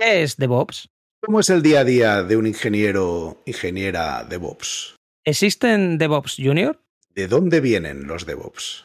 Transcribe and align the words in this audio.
¿Qué 0.00 0.22
es 0.22 0.36
DevOps? 0.36 0.90
¿Cómo 1.20 1.40
es 1.40 1.50
el 1.50 1.60
día 1.60 1.80
a 1.80 1.84
día 1.84 2.22
de 2.22 2.36
un 2.36 2.46
ingeniero, 2.46 3.42
ingeniera 3.46 4.22
DevOps? 4.22 4.94
¿Existen 5.24 5.98
DevOps 5.98 6.36
Junior? 6.38 6.80
¿De 7.16 7.26
dónde 7.26 7.60
vienen 7.60 8.06
los 8.06 8.24
DevOps? 8.24 8.84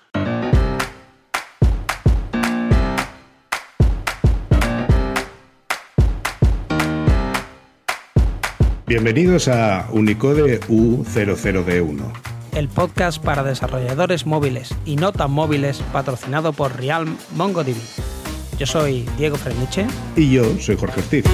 Bienvenidos 8.87 9.47
a 9.49 9.89
Unicode 9.91 10.61
U00D1. 10.61 12.11
El 12.55 12.69
podcast 12.69 13.23
para 13.23 13.43
desarrolladores 13.43 14.25
móviles 14.25 14.73
y 14.83 14.95
no 14.95 15.11
tan 15.11 15.29
móviles 15.29 15.77
patrocinado 15.93 16.53
por 16.53 16.75
Realm 16.75 17.15
MongoDB. 17.35 18.12
Yo 18.57 18.67
soy 18.67 19.05
Diego 19.17 19.35
Freniche. 19.35 19.87
Y 20.15 20.31
yo 20.31 20.43
soy 20.59 20.77
Jorge 20.77 20.99
Ortiz. 20.99 21.25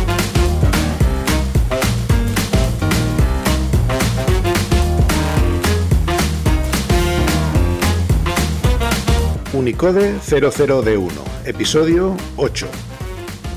Unicode 9.52 10.18
00D1, 10.20 11.12
episodio 11.46 12.16
8, 12.38 12.68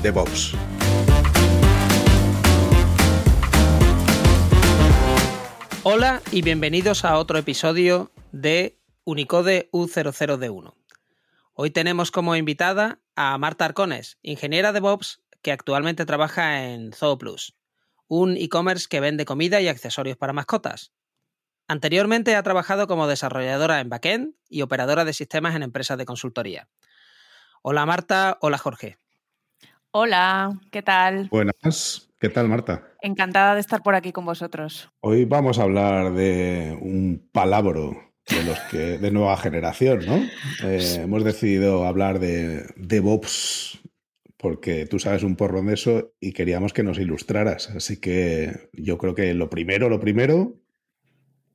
DevOps. 0.01 0.53
Hola 5.83 6.21
y 6.31 6.41
bienvenidos 6.41 7.05
a 7.05 7.17
otro 7.17 7.37
episodio 7.37 8.11
de 8.33 8.77
Unicode 9.05 9.69
U00D1. 9.71 10.73
Hoy 11.53 11.69
tenemos 11.69 12.11
como 12.11 12.35
invitada 12.35 12.99
a 13.15 13.37
Marta 13.37 13.65
Arcones, 13.65 14.17
ingeniera 14.21 14.73
DevOps 14.73 15.21
que 15.41 15.51
actualmente 15.51 16.05
trabaja 16.05 16.63
en 16.65 16.93
ZooPlus, 16.93 17.55
un 18.07 18.37
e-commerce 18.37 18.87
que 18.89 18.99
vende 18.99 19.25
comida 19.25 19.61
y 19.61 19.67
accesorios 19.67 20.17
para 20.17 20.33
mascotas. 20.33 20.93
Anteriormente 21.67 22.35
ha 22.35 22.43
trabajado 22.43 22.87
como 22.87 23.07
desarrolladora 23.07 23.79
en 23.79 23.89
backend 23.89 24.35
y 24.49 24.61
operadora 24.61 25.05
de 25.05 25.13
sistemas 25.13 25.55
en 25.55 25.63
empresas 25.63 25.97
de 25.97 26.05
consultoría. 26.05 26.67
Hola 27.61 27.85
Marta, 27.85 28.37
hola 28.41 28.57
Jorge. 28.57 28.97
Hola, 29.91 30.59
¿qué 30.71 30.81
tal? 30.81 31.29
Buenas, 31.29 32.09
¿qué 32.19 32.29
tal 32.29 32.49
Marta? 32.49 32.95
Encantada 33.01 33.53
de 33.53 33.61
estar 33.61 33.83
por 33.83 33.95
aquí 33.95 34.11
con 34.11 34.25
vosotros. 34.25 34.89
Hoy 35.01 35.25
vamos 35.25 35.59
a 35.59 35.63
hablar 35.63 36.13
de 36.13 36.77
un 36.81 37.29
palabro 37.31 38.12
de 38.29 38.43
los 38.43 38.59
que 38.71 38.97
de 38.97 39.11
nueva 39.11 39.37
generación, 39.37 40.05
¿no? 40.05 40.15
Eh, 40.63 41.01
hemos 41.03 41.23
decidido 41.23 41.85
hablar 41.85 42.19
de 42.19 42.65
DevOps 42.75 43.81
porque 44.43 44.85
tú 44.85 44.99
sabes 44.99 45.23
un 45.23 45.37
porrón 45.37 45.67
de 45.67 45.75
eso 45.75 46.13
y 46.19 46.33
queríamos 46.33 46.73
que 46.73 46.83
nos 46.83 46.99
ilustraras. 46.99 47.69
Así 47.69 48.01
que 48.01 48.69
yo 48.73 48.97
creo 48.97 49.15
que 49.15 49.33
lo 49.33 49.49
primero, 49.49 49.87
lo 49.87 50.01
primero, 50.01 50.55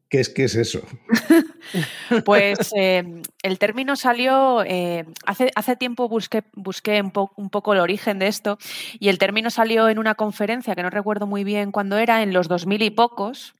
¿qué 0.08 0.20
es, 0.20 0.30
qué 0.30 0.44
es 0.44 0.54
eso? 0.54 0.80
pues 2.24 2.72
eh, 2.74 3.04
el 3.42 3.58
término 3.58 3.94
salió, 3.94 4.64
eh, 4.64 5.04
hace, 5.26 5.50
hace 5.54 5.76
tiempo 5.76 6.08
busqué, 6.08 6.44
busqué 6.54 7.02
un, 7.02 7.10
po 7.10 7.30
un, 7.36 7.50
poco 7.50 7.74
el 7.74 7.80
origen 7.80 8.18
de 8.18 8.28
esto 8.28 8.56
y 8.98 9.10
el 9.10 9.18
término 9.18 9.50
salió 9.50 9.90
en 9.90 9.98
una 9.98 10.14
conferencia 10.14 10.74
que 10.74 10.82
no 10.82 10.88
recuerdo 10.88 11.26
muy 11.26 11.44
bien 11.44 11.72
cuándo 11.72 11.98
era, 11.98 12.22
en 12.22 12.32
los 12.32 12.48
2000 12.48 12.80
y 12.80 12.90
pocos, 12.90 13.54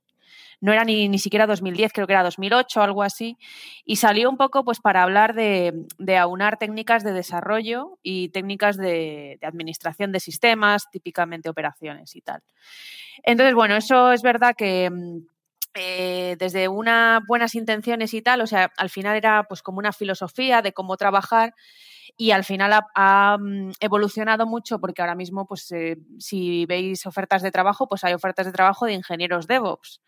no 0.61 0.73
era 0.73 0.85
ni, 0.85 1.09
ni 1.09 1.19
siquiera 1.19 1.47
2010, 1.47 1.93
creo 1.93 2.07
que 2.07 2.13
era 2.13 2.23
2008 2.23 2.81
o 2.81 2.83
algo 2.83 3.03
así, 3.03 3.37
y 3.85 3.97
salió 3.97 4.29
un 4.29 4.37
poco 4.37 4.65
pues 4.65 4.81
para 4.81 5.03
hablar 5.03 5.35
de, 5.35 5.87
de 5.99 6.17
aunar 6.17 6.59
técnicas 6.59 7.05
de 7.05 7.13
desarrollo 7.13 7.99
y 8.03 8.31
técnicas 8.31 8.77
de, 8.77 9.39
administración 9.43 10.13
de 10.13 10.21
sistemas, 10.21 10.91
típicamente 10.91 11.49
operaciones 11.49 12.17
y 12.17 12.21
tal. 12.21 12.43
Entonces, 13.23 13.55
bueno, 13.55 13.77
eso 13.77 14.13
es 14.13 14.23
verdad 14.23 14.55
que 14.57 14.91
eh, 15.75 16.37
desde 16.39 16.69
unas 16.69 17.23
buenas 17.27 17.55
intenciones 17.55 18.15
y 18.15 18.23
tal, 18.23 18.41
o 18.41 18.47
sea, 18.47 18.73
al 18.77 18.91
final 18.91 19.17
era 19.17 19.45
pues 19.45 19.63
como 19.63 19.79
una 19.79 19.93
filosofía 19.93 20.63
de 20.63 20.73
cómo 20.73 20.97
trabajar 20.97 21.55
y 22.17 22.33
al 22.33 22.45
final 22.45 22.73
ha, 22.73 22.87
ha 22.97 23.39
evolucionado 23.79 24.45
mucho 24.45 24.81
porque 24.81 25.03
ahora 25.03 25.15
mismo, 25.15 25.47
pues 25.47 25.71
eh, 25.71 25.99
si 26.19 26.67
veis 26.67 27.07
ofertas 27.07 27.43
de 27.43 27.53
trabajo, 27.53 27.89
pues 27.89 28.03
hay 28.03 28.13
ofertas 28.13 28.47
de 28.47 28.53
trabajo 28.53 28.87
de 28.87 28.95
ingenieros 28.95 29.47
DevOps. 29.47 30.01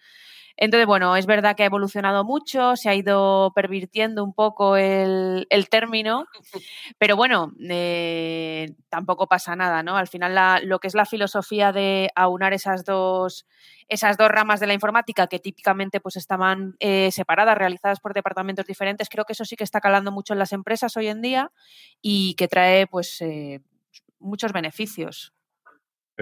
Entonces, 0.57 0.87
bueno, 0.87 1.17
es 1.17 1.27
verdad 1.27 1.57
que 1.57 1.63
ha 1.63 1.67
evolucionado 1.67 2.25
mucho, 2.25 2.77
se 2.77 2.89
ha 2.89 2.95
ido 2.95 3.53
pervirtiendo 3.55 4.25
un 4.25 4.35
poco 4.35 4.77
el, 4.77 5.47
el 5.51 5.69
término, 5.69 6.27
pero 6.99 7.17
bueno, 7.17 7.53
eh, 7.69 8.75
tampoco 8.89 9.27
pasa 9.27 9.57
nada, 9.57 9.83
¿no? 9.83 9.97
Al 9.97 10.09
final, 10.09 10.35
la, 10.35 10.61
lo 10.63 10.79
que 10.79 10.89
es 10.89 10.95
la 10.95 11.07
filosofía 11.07 11.73
de 11.73 12.11
aunar 12.15 12.53
esas 12.53 12.85
dos, 12.85 13.47
esas 13.89 14.17
dos 14.17 14.29
ramas 14.29 14.61
de 14.61 14.67
la 14.67 14.75
informática 14.75 15.27
que 15.27 15.39
típicamente 15.39 16.01
pues 16.01 16.17
estaban 16.17 16.77
eh, 16.81 17.11
separadas, 17.11 17.57
realizadas 17.57 18.01
por 18.01 18.15
departamentos 18.15 18.67
diferentes, 18.67 19.09
creo 19.09 19.25
que 19.25 19.33
eso 19.33 19.45
sí 19.45 19.57
que 19.57 19.65
está 19.65 19.81
calando 19.81 20.13
mucho 20.13 20.33
en 20.33 20.39
las 20.39 20.53
empresas 20.53 20.97
hoy 20.97 21.09
en 21.09 21.23
día 21.23 21.51
y 22.01 22.35
que 22.35 22.49
trae 22.49 22.87
pues 22.87 23.21
eh, 23.21 23.61
muchos 24.19 24.53
beneficios. 24.53 25.33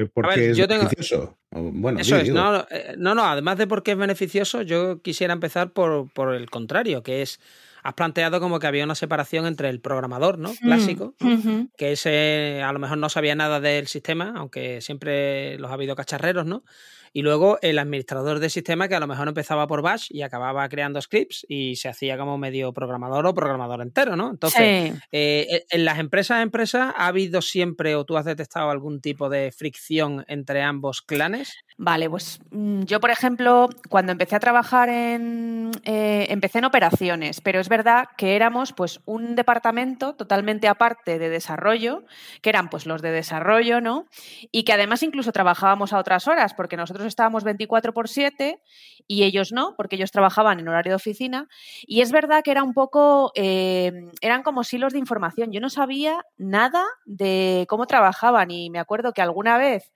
Porque 0.06 0.40
ver, 0.40 0.50
es 0.50 0.56
tengo... 0.56 0.68
beneficioso. 0.68 1.38
Bueno, 1.50 2.00
Eso 2.00 2.14
sí, 2.14 2.20
es, 2.20 2.24
digo. 2.24 2.36
no, 2.36 2.66
no, 2.96 3.14
no, 3.14 3.24
además 3.24 3.58
de 3.58 3.66
porque 3.66 3.92
es 3.92 3.98
beneficioso, 3.98 4.62
yo 4.62 5.00
quisiera 5.02 5.32
empezar 5.32 5.72
por, 5.72 6.10
por, 6.12 6.34
el 6.34 6.50
contrario, 6.50 7.02
que 7.02 7.22
es, 7.22 7.40
has 7.82 7.94
planteado 7.94 8.40
como 8.40 8.58
que 8.58 8.66
había 8.66 8.84
una 8.84 8.94
separación 8.94 9.46
entre 9.46 9.70
el 9.70 9.80
programador, 9.80 10.38
¿no? 10.38 10.52
Clásico, 10.60 11.14
mm, 11.20 11.26
-huh. 11.26 11.70
que 11.76 11.92
ese 11.92 12.62
a 12.62 12.72
lo 12.72 12.78
mejor 12.78 12.98
no 12.98 13.08
sabía 13.08 13.34
nada 13.34 13.60
del 13.60 13.86
sistema, 13.86 14.34
aunque 14.36 14.80
siempre 14.80 15.58
los 15.58 15.70
ha 15.70 15.74
habido 15.74 15.96
cacharreros, 15.96 16.44
¿no? 16.44 16.64
Y 17.12 17.22
luego 17.22 17.58
el 17.62 17.78
administrador 17.78 18.38
de 18.38 18.50
sistema 18.50 18.88
que 18.88 18.94
a 18.94 19.00
lo 19.00 19.06
mejor 19.06 19.28
empezaba 19.28 19.66
por 19.66 19.82
Bash 19.82 20.08
y 20.10 20.22
acababa 20.22 20.68
creando 20.68 21.00
scripts 21.00 21.46
y 21.48 21.76
se 21.76 21.88
hacía 21.88 22.18
como 22.18 22.38
medio 22.38 22.72
programador 22.72 23.26
o 23.26 23.34
programador 23.34 23.82
entero, 23.82 24.16
¿no? 24.16 24.30
Entonces, 24.30 24.92
sí. 24.92 25.00
eh, 25.12 25.64
en 25.70 25.84
las 25.84 25.98
empresas 25.98 26.42
empresas 26.42 26.92
ha 26.96 27.06
habido 27.06 27.42
siempre 27.42 27.94
o 27.94 28.04
tú 28.04 28.16
has 28.16 28.24
detectado 28.24 28.70
algún 28.70 29.00
tipo 29.00 29.28
de 29.28 29.52
fricción 29.52 30.24
entre 30.28 30.62
ambos 30.62 31.02
clanes. 31.02 31.54
Vale, 31.80 32.10
pues 32.10 32.40
mm, 32.50 32.82
yo, 32.82 32.98
por 32.98 33.10
ejemplo, 33.10 33.68
cuando 33.88 34.10
empecé 34.10 34.34
a 34.34 34.40
trabajar 34.40 34.88
en. 34.88 35.70
Eh, 35.84 36.26
empecé 36.28 36.58
en 36.58 36.64
operaciones, 36.64 37.40
pero 37.40 37.60
es 37.60 37.68
verdad 37.68 38.06
que 38.16 38.34
éramos 38.34 38.72
pues 38.72 39.00
un 39.04 39.36
departamento 39.36 40.14
totalmente 40.14 40.66
aparte 40.66 41.20
de 41.20 41.28
desarrollo, 41.28 42.04
que 42.42 42.50
eran 42.50 42.68
pues 42.68 42.84
los 42.84 43.00
de 43.00 43.12
desarrollo, 43.12 43.80
¿no? 43.80 44.06
Y 44.50 44.64
que 44.64 44.72
además 44.72 45.04
incluso 45.04 45.30
trabajábamos 45.30 45.92
a 45.92 45.98
otras 45.98 46.26
horas, 46.26 46.52
porque 46.52 46.76
nosotros 46.76 46.97
estábamos 47.06 47.44
24 47.44 47.92
por 47.92 48.08
7 48.08 48.60
y 49.06 49.24
ellos 49.24 49.52
no, 49.52 49.74
porque 49.76 49.96
ellos 49.96 50.10
trabajaban 50.10 50.60
en 50.60 50.68
horario 50.68 50.92
de 50.92 50.96
oficina. 50.96 51.48
Y 51.86 52.00
es 52.00 52.12
verdad 52.12 52.42
que 52.42 52.50
era 52.50 52.62
un 52.62 52.74
poco. 52.74 53.32
Eh, 53.34 53.92
eran 54.20 54.42
como 54.42 54.64
silos 54.64 54.92
de 54.92 54.98
información. 54.98 55.52
Yo 55.52 55.60
no 55.60 55.70
sabía 55.70 56.24
nada 56.36 56.84
de 57.06 57.66
cómo 57.68 57.86
trabajaban 57.86 58.50
y 58.50 58.70
me 58.70 58.78
acuerdo 58.78 59.12
que 59.12 59.22
alguna 59.22 59.58
vez. 59.58 59.92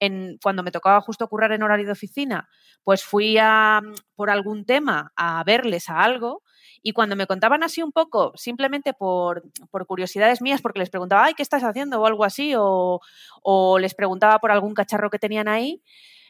En, 0.00 0.38
cuando 0.42 0.64
me 0.64 0.72
tocaba 0.72 1.00
justo 1.00 1.28
currar 1.28 1.52
en 1.52 1.62
horario 1.62 1.86
de 1.86 1.92
oficina, 1.92 2.48
pues 2.82 3.04
fui 3.04 3.38
a, 3.38 3.80
por 4.16 4.28
algún 4.28 4.64
tema 4.64 5.12
a 5.14 5.44
verles 5.44 5.88
a 5.88 6.02
algo 6.02 6.42
y 6.86 6.92
cuando 6.92 7.16
me 7.16 7.26
contaban 7.26 7.62
así 7.62 7.82
un 7.82 7.92
poco, 7.92 8.32
simplemente 8.36 8.92
por, 8.92 9.42
por 9.70 9.86
curiosidades 9.86 10.42
mías, 10.42 10.60
porque 10.60 10.80
les 10.80 10.90
preguntaba, 10.90 11.24
ay, 11.24 11.34
¿qué 11.34 11.42
estás 11.42 11.64
haciendo? 11.64 11.98
o 11.98 12.06
algo 12.06 12.24
así, 12.24 12.52
o, 12.54 13.00
o 13.42 13.78
les 13.78 13.94
preguntaba 13.94 14.38
por 14.38 14.50
algún 14.50 14.74
cacharro 14.74 15.08
que 15.08 15.18
tenían 15.18 15.48
ahí, 15.48 15.82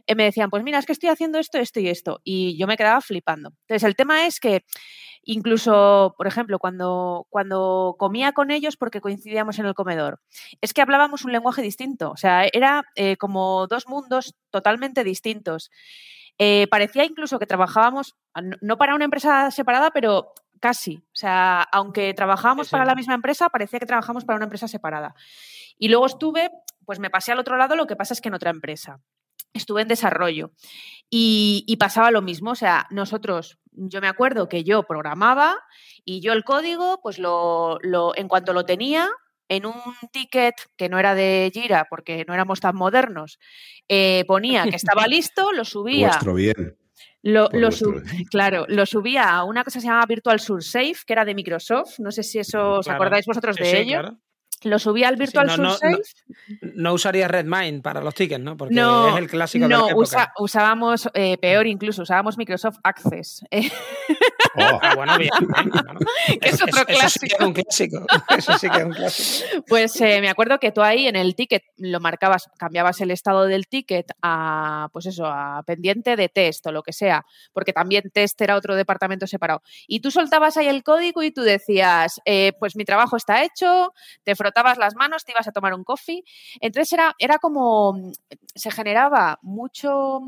eh, 0.06 0.15
me 0.15 0.25
decían, 0.25 0.50
pues 0.50 0.62
mira, 0.62 0.78
es 0.78 0.87
que 0.87 0.92
estoy 0.92 1.09
haciendo 1.09 1.38
esto, 1.38 1.59
esto 1.59 1.81
y 1.81 1.88
esto. 1.88 2.20
Y 2.25 2.56
yo 2.59 2.66
me 2.66 2.76
quedaba 2.76 3.00
flipando. 3.00 3.53
Entonces, 3.62 3.84
el 3.84 3.97
tema 3.97 4.26
es 4.26 4.41
que 4.41 4.65
incluso, 5.22 6.15
por 6.19 6.26
ejemplo, 6.26 6.59
cuando, 6.59 7.26
cuando 7.31 7.97
comía 7.98 8.32
con 8.32 8.50
ellos, 8.50 8.76
porque 8.76 9.00
coincidíamos 9.00 9.59
en 9.59 9.66
el 9.66 9.75
comedor, 9.75 10.20
es 10.60 10.75
que 10.75 10.82
hablábamos 10.82 11.25
un 11.25 11.32
lenguaje 11.32 11.62
distinto. 11.62 12.10
O 12.10 12.16
sea, 12.16 12.44
era 12.53 12.84
eh, 12.97 13.16
como 13.16 13.66
dos 13.66 13.89
mundos 13.89 14.34
totalmente 14.51 15.04
distintos. 15.04 15.71
Eh, 16.39 16.66
parecía 16.71 17.04
incluso 17.04 17.39
que 17.39 17.47
trabajábamos, 17.47 18.16
no 18.60 18.77
para 18.77 18.95
una 18.95 19.04
empresa 19.04 19.50
separada, 19.50 19.91
pero 19.91 20.33
casi. 20.60 20.97
O 20.97 21.16
sea, 21.16 21.62
aunque 21.72 22.12
trabajábamos 22.12 22.66
sí, 22.66 22.71
sí. 22.71 22.72
para 22.72 22.84
la 22.84 22.95
misma 22.95 23.15
empresa, 23.15 23.48
parecía 23.48 23.78
que 23.78 23.86
trabajábamos 23.86 24.24
para 24.24 24.36
una 24.36 24.47
empresa 24.47 24.68
separada. 24.68 25.15
Y 25.78 25.89
luego 25.89 26.07
estuve, 26.07 26.50
pues 26.84 26.98
me 26.98 27.10
pasé 27.10 27.33
al 27.33 27.39
otro 27.39 27.57
lado, 27.57 27.77
lo 27.77 27.86
que 27.86 27.97
pasa 27.97 28.15
es 28.15 28.21
que 28.21 28.28
en 28.28 28.34
otra 28.34 28.50
empresa 28.50 29.00
estuve 29.54 29.83
en 29.83 29.89
desarrollo 29.89 30.53
y, 31.09 31.65
y, 31.66 31.77
pasaba 31.77 32.10
lo 32.10 32.22
mismo, 32.22 32.51
o 32.51 32.54
sea, 32.56 32.86
nosotros, 32.91 33.59
yo 33.72 34.01
me 34.01 34.09
acuerdo 34.09 34.48
que 34.48 34.65
yo 34.65 34.83
programaba 34.83 35.56
y 36.04 36.21
yo 36.21 36.33
el 36.33 36.45
código, 36.45 37.01
pues 37.03 37.18
lo, 37.18 37.78
lo, 37.83 38.16
en 38.16 38.28
cuanto 38.28 38.53
lo 38.53 38.65
tenía 38.65 39.09
en 39.48 39.66
un 39.66 39.74
ticket 40.12 40.54
que 40.77 40.89
no 40.89 40.98
era 40.98 41.15
de 41.15 41.51
Jira 41.53 41.86
porque 41.89 42.24
no 42.27 42.34
éramos 42.34 42.60
tan 42.60 42.77
modernos, 42.77 43.39
eh, 43.89 44.24
ponía 44.27 44.65
que 44.65 44.77
estaba 44.77 45.06
listo, 45.06 45.53
lo 45.53 45.65
subía. 45.65 46.09
Vuestro 46.09 46.34
bien. 46.34 46.77
Lo, 47.22 47.48
lo 47.53 47.72
sub, 47.72 48.03
claro, 48.30 48.66
lo 48.68 48.84
subía 48.84 49.30
a 49.30 49.45
una 49.45 49.65
cosa 49.65 49.78
que 49.78 49.83
se 49.83 49.86
llama 49.86 50.04
Virtual 50.07 50.39
Source 50.41 50.71
Safe, 50.71 51.04
que 51.07 51.12
era 51.15 51.24
de 51.24 51.34
Microsoft. 51.34 51.98
No 51.98 52.12
sé 52.12 52.22
si 52.22 52.39
eso 52.39 52.72
os 52.80 52.89
acordáis 52.89 53.24
vosotros 53.24 53.57
de 53.57 53.65
sí, 53.65 53.77
ello. 53.77 54.00
Claro. 54.00 54.18
Lo 54.65 54.78
subí 54.78 55.05
al 55.05 55.16
Virtual 55.16 55.51
Sí, 55.51 55.57
no, 55.57 55.63
no, 55.65 55.75
Safe. 55.75 56.03
no, 56.61 56.71
no 56.75 56.93
usaría 56.95 57.28
Redmine 57.28 57.81
para 57.81 58.01
los 58.01 58.15
tickets, 58.15 58.43
¿no? 58.43 58.57
Porque 58.57 58.75
No, 58.75 59.09
es 59.09 59.16
el 59.16 59.28
clásico 59.28 59.65
de 59.65 59.69
no, 59.75 59.81
la 59.87 59.87
época. 59.93 59.97
usa- 60.03 60.33
usábamos, 60.39 61.09
eh, 61.15 61.37
peor 61.39 61.66
incluso, 61.66 62.03
usábamos 62.03 62.37
Microsoft 62.39 62.78
Access. 62.83 63.45
eh, 63.51 63.71
Oh, 64.57 64.78
Ah, 64.81 64.95
bueno, 64.95 65.19
bien. 65.19 65.31
bien, 65.41 65.69
bueno. 65.84 65.99
Que 66.41 66.49
es 66.51 66.63
otro 66.63 66.84
Eso 66.87 67.09
sí 67.09 67.27
que 67.27 67.34
es 67.34 67.41
un 67.41 67.53
clásico. 67.53 68.07
Eso 68.39 68.57
sí 68.57 68.71
que 68.71 68.78
es 68.78 68.84
un 68.84 68.93
clásico. 68.95 69.65
Pues 69.66 70.01
eh, 70.01 70.21
me 70.21 70.28
acuerdo 70.28 70.61
que 70.61 70.71
tú 70.71 70.81
ahí 70.81 71.09
en 71.09 71.17
el 71.17 71.34
ticket 71.34 71.65
lo 71.78 71.99
marcabas, 71.99 72.49
cambiabas 72.57 73.01
el 73.01 73.10
estado 73.10 73.47
del 73.47 73.67
ticket 73.67 74.07
a, 74.22 74.91
pues 74.93 75.07
eso, 75.07 75.27
a 75.27 75.65
pendiente 75.67 76.15
de 76.15 76.28
test 76.28 76.65
o 76.69 76.72
lo 76.72 76.84
que 76.84 76.93
sea, 76.93 77.27
porque 77.53 77.72
también 77.72 78.10
test 78.13 78.41
era 78.43 78.55
otro 78.55 78.77
departamento 78.77 79.27
separado. 79.27 79.60
Y 79.89 79.99
tú 80.01 80.13
soltabas 80.13 80.57
ahí 80.57 80.69
el 80.69 80.84
código 80.84 81.25
y 81.25 81.33
tú 81.33 81.43
decías, 81.43 82.21
eh, 82.25 82.53
pues 82.60 82.77
mi 82.77 82.84
trabajo 82.84 83.17
está 83.17 83.43
hecho, 83.43 83.93
te 84.22 84.37
frotabas 84.54 84.78
las 84.78 84.95
manos, 84.95 85.24
te 85.24 85.33
ibas 85.33 85.48
a 85.48 85.53
tomar 85.53 85.74
un 85.74 85.84
coffee. 85.84 86.22
Entonces 86.60 86.92
era, 86.92 87.15
era 87.18 87.39
como, 87.39 88.12
se 88.54 88.71
generaba 88.71 89.39
mucho, 89.42 90.21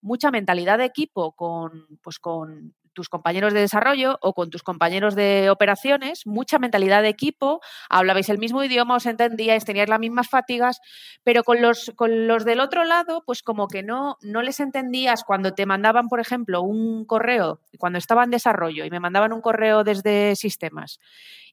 mucha 0.00 0.30
mentalidad 0.30 0.78
de 0.78 0.84
equipo 0.84 1.32
con, 1.32 1.98
pues 2.02 2.18
con 2.20 2.74
tus 2.96 3.08
compañeros 3.10 3.52
de 3.52 3.60
desarrollo 3.60 4.18
o 4.22 4.32
con 4.32 4.50
tus 4.50 4.62
compañeros 4.62 5.14
de 5.14 5.50
operaciones, 5.50 6.26
mucha 6.26 6.58
mentalidad 6.58 7.02
de 7.02 7.10
equipo, 7.10 7.60
hablabais 7.90 8.28
el 8.30 8.38
mismo 8.38 8.64
idioma, 8.64 8.96
os 8.96 9.04
entendíais, 9.06 9.64
teníais 9.64 9.88
las 9.88 10.00
mismas 10.00 10.28
fatigas, 10.28 10.80
pero 11.22 11.44
con 11.44 11.60
los, 11.60 11.92
con 11.94 12.26
los 12.26 12.46
del 12.46 12.60
otro 12.60 12.84
lado, 12.84 13.22
pues 13.26 13.42
como 13.42 13.68
que 13.68 13.82
no, 13.82 14.16
no 14.22 14.40
les 14.40 14.58
entendías. 14.60 15.24
Cuando 15.24 15.52
te 15.52 15.66
mandaban, 15.66 16.08
por 16.08 16.20
ejemplo, 16.20 16.62
un 16.62 17.04
correo, 17.04 17.60
cuando 17.78 17.98
estaba 17.98 18.24
en 18.24 18.30
desarrollo 18.30 18.86
y 18.86 18.90
me 18.90 18.98
mandaban 18.98 19.34
un 19.34 19.42
correo 19.42 19.84
desde 19.84 20.34
sistemas 20.34 20.98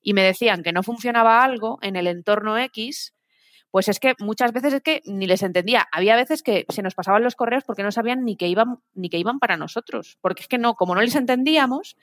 y 0.01 0.13
me 0.13 0.23
decían 0.23 0.63
que 0.63 0.71
no 0.71 0.81
funcionaba 0.81 1.43
algo 1.43 1.77
en 1.81 1.97
el 1.97 2.07
entorno 2.07 2.57
X, 2.57 3.13
pues 3.73 3.87
es 3.87 3.99
que 3.99 4.13
muchas 4.19 4.53
veces 4.53 4.71
es 4.71 4.81
que 4.83 5.01
ni 5.05 5.25
les 5.25 5.41
entendía. 5.41 5.87
Había 5.91 6.15
veces 6.15 6.43
que 6.43 6.67
se 6.69 6.83
nos 6.83 6.93
pasaban 6.93 7.23
los 7.23 7.33
correos 7.33 7.63
porque 7.63 7.81
no 7.81 7.91
sabían 7.91 8.23
ni 8.23 8.35
que 8.35 8.47
iban, 8.47 8.77
ni 8.93 9.09
que 9.09 9.17
iban 9.17 9.39
para 9.39 9.57
nosotros. 9.57 10.19
Porque 10.21 10.43
es 10.43 10.47
que 10.47 10.59
no, 10.59 10.75
como 10.75 10.93
no 10.93 11.01
les 11.01 11.15
entendíamos. 11.15 11.97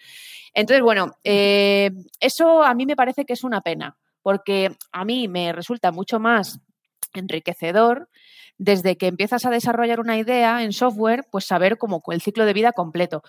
Entonces, 0.52 0.82
bueno, 0.82 1.12
eh, 1.22 1.92
eso 2.18 2.64
a 2.64 2.74
mí 2.74 2.86
me 2.86 2.96
parece 2.96 3.24
que 3.24 3.34
es 3.34 3.44
una 3.44 3.60
pena. 3.60 3.96
Porque 4.20 4.76
a 4.90 5.04
mí 5.04 5.28
me 5.28 5.52
resulta 5.52 5.92
mucho 5.92 6.18
más 6.18 6.58
enriquecedor 7.14 8.08
desde 8.58 8.96
que 8.96 9.06
empiezas 9.06 9.46
a 9.46 9.50
desarrollar 9.50 10.00
una 10.00 10.18
idea 10.18 10.64
en 10.64 10.72
software, 10.72 11.24
pues 11.30 11.44
saber 11.44 11.78
como 11.78 12.02
el 12.08 12.20
ciclo 12.20 12.46
de 12.46 12.52
vida 12.52 12.72
completo. 12.72 13.22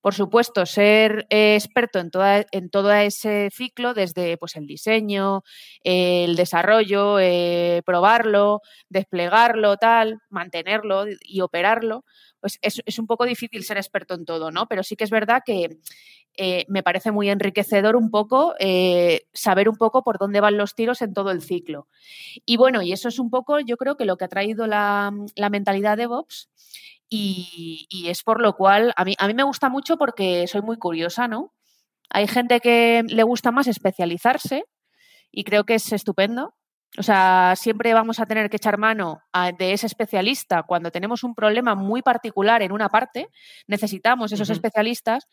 Por 0.00 0.14
supuesto, 0.14 0.64
ser 0.64 1.26
eh, 1.28 1.56
experto 1.56 1.98
en, 1.98 2.70
todo 2.70 2.92
ese 2.92 3.50
ciclo, 3.52 3.94
desde 3.94 4.36
pues, 4.36 4.54
el 4.54 4.66
diseño, 4.66 5.42
el 5.82 6.36
desarrollo, 6.36 7.18
eh, 7.18 7.82
probarlo, 7.84 8.60
desplegarlo, 8.88 9.76
tal, 9.76 10.20
mantenerlo 10.30 11.06
y 11.20 11.40
operarlo, 11.40 12.04
pues 12.40 12.60
es, 12.62 12.98
un 13.00 13.08
poco 13.08 13.24
difícil 13.24 13.64
ser 13.64 13.76
experto 13.76 14.14
en 14.14 14.24
todo, 14.24 14.52
¿no? 14.52 14.66
Pero 14.68 14.84
sí 14.84 14.94
que 14.94 15.02
es 15.02 15.10
verdad 15.10 15.42
que 15.44 15.78
eh, 16.36 16.64
me 16.68 16.84
parece 16.84 17.10
muy 17.10 17.28
enriquecedor 17.28 17.96
un 17.96 18.12
poco 18.12 18.54
saber 19.32 19.68
un 19.68 19.76
poco 19.76 20.04
por 20.04 20.18
dónde 20.18 20.40
van 20.40 20.56
los 20.56 20.76
tiros 20.76 21.02
en 21.02 21.12
todo 21.12 21.32
el 21.32 21.42
ciclo. 21.42 21.88
Y 22.46 22.56
bueno, 22.56 22.82
y 22.82 22.92
eso 22.92 23.08
es 23.08 23.18
un 23.18 23.30
poco, 23.30 23.58
yo 23.58 23.76
creo 23.76 23.96
que 23.96 24.04
lo 24.04 24.16
que 24.16 24.26
ha 24.26 24.28
traído 24.28 24.68
la, 24.68 25.12
la 25.34 25.50
mentalidad 25.50 25.96
de 25.96 26.04
DevOps. 26.04 26.48
Y, 27.10 27.86
y, 27.88 28.08
es 28.08 28.22
por 28.22 28.42
lo 28.42 28.54
cual 28.54 28.92
a 28.96 29.04
mí, 29.04 29.14
a 29.18 29.26
mí 29.26 29.34
me 29.34 29.42
gusta 29.42 29.68
mucho 29.70 29.96
porque 29.96 30.46
soy 30.46 30.60
muy 30.62 30.76
curiosa, 30.76 31.26
¿no? 31.26 31.54
Hay 32.10 32.26
gente 32.26 32.60
que 32.60 33.02
le 33.06 33.22
gusta 33.22 33.50
más 33.50 33.66
especializarse 33.66 34.64
y 35.30 35.44
creo 35.44 35.64
que 35.64 35.74
es 35.74 35.92
estupendo. 35.92 36.54
O 36.96 37.02
sea, 37.02 37.54
siempre 37.54 37.92
vamos 37.92 38.18
a 38.18 38.26
tener 38.26 38.48
que 38.48 38.56
echar 38.56 38.78
mano 38.78 39.20
a, 39.32 39.52
de 39.52 39.72
ese 39.72 39.86
especialista 39.86 40.62
cuando 40.62 40.90
tenemos 40.90 41.22
un 41.22 41.34
problema 41.34 41.74
muy 41.74 42.02
particular 42.02 42.62
en 42.62 42.72
una 42.72 42.88
parte. 42.88 43.28
Necesitamos 43.66 44.32
esos 44.32 44.48
uh 44.48 44.52
-huh. 44.52 44.54
especialistas, 44.54 45.28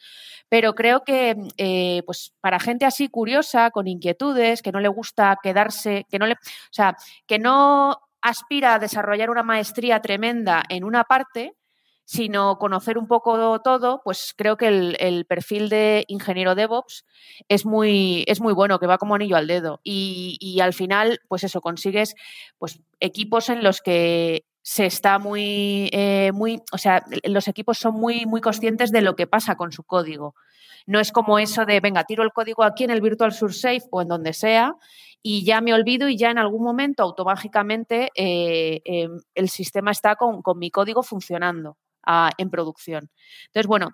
pero 0.50 0.76
creo 0.76 1.04
que 1.04 1.36
eh, 1.58 2.04
pues 2.06 2.34
para 2.42 2.60
gente 2.60 2.86
así 2.86 3.08
curiosa, 3.08 3.72
con 3.72 3.88
inquietudes, 3.88 4.62
que 4.62 4.74
no 4.74 4.80
le 4.80 4.90
gusta 4.90 5.38
quedarse, 5.42 6.06
que 6.10 6.20
no 6.20 6.28
le, 6.28 6.34
o 6.34 6.72
sea, 6.72 6.98
que 7.26 7.40
no 7.40 8.00
aspira 8.22 8.76
a 8.76 8.80
desarrollar 8.80 9.30
una 9.30 9.44
maestría 9.44 10.02
tremenda 10.02 10.64
en 10.70 10.84
una 10.84 11.04
parte, 11.06 11.56
sino 12.06 12.58
conocer 12.60 12.98
un 12.98 13.08
poco 13.08 13.60
todo, 13.62 14.02
pues 14.04 14.34
creo 14.38 14.58
que 14.58 14.68
el, 14.68 15.26
perfil 15.26 15.70
de 15.70 16.06
ingeniero 16.08 16.54
DevOps 16.54 17.04
es 17.50 17.66
muy, 17.66 18.24
es 18.28 18.40
muy 18.40 18.54
bueno, 18.54 18.80
que 18.80 18.88
va 18.88 19.00
como 19.00 19.16
anillo 19.16 19.36
al 19.36 19.48
dedo. 19.48 19.82
Y, 19.84 20.38
y, 20.40 20.60
al 20.62 20.74
final, 20.74 21.20
pues 21.28 21.44
eso, 21.44 21.62
consigues 21.62 22.16
pues, 22.60 22.80
equipos 23.00 23.50
en 23.50 23.64
los 23.64 23.82
que 23.82 24.46
se 24.62 24.86
está 24.86 25.20
muy, 25.20 25.90
eh, 25.94 26.32
muy, 26.34 26.62
o 26.72 26.78
sea, 26.78 27.04
los 27.24 27.48
equipos 27.48 27.78
son 27.78 27.96
muy, 27.96 28.26
muy 28.26 28.42
conscientes 28.42 28.92
de 28.92 29.02
lo 29.02 29.16
que 29.16 29.28
pasa 29.28 29.56
con 29.56 29.72
su 29.72 29.84
código. 29.84 30.36
No 30.88 31.00
es 31.00 31.12
como 31.12 31.40
eso 31.40 31.66
de, 31.66 31.80
venga, 31.80 32.04
tiro 32.04 32.24
el 32.24 32.32
código 32.32 32.64
aquí 32.64 32.84
en 32.84 32.92
el 32.92 33.02
Virtual 33.02 33.32
Source 33.32 33.60
Safe 33.60 33.88
o 33.92 34.02
en 34.02 34.08
donde 34.08 34.34
sea 34.34 34.76
y 35.24 35.44
ya 35.44 35.62
me 35.62 35.74
olvido 35.74 36.08
y 36.08 36.18
ya 36.18 36.30
en 36.30 36.38
algún 36.38 36.64
momento 36.64 37.04
automáticamente 37.04 38.10
eh, 38.16 38.82
eh, 38.86 39.10
el 39.34 39.50
sistema 39.50 39.92
está 39.92 40.16
con, 40.16 40.44
con 40.44 40.60
mi 40.60 40.70
código 40.70 41.02
funcionando 41.02 41.78
en 42.38 42.50
producción. 42.50 43.10
Entonces, 43.48 43.68
bueno, 43.68 43.92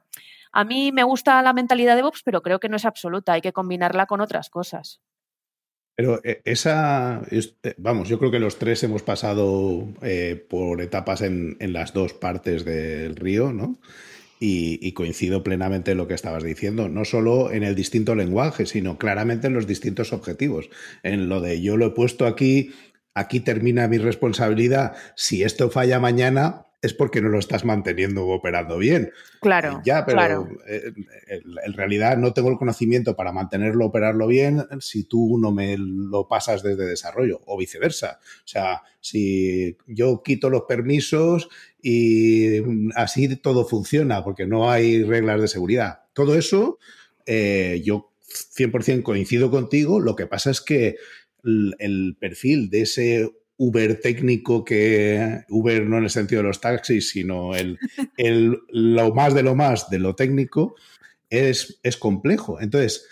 a 0.52 0.63
mí 0.63 0.92
me 0.92 1.04
gusta 1.04 1.42
la 1.42 1.54
mentalidad 1.54 1.94
de 1.94 1.98
DevOps, 1.98 2.24
pero 2.24 2.42
creo 2.42 2.60
que 2.60 2.69
no 2.69 2.75
es 2.75 2.86
absoluta, 2.86 3.34
hay 3.34 3.42
que 3.42 3.54
combinarla 3.54 4.06
con 4.06 4.22
otras 4.22 4.50
cosas. 4.50 5.02
Pero 5.96 6.19
eh, 6.24 6.42
esa, 6.46 7.22
vamos, 7.78 8.10
yo 8.10 8.18
creo 8.18 8.31
que 8.31 8.40
los 8.40 8.58
tres 8.58 8.84
hemos 8.84 9.04
pasado 9.04 9.88
eh, 10.02 10.46
por 10.50 10.81
etapas 10.81 11.22
en, 11.22 11.58
en, 11.60 11.74
las 11.74 11.94
dos 11.94 12.13
partes 12.13 12.66
del 12.66 13.16
río, 13.16 13.54
¿no? 13.54 13.80
Y, 14.40 14.80
y, 14.81 14.94
coincido 14.94 15.44
plenamente 15.44 15.92
en 15.92 15.98
lo 15.98 16.07
que 16.07 16.16
estabas 16.16 16.44
diciendo, 16.44 16.90
no 16.90 17.06
solo 17.06 17.52
en 17.52 17.62
el 17.62 17.75
distinto 17.75 18.16
lenguaje, 18.16 18.66
sino 18.66 18.98
claramente 18.98 19.46
en 19.46 19.54
los 19.54 19.68
distintos 19.68 20.14
objetivos. 20.14 20.72
En 21.04 21.30
lo 21.30 21.42
de 21.42 21.62
yo 21.62 21.78
lo 21.78 21.86
he 21.86 21.92
puesto 21.92 22.25
aquí, 22.25 22.72
aquí 23.14 23.40
termina 23.40 23.88
mi 23.88 24.00
responsabilidad, 24.00 24.96
si 25.16 25.44
esto 25.44 25.69
falla 25.69 26.00
mañana, 26.00 26.66
es 26.81 26.94
porque 26.94 27.22
no 27.22 27.30
lo 27.30 27.38
estás 27.38 27.63
manteniendo 27.63 28.25
o 28.25 28.33
operando 28.33 28.78
bien. 28.78 29.12
Claro. 29.39 29.78
Eh, 29.78 29.81
ya, 29.86 30.06
pero 30.06 30.18
claro. 30.18 30.50
eh, 30.68 30.92
en 31.28 31.74
realidad 31.74 32.18
no 32.18 32.33
tengo 32.33 32.50
el 32.50 32.57
conocimiento 32.57 33.16
para 33.16 33.31
mantenerlo, 33.31 33.86
operarlo 33.86 34.28
bien, 34.28 34.66
si 34.80 35.04
tú 35.04 35.38
no 35.39 35.51
me 35.51 35.75
lo 35.78 36.28
pasas 36.28 36.63
desde 36.63 36.86
desarrollo, 36.86 37.42
o 37.45 37.57
viceversa. 37.57 38.19
O 38.44 38.48
sea, 38.48 38.81
si 39.00 39.78
yo 39.86 40.24
quito 40.24 40.50
los 40.50 40.63
permisos 40.68 41.50
y 41.81 42.61
así 42.95 43.35
todo 43.35 43.66
funciona, 43.66 44.23
porque 44.23 44.47
no 44.47 44.71
hay 44.71 45.04
reglas 45.04 45.40
de 45.40 45.47
seguridad. 45.47 46.02
Todo 46.14 46.35
eso, 46.35 46.80
eh, 47.28 47.81
yo 47.85 48.11
100% 48.57 49.04
coincido 49.04 49.52
contigo. 49.52 50.00
Lo 50.00 50.16
que 50.16 50.26
pasa 50.26 50.50
es 50.50 50.61
que 50.61 50.95
el, 51.44 51.76
el 51.78 52.18
perfil 52.19 52.71
de 52.71 52.81
ese 52.81 53.31
Uber 53.63 53.99
técnico 53.99 54.65
que 54.65 55.44
Uber 55.47 55.85
no 55.85 55.99
en 55.99 56.06
el 56.06 56.09
sentido 56.09 56.41
de 56.41 56.47
los 56.47 56.59
taxis, 56.59 57.11
sino 57.11 57.53
el, 57.56 57.77
el, 58.18 58.57
lo 58.69 59.13
más 59.13 59.35
de 59.35 59.44
lo 59.44 59.53
más 59.53 59.87
de 59.91 59.99
lo 59.99 60.15
técnico 60.15 60.75
es, 61.30 61.80
es 61.83 61.95
complejo. 61.95 62.59
Entonces, 62.59 63.06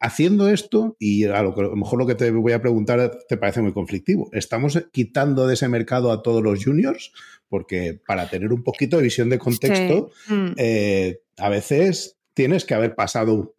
haciendo 0.00 0.48
esto, 0.48 0.96
y 0.98 1.22
a 1.26 1.40
lo, 1.40 1.56
a 1.56 1.62
lo, 1.62 1.76
mejor 1.76 2.00
lo 2.00 2.06
que 2.06 2.16
te 2.16 2.32
voy 2.32 2.52
a 2.52 2.60
preguntar 2.60 3.16
te 3.28 3.36
parece 3.36 3.62
muy 3.62 3.72
conflictivo, 3.72 4.28
¿estamos 4.32 4.76
quitando 4.90 5.46
de 5.46 5.54
ese 5.54 5.68
mercado 5.68 6.10
a 6.10 6.20
todos 6.20 6.42
los 6.42 6.64
juniors? 6.64 7.12
Porque 7.48 7.96
para 8.04 8.28
tener 8.28 8.52
un 8.52 8.64
poquito 8.64 8.96
de 8.96 9.04
visión 9.04 9.30
de 9.30 9.38
contexto, 9.38 10.10
sí. 10.26 10.34
mm. 10.34 10.54
eh, 10.56 11.20
a 11.36 11.48
veces 11.48 12.15
tienes 12.36 12.66
que 12.66 12.74
haber 12.74 12.94
pasado 12.94 13.54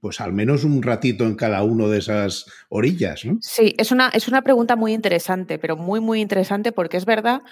pues 0.00 0.22
al 0.22 0.32
menos 0.32 0.64
un 0.64 0.82
ratito 0.82 1.24
en 1.24 1.34
cada 1.34 1.62
uno 1.62 1.90
de 1.90 1.98
esas 1.98 2.46
orillas, 2.70 3.26
¿no? 3.26 3.36
Sí, 3.42 3.74
es 3.76 3.92
una, 3.92 4.08
es 4.08 4.28
una 4.28 4.40
pregunta 4.40 4.76
muy 4.76 4.94
interesante, 4.94 5.58
pero 5.58 5.76
muy, 5.76 6.00
muy 6.00 6.22
interesante 6.22 6.72
porque 6.72 6.96
es 6.96 7.04
verdad 7.04 7.42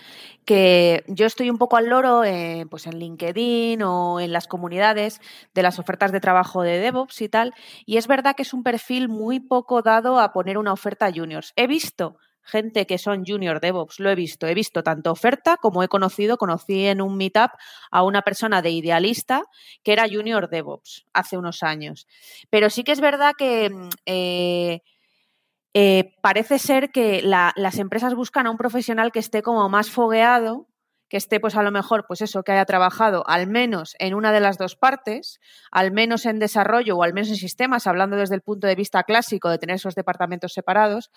que 0.47 1.05
yo 1.09 1.27
estoy 1.27 1.51
un 1.51 1.59
poco 1.59 1.77
al 1.77 1.91
loro 1.91 2.25
eh, 2.25 2.65
pues 2.71 2.87
en 2.87 2.99
LinkedIn 2.99 3.83
o 3.83 4.19
en 4.19 4.33
las 4.33 4.49
comunidades 4.49 5.21
de 5.55 5.63
las 5.63 5.79
ofertas 5.79 6.11
de 6.11 6.21
trabajo 6.21 6.63
de 6.63 6.79
DevOps 6.79 7.21
y 7.21 7.29
tal, 7.29 7.53
y 7.85 7.99
es 7.99 8.07
verdad 8.07 8.35
que 8.35 8.43
es 8.43 8.55
un 8.55 8.63
perfil 8.63 9.11
muy 9.11 9.41
poco 9.41 9.83
dado 9.83 10.19
a 10.19 10.33
poner 10.33 10.57
una 10.57 10.73
oferta 10.73 11.05
a 11.05 11.13
juniors. 11.13 11.53
He 11.57 11.67
visto 11.67 12.17
gente 12.47 12.87
que 12.87 12.99
son 12.99 13.25
junior 13.27 13.61
DevOps, 13.61 14.01
lo 14.01 14.11
he 14.11 14.15
visto, 14.15 14.47
he 14.47 14.55
visto 14.55 14.83
tanto 14.83 15.11
oferta 15.11 15.57
como 15.57 15.83
he 15.83 15.89
conocido, 15.89 16.39
conocí 16.39 16.87
en 16.87 17.03
un 17.03 17.17
meetup 17.17 17.51
a 17.91 18.03
una 18.03 18.23
persona 18.23 18.63
de 18.63 18.71
idealista 18.71 19.43
que 19.83 19.93
era 19.93 20.09
junior 20.09 20.49
DevOps 20.49 21.07
hace 21.13 21.37
unos 21.37 21.63
años. 21.63 22.07
Pero 22.51 22.71
sí 22.71 22.85
que 22.85 22.93
es 22.93 23.01
verdad 23.01 23.33
que 23.37 23.71
eh, 24.07 24.81
eh, 25.75 26.15
parece 26.23 26.59
ser 26.59 26.91
que 26.91 27.21
la, 27.23 27.53
las 27.57 27.79
empresas 27.79 28.15
buscan 28.15 28.47
a 28.47 28.51
un 28.51 28.57
profesional 28.57 29.13
que 29.13 29.19
esté 29.19 29.43
como 29.43 29.69
más 29.69 29.91
fogueado 29.91 30.69
que 31.09 31.17
esté 31.17 31.41
pues 31.41 31.57
a 31.57 31.63
lo 31.63 31.71
mejor 31.71 32.05
pues 32.07 32.21
eso 32.21 32.43
que 32.43 32.53
haya 32.53 32.65
trabajado 32.65 33.23
al 33.27 33.47
menos 33.47 33.95
en 33.99 34.15
una 34.15 34.33
de 34.33 34.41
las 34.41 34.59
dos 34.59 34.77
partes, 34.77 35.41
al 35.71 35.93
menos 35.93 36.27
en 36.27 36.39
desarrollo 36.39 36.97
o 36.97 37.03
al 37.03 37.15
menos 37.15 37.29
en 37.31 37.37
sistemas, 37.37 37.87
hablando 37.87 38.17
desde 38.17 38.35
el 38.35 38.43
punto 38.43 38.67
de 38.67 38.75
vista 38.75 39.05
clásico 39.05 39.49
de 39.49 39.59
tener 39.59 39.77
esos 39.77 39.95
departamentos 39.95 40.53
separados, 40.53 41.11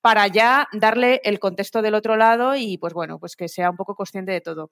para 0.00 0.26
ya 0.28 0.68
darle 0.72 1.20
el 1.24 1.38
contexto 1.38 1.82
del 1.82 1.94
otro 1.94 2.16
lado 2.16 2.56
y 2.56 2.78
pues 2.78 2.92
bueno, 2.92 3.18
pues 3.18 3.36
que 3.36 3.48
sea 3.48 3.70
un 3.70 3.76
poco 3.76 3.94
consciente 3.94 4.32
de 4.32 4.40
todo. 4.40 4.70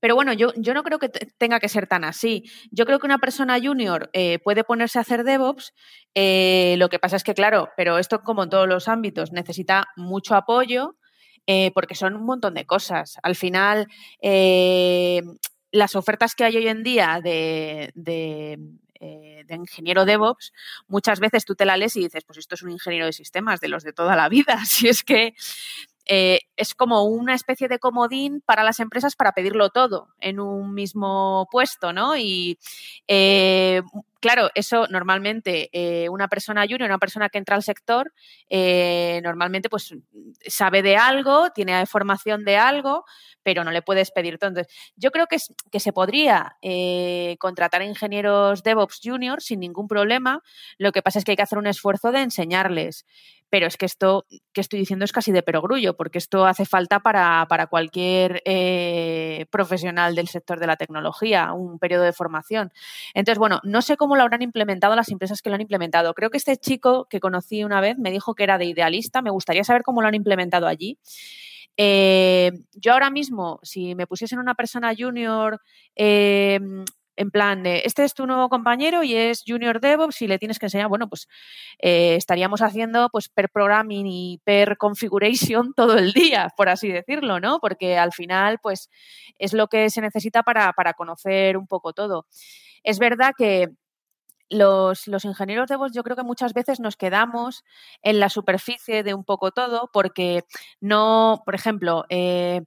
Pero 0.00 0.14
bueno, 0.14 0.32
yo, 0.32 0.52
yo 0.56 0.74
no 0.74 0.82
creo 0.82 0.98
que 0.98 1.08
tenga 1.08 1.60
que 1.60 1.68
ser 1.68 1.86
tan 1.86 2.04
así. 2.04 2.44
Yo 2.70 2.86
creo 2.86 2.98
que 2.98 3.06
una 3.06 3.18
persona 3.18 3.58
junior 3.60 4.10
eh, 4.12 4.38
puede 4.38 4.64
ponerse 4.64 4.98
a 4.98 5.02
hacer 5.02 5.24
DevOps. 5.24 5.72
Eh, 6.14 6.76
lo 6.78 6.88
que 6.88 6.98
pasa 6.98 7.16
es 7.16 7.24
que, 7.24 7.34
claro, 7.34 7.68
pero 7.76 7.98
esto 7.98 8.22
como 8.22 8.44
en 8.44 8.50
todos 8.50 8.68
los 8.68 8.88
ámbitos, 8.88 9.32
necesita 9.32 9.88
mucho 9.96 10.34
apoyo 10.34 10.96
eh, 11.46 11.70
porque 11.72 11.94
son 11.94 12.14
un 12.16 12.24
montón 12.24 12.54
de 12.54 12.66
cosas. 12.66 13.16
Al 13.22 13.36
final, 13.36 13.88
las 15.72 15.96
ofertas 15.96 16.34
que 16.34 16.44
hay 16.44 16.56
hoy 16.56 16.68
en 16.68 16.82
día 16.82 17.20
de, 17.22 17.92
de 17.94 18.58
de 19.00 19.56
ingeniero 19.56 20.04
DevOps, 20.04 20.52
muchas 20.86 21.18
veces 21.18 21.44
tú 21.44 21.56
te 21.56 21.64
la 21.64 21.76
lees 21.76 21.96
y 21.96 22.02
dices, 22.02 22.24
pues 22.24 22.38
esto 22.38 22.54
es 22.54 22.62
un 22.62 22.70
ingeniero 22.70 23.06
de 23.06 23.12
sistemas, 23.12 23.60
de 23.60 23.66
los 23.66 23.82
de 23.82 23.92
toda 23.92 24.16
la 24.16 24.28
vida. 24.28 24.56
Si 24.66 24.88
es 24.88 25.02
que 25.02 25.34
eh, 26.06 26.40
es 26.56 26.74
como 26.74 27.04
una 27.04 27.34
especie 27.34 27.68
de 27.68 27.78
comodín 27.78 28.42
para 28.44 28.64
las 28.64 28.80
empresas 28.80 29.14
para 29.14 29.32
pedirlo 29.32 29.70
todo 29.70 30.08
en 30.20 30.40
un 30.40 30.74
mismo 30.74 31.46
puesto, 31.50 31.92
¿no? 31.92 32.16
Y 32.16 32.58
eh, 33.06 33.82
claro, 34.22 34.48
eso 34.54 34.86
normalmente 34.88 35.68
eh, 35.72 36.08
una 36.08 36.28
persona 36.28 36.62
junior, 36.62 36.88
una 36.88 36.98
persona 36.98 37.28
que 37.28 37.36
entra 37.36 37.56
al 37.56 37.62
sector, 37.62 38.12
normalmente 39.22 39.68
pues 39.68 39.94
sabe 40.46 40.82
de 40.82 40.96
algo, 40.96 41.50
tiene 41.50 41.84
formación 41.86 42.44
de 42.44 42.56
algo, 42.56 43.04
pero 43.42 43.64
no 43.64 43.70
le 43.70 43.82
puedes 43.82 44.10
pedir 44.10 44.38
todo. 44.38 44.48
Entonces, 44.48 44.72
yo 44.96 45.10
creo 45.10 45.26
que, 45.26 45.36
que 45.70 45.80
se 45.80 45.92
podría 45.92 46.56
contratar 47.38 47.82
ingenieros 47.82 48.62
DevOps 48.62 49.00
junior 49.02 49.42
sin 49.42 49.60
ningún 49.60 49.88
problema. 49.88 50.42
Lo 50.78 50.92
que 50.92 51.02
pasa 51.02 51.18
es 51.18 51.24
que 51.24 51.32
hay 51.32 51.36
que 51.36 51.42
hacer 51.42 51.58
un 51.58 51.66
esfuerzo 51.66 52.12
de 52.12 52.20
enseñarles 52.20 53.04
pero 53.52 53.66
es 53.66 53.76
que 53.76 53.84
esto 53.84 54.24
que 54.54 54.62
estoy 54.62 54.78
diciendo 54.78 55.04
es 55.04 55.12
casi 55.12 55.30
de 55.30 55.42
perogrullo, 55.42 55.94
porque 55.94 56.16
esto 56.16 56.46
hace 56.46 56.64
falta 56.64 57.00
para, 57.00 57.66
cualquier 57.68 58.40
eh, 58.46 59.44
profesional 59.50 60.14
del 60.14 60.28
sector 60.28 60.58
de 60.58 60.66
la 60.66 60.76
tecnología, 60.76 61.52
un 61.52 61.78
periodo 61.78 62.04
de 62.04 62.14
formación. 62.14 62.72
Entonces, 63.12 63.38
bueno, 63.38 63.60
no 63.62 63.82
sé 63.82 63.98
cómo 63.98 64.11
lo 64.16 64.22
habrán 64.22 64.42
implementado 64.42 64.94
las 64.96 65.10
empresas 65.10 65.42
que 65.42 65.50
lo 65.50 65.54
han 65.54 65.60
implementado. 65.60 66.14
Creo 66.14 66.30
que 66.30 66.38
este 66.38 66.56
chico 66.56 67.06
que 67.08 67.20
conocí 67.20 67.64
una 67.64 67.80
vez 67.80 67.98
me 67.98 68.10
dijo 68.10 68.34
que 68.34 68.44
era 68.44 68.58
de 68.58 68.66
idealista, 68.66 69.22
me 69.22 69.30
gustaría 69.30 69.64
saber 69.64 69.82
cómo 69.82 70.02
lo 70.02 70.08
han 70.08 70.14
implementado 70.14 70.66
allí. 70.66 70.98
Eh, 71.76 72.52
yo 72.74 72.92
ahora 72.92 73.10
mismo, 73.10 73.58
si 73.62 73.94
me 73.94 74.06
pusiesen 74.06 74.38
una 74.38 74.54
persona 74.54 74.92
junior 74.96 75.60
eh, 75.96 76.60
en 77.16 77.30
plan 77.30 77.62
de, 77.62 77.82
este 77.84 78.04
es 78.04 78.14
tu 78.14 78.26
nuevo 78.26 78.48
compañero 78.48 79.02
y 79.02 79.14
es 79.14 79.44
Junior 79.46 79.80
DevOps 79.80 80.22
y 80.22 80.26
le 80.26 80.38
tienes 80.38 80.58
que 80.58 80.66
enseñar, 80.66 80.88
bueno, 80.88 81.08
pues 81.08 81.28
eh, 81.78 82.16
estaríamos 82.16 82.62
haciendo 82.62 83.08
pues 83.10 83.28
per 83.28 83.50
programming 83.50 84.06
y 84.06 84.40
per 84.44 84.76
configuration 84.76 85.72
todo 85.76 85.98
el 85.98 86.12
día, 86.12 86.48
por 86.56 86.68
así 86.68 86.88
decirlo, 86.88 87.40
¿no? 87.40 87.58
Porque 87.60 87.98
al 87.98 88.12
final, 88.12 88.58
pues 88.62 88.90
es 89.38 89.52
lo 89.52 89.68
que 89.68 89.90
se 89.90 90.00
necesita 90.00 90.42
para, 90.42 90.72
para 90.72 90.94
conocer 90.94 91.56
un 91.56 91.66
poco 91.66 91.92
todo. 91.92 92.26
Es 92.82 92.98
verdad 92.98 93.32
que 93.36 93.68
los, 94.52 95.08
los, 95.08 95.24
ingenieros 95.24 95.68
DevOps 95.68 95.92
yo 95.92 96.02
creo 96.02 96.16
que 96.16 96.22
muchas 96.22 96.52
veces 96.52 96.80
nos 96.80 96.96
quedamos 96.96 97.64
en 98.02 98.20
la 98.20 98.28
superficie 98.28 99.02
de 99.02 99.14
un 99.14 99.24
poco 99.24 99.50
todo 99.50 99.90
porque 99.92 100.44
no, 100.80 101.42
por 101.44 101.54
ejemplo, 101.54 102.04
eh, 102.08 102.62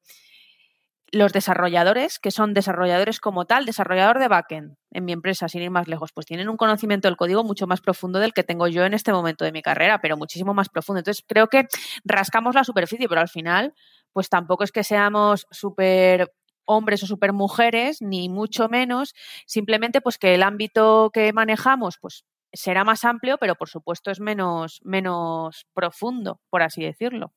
los 1.12 1.32
desarrolladores, 1.32 2.20
que 2.20 2.32
son 2.32 2.54
desarrolladores 2.54 3.20
como 3.20 3.46
tal, 3.46 3.66
desarrollador 3.66 4.20
de 4.20 4.28
backend 4.28 4.76
en 4.92 5.06
mi 5.06 5.14
empresa, 5.14 5.48
sin 5.48 5.62
ir 5.62 5.72
más 5.72 5.88
lejos, 5.88 6.12
pues 6.12 6.26
tienen 6.26 6.50
un 6.50 6.58
conocimiento 6.58 7.08
del 7.08 7.16
código 7.16 7.44
mucho 7.44 7.68
más 7.68 7.80
profundo 7.80 8.20
del 8.20 8.34
que 8.34 8.44
tengo 8.44 8.68
yo 8.68 8.84
en 8.86 8.94
este 8.94 9.14
momento 9.14 9.46
de 9.46 9.52
mi 9.52 9.62
carrera, 9.62 10.00
pero 10.02 10.18
muchísimo 10.18 10.54
más 10.54 10.68
profundo. 10.68 11.00
Entonces, 11.00 11.24
creo 11.26 11.48
que 11.48 11.68
rascamos 12.04 12.56
la 12.56 12.64
superficie, 12.64 13.08
pero 13.08 13.22
al 13.22 13.30
final, 13.30 13.74
pues 14.12 14.30
tampoco 14.30 14.64
es 14.64 14.72
que 14.72 14.84
seamos 14.84 15.48
súper 15.52 16.34
hombres 16.66 17.04
o 17.04 17.08
súper 17.08 17.34
mujeres, 17.34 18.02
ni 18.02 18.30
mucho 18.30 18.70
menos, 18.70 19.14
simplemente 19.46 20.02
pues 20.02 20.18
que 20.18 20.36
el 20.36 20.44
ámbito 20.44 21.12
que 21.14 21.34
manejamos, 21.34 21.98
pues 22.00 22.26
será 22.54 22.84
más 22.84 23.04
amplio, 23.04 23.38
pero 23.38 23.56
por 23.56 23.70
supuesto 23.70 24.12
es 24.12 24.20
menos, 24.20 24.82
menos 24.84 25.66
profundo, 25.74 26.42
por 26.50 26.64
así 26.64 26.84
decirlo. 26.84 27.34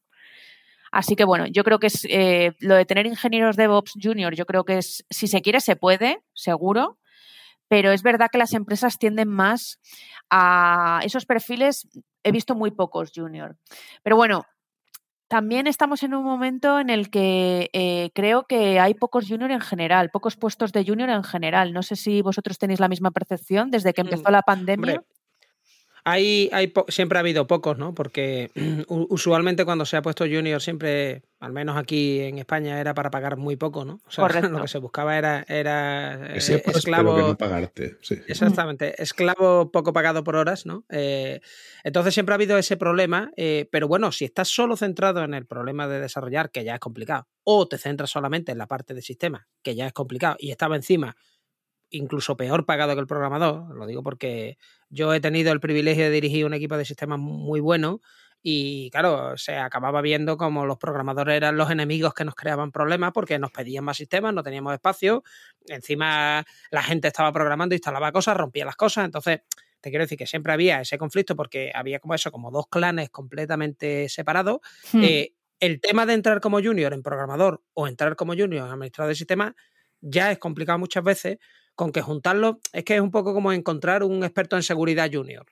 Así 0.90 1.16
que 1.16 1.24
bueno, 1.24 1.46
yo 1.46 1.64
creo 1.64 1.78
que 1.78 1.88
es 1.88 2.06
eh, 2.08 2.52
lo 2.60 2.74
de 2.74 2.86
tener 2.86 3.06
ingenieros 3.06 3.56
DevOps 3.56 3.92
junior, 4.02 4.34
yo 4.34 4.46
creo 4.46 4.64
que 4.64 4.78
es, 4.78 5.04
si 5.10 5.26
se 5.26 5.42
quiere, 5.42 5.60
se 5.60 5.76
puede, 5.76 6.22
seguro, 6.34 6.98
pero 7.68 7.92
es 7.92 8.02
verdad 8.02 8.28
que 8.32 8.38
las 8.38 8.54
empresas 8.54 8.98
tienden 8.98 9.28
más 9.28 9.78
a 10.30 11.00
esos 11.04 11.26
perfiles, 11.26 11.86
he 12.22 12.32
visto 12.32 12.54
muy 12.54 12.70
pocos 12.70 13.12
junior. 13.14 13.58
Pero 14.02 14.16
bueno, 14.16 14.44
también 15.28 15.66
estamos 15.66 16.02
en 16.02 16.14
un 16.14 16.24
momento 16.24 16.80
en 16.80 16.88
el 16.88 17.10
que 17.10 17.68
eh, 17.74 18.10
creo 18.14 18.46
que 18.46 18.80
hay 18.80 18.94
pocos 18.94 19.26
junior 19.28 19.50
en 19.50 19.60
general, 19.60 20.10
pocos 20.10 20.36
puestos 20.36 20.72
de 20.72 20.84
junior 20.84 21.10
en 21.10 21.22
general. 21.22 21.72
No 21.72 21.82
sé 21.82 21.96
si 21.96 22.22
vosotros 22.22 22.58
tenéis 22.58 22.80
la 22.80 22.88
misma 22.88 23.10
percepción 23.10 23.70
desde 23.70 23.92
que 23.92 24.02
mm, 24.02 24.06
empezó 24.06 24.30
la 24.30 24.42
pandemia. 24.42 25.02
Hay, 26.10 26.48
hay 26.52 26.72
siempre 26.88 27.18
ha 27.18 27.20
habido 27.20 27.46
pocos, 27.46 27.76
¿no? 27.76 27.94
Porque 27.94 28.50
usualmente 28.88 29.66
cuando 29.66 29.84
se 29.84 29.96
ha 29.96 30.02
puesto 30.02 30.24
junior 30.24 30.62
siempre, 30.62 31.22
al 31.38 31.52
menos 31.52 31.76
aquí 31.76 32.20
en 32.20 32.38
España, 32.38 32.80
era 32.80 32.94
para 32.94 33.10
pagar 33.10 33.36
muy 33.36 33.56
poco, 33.56 33.84
¿no? 33.84 34.00
O 34.06 34.10
sea, 34.10 34.26
lo 34.42 34.62
que 34.62 34.68
se 34.68 34.78
buscaba 34.78 35.18
era, 35.18 35.44
era 35.48 36.34
eh, 36.34 36.38
esclavo. 36.38 37.18
no 37.18 37.36
pagarte. 37.36 37.98
Exactamente, 38.26 39.00
esclavo 39.02 39.70
poco 39.70 39.92
pagado 39.92 40.24
por 40.24 40.36
horas, 40.36 40.64
¿no? 40.64 40.84
Eh, 40.88 41.40
entonces 41.84 42.14
siempre 42.14 42.32
ha 42.32 42.36
habido 42.36 42.56
ese 42.56 42.78
problema, 42.78 43.30
eh, 43.36 43.68
pero 43.70 43.86
bueno, 43.86 44.10
si 44.10 44.24
estás 44.24 44.48
solo 44.48 44.76
centrado 44.76 45.22
en 45.24 45.34
el 45.34 45.46
problema 45.46 45.88
de 45.88 46.00
desarrollar, 46.00 46.50
que 46.50 46.64
ya 46.64 46.74
es 46.74 46.80
complicado, 46.80 47.28
o 47.44 47.68
te 47.68 47.76
centras 47.76 48.10
solamente 48.10 48.50
en 48.52 48.58
la 48.58 48.66
parte 48.66 48.94
de 48.94 49.02
sistema, 49.02 49.46
que 49.62 49.74
ya 49.74 49.86
es 49.86 49.92
complicado, 49.92 50.36
y 50.38 50.52
estaba 50.52 50.74
encima 50.74 51.16
incluso 51.90 52.36
peor 52.36 52.64
pagado 52.64 52.94
que 52.94 53.00
el 53.00 53.06
programador. 53.06 53.74
Lo 53.74 53.86
digo 53.86 54.02
porque 54.02 54.58
yo 54.90 55.12
he 55.14 55.20
tenido 55.20 55.52
el 55.52 55.60
privilegio 55.60 56.04
de 56.04 56.10
dirigir 56.10 56.44
un 56.44 56.54
equipo 56.54 56.76
de 56.76 56.84
sistemas 56.84 57.18
muy 57.18 57.60
bueno 57.60 58.00
y 58.42 58.90
claro, 58.90 59.36
se 59.36 59.56
acababa 59.56 60.00
viendo 60.00 60.36
como 60.36 60.64
los 60.64 60.78
programadores 60.78 61.36
eran 61.36 61.56
los 61.56 61.70
enemigos 61.70 62.14
que 62.14 62.24
nos 62.24 62.34
creaban 62.34 62.70
problemas 62.70 63.12
porque 63.12 63.38
nos 63.38 63.50
pedían 63.50 63.84
más 63.84 63.96
sistemas, 63.96 64.32
no 64.32 64.42
teníamos 64.42 64.72
espacio, 64.74 65.24
encima 65.66 66.44
la 66.70 66.82
gente 66.82 67.08
estaba 67.08 67.32
programando, 67.32 67.74
instalaba 67.74 68.12
cosas, 68.12 68.36
rompía 68.36 68.64
las 68.64 68.76
cosas, 68.76 69.06
entonces 69.06 69.40
te 69.80 69.90
quiero 69.90 70.04
decir 70.04 70.18
que 70.18 70.26
siempre 70.26 70.52
había 70.52 70.80
ese 70.80 70.98
conflicto 70.98 71.34
porque 71.34 71.72
había 71.74 71.98
como 71.98 72.14
eso, 72.14 72.30
como 72.30 72.50
dos 72.50 72.68
clanes 72.68 73.10
completamente 73.10 74.08
separados. 74.08 74.58
Hmm. 74.92 75.02
Eh, 75.02 75.32
el 75.60 75.80
tema 75.80 76.06
de 76.06 76.14
entrar 76.14 76.40
como 76.40 76.62
junior 76.62 76.92
en 76.92 77.02
programador 77.02 77.62
o 77.74 77.88
entrar 77.88 78.14
como 78.14 78.34
junior 78.34 78.66
en 78.66 78.72
administrador 78.72 79.08
de 79.08 79.16
sistemas 79.16 79.54
ya 80.00 80.30
es 80.30 80.38
complicado 80.38 80.78
muchas 80.78 81.02
veces 81.02 81.38
con 81.78 81.92
que 81.92 82.02
juntarlo 82.02 82.58
es 82.72 82.82
que 82.82 82.96
es 82.96 83.00
un 83.00 83.12
poco 83.12 83.32
como 83.32 83.52
encontrar 83.52 84.02
un 84.02 84.24
experto 84.24 84.56
en 84.56 84.64
seguridad 84.64 85.08
junior. 85.12 85.46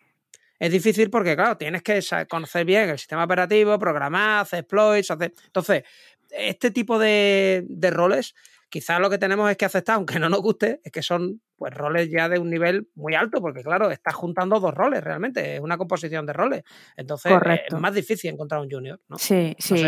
Es 0.59 0.73
difícil 0.73 1.09
porque, 1.09 1.37
claro, 1.37 1.57
tienes 1.57 1.85
que 1.85 2.01
conocer 2.29 2.65
bien 2.65 2.89
el 2.89 2.99
sistema 2.99 3.23
operativo, 3.23 3.79
programar, 3.79 4.41
hacer 4.41 4.61
exploits, 4.61 5.13
hacer... 5.13 5.35
Entonces, 5.45 5.85
este 6.31 6.73
tipo 6.73 6.99
de, 6.99 7.65
de 7.69 7.91
roles 7.93 8.35
Quizás 8.69 9.01
lo 9.01 9.09
que 9.09 9.19
tenemos 9.19 9.51
es 9.51 9.57
que 9.57 9.65
aceptar, 9.65 9.97
aunque 9.97 10.19
no 10.19 10.29
nos 10.29 10.41
guste, 10.41 10.81
es 10.83 10.91
que 10.91 11.03
son 11.03 11.41
pues 11.57 11.73
roles 11.73 12.11
ya 12.11 12.29
de 12.29 12.39
un 12.39 12.51
nivel 12.51 12.89
muy 12.95 13.15
alto, 13.15 13.41
porque 13.41 13.63
claro, 13.63 13.91
estás 13.91 14.15
juntando 14.15 14.61
dos 14.61 14.75
roles 14.75 15.03
realmente, 15.03 15.57
es 15.57 15.61
una 15.61 15.79
composición 15.79 16.27
de 16.27 16.33
roles. 16.33 16.63
Entonces 16.97 17.33
es 17.69 17.79
más 17.79 17.95
difícil 17.95 18.33
encontrar 18.33 18.61
un 18.61 18.71
junior, 18.71 19.01
¿no? 19.09 19.19
Sí, 19.19 19.57
sí. 19.59 19.83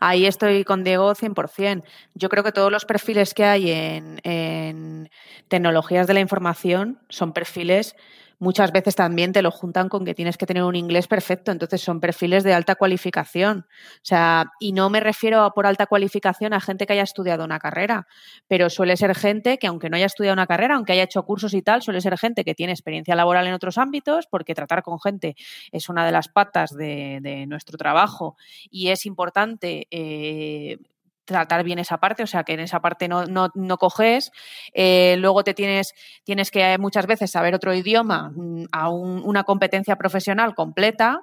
Ahí 0.00 0.26
estoy 0.26 0.64
con 0.64 0.82
Diego 0.84 1.14
100%. 1.14 1.84
Yo 2.14 2.28
creo 2.28 2.42
que 2.42 2.52
todos 2.52 2.72
los 2.72 2.84
perfiles 2.84 3.34
que 3.34 3.44
hay 3.44 3.70
en, 3.70 4.20
en 4.24 5.10
tecnologías 5.48 6.06
de 6.06 6.14
la 6.14 6.20
información 6.20 7.00
son 7.08 7.32
perfiles 7.32 7.94
muchas 8.38 8.72
veces 8.72 8.94
también 8.94 9.32
te 9.32 9.42
lo 9.42 9.50
juntan 9.50 9.88
con 9.88 10.04
que 10.04 10.14
tienes 10.14 10.36
que 10.36 10.46
tener 10.46 10.62
un 10.62 10.76
inglés 10.76 11.06
perfecto, 11.06 11.52
entonces 11.52 11.80
son 11.80 12.00
perfiles 12.00 12.44
de 12.44 12.54
alta 12.54 12.74
cualificación. 12.74 13.66
O 13.68 14.00
sea, 14.02 14.46
y 14.60 14.72
no 14.72 14.90
me 14.90 15.00
refiero 15.00 15.50
por 15.54 15.66
alta 15.66 15.86
cualificación 15.86 16.52
a 16.52 16.60
gente 16.60 16.86
que 16.86 16.92
haya 16.94 17.02
estudiado 17.02 17.44
una 17.44 17.58
carrera, 17.58 18.06
pero 18.48 18.70
suele 18.70 18.96
ser 18.96 19.14
gente 19.14 19.58
que 19.58 19.66
aunque 19.66 19.90
no 19.90 19.96
haya 19.96 20.06
estudiado 20.06 20.34
una 20.34 20.46
carrera, 20.46 20.76
aunque 20.76 20.92
haya 20.92 21.04
hecho 21.04 21.22
cursos 21.24 21.54
y 21.54 21.62
tal, 21.62 21.82
suele 21.82 22.00
ser 22.00 22.16
gente 22.18 22.44
que 22.44 22.54
tiene 22.54 22.72
experiencia 22.72 23.14
laboral 23.14 23.46
en 23.46 23.54
otros 23.54 23.78
ámbitos, 23.78 24.26
porque 24.26 24.54
tratar 24.54 24.82
con 24.82 25.00
gente 25.00 25.36
es 25.72 25.88
una 25.88 26.04
de 26.04 26.12
las 26.12 26.28
patas 26.28 26.70
de, 26.76 27.44
nuestro 27.48 27.76
trabajo 27.76 28.36
y 28.70 28.88
es 28.88 29.06
importante 29.06 29.86
eh, 29.90 30.78
tratar 31.24 31.64
bien 31.64 31.78
esa 31.78 31.98
parte, 31.98 32.22
o 32.22 32.26
sea 32.26 32.44
que 32.44 32.54
en 32.54 32.60
esa 32.60 32.80
parte 32.80 33.08
no, 33.08 33.24
no, 33.26 33.48
no 33.54 33.76
coges. 33.78 34.30
Eh, 34.72 35.16
luego 35.18 35.44
te 35.44 35.54
tienes, 35.54 35.94
tienes 36.24 36.50
que 36.50 36.78
muchas 36.78 37.06
veces 37.06 37.30
saber 37.30 37.54
otro 37.54 37.74
idioma 37.74 38.30
mm, 38.34 38.64
a 38.72 38.90
una 38.90 39.44
competencia 39.44 39.96
profesional 39.96 40.54
completa. 40.54 41.22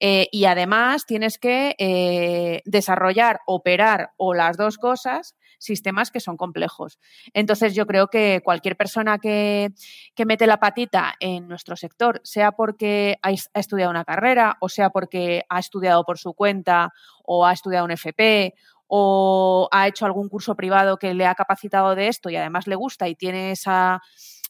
Eh, 0.00 0.28
y 0.30 0.44
además 0.44 1.06
tienes 1.06 1.38
que 1.38 1.74
eh, 1.76 2.62
desarrollar, 2.64 3.40
operar 3.46 4.12
o 4.16 4.32
las 4.32 4.56
dos 4.56 4.78
cosas 4.78 5.34
sistemas 5.58 6.10
que 6.10 6.20
son 6.20 6.36
complejos. 6.36 6.98
Entonces, 7.34 7.74
yo 7.74 7.86
creo 7.86 8.08
que 8.08 8.40
cualquier 8.44 8.76
persona 8.76 9.18
que, 9.18 9.70
que 10.14 10.24
mete 10.24 10.46
la 10.46 10.60
patita 10.60 11.14
en 11.20 11.48
nuestro 11.48 11.76
sector, 11.76 12.20
sea 12.24 12.52
porque 12.52 13.18
ha, 13.22 13.30
estudiado 13.58 13.90
una 13.90 14.04
carrera, 14.04 14.56
o 14.60 14.68
sea 14.68 14.90
porque 14.90 15.42
ha 15.48 15.58
estudiado 15.58 16.04
por 16.04 16.18
su 16.18 16.32
cuenta, 16.32 16.92
o 17.24 17.44
ha 17.44 17.52
estudiado 17.52 17.84
un 17.84 17.90
FP, 17.90 18.54
o 18.88 19.68
ha 19.70 19.86
hecho 19.86 20.06
algún 20.06 20.28
curso 20.28 20.56
privado 20.56 20.96
que 20.96 21.14
le 21.14 21.26
ha 21.26 21.34
capacitado 21.34 21.94
de 21.94 22.08
esto 22.08 22.30
y 22.30 22.36
además 22.36 22.66
le 22.66 22.74
gusta 22.74 23.06
y 23.08 23.14
tiene 23.14 23.52
esa, 23.52 24.00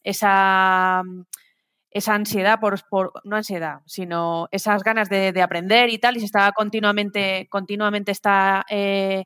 esa, 0.05 1.03
esa 1.91 2.15
ansiedad 2.15 2.61
por, 2.61 2.81
no 3.25 3.37
ansiedad, 3.37 3.81
sino 3.87 4.49
esas 4.53 4.83
ganas 4.83 5.09
de, 5.09 5.43
aprender 5.43 5.91
y 5.91 5.99
tal, 5.99 6.17
y 6.17 6.21
se 6.21 6.27
está 6.27 6.53
continuamente, 6.53 7.49
continuamente 7.51 8.13
está 8.13 8.65
eh, 8.71 9.25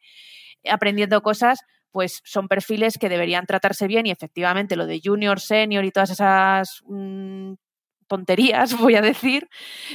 aprendiendo 0.69 1.21
cosas, 1.23 1.61
pues 1.91 2.23
son 2.25 2.49
perfiles 2.49 2.97
que 2.99 3.11
deberían 3.11 3.47
tratarse 3.47 3.87
bien 3.87 4.07
y 4.07 4.11
efectivamente 4.11 4.77
lo 4.77 4.87
de 4.87 5.01
junior, 5.05 5.41
senior 5.41 5.85
y 5.85 5.91
todas 5.91 6.11
esas 6.11 6.83
mm, 6.87 7.53
tonterías, 8.13 8.77
voy 8.79 8.95
a 8.95 9.01
decir, 9.01 9.49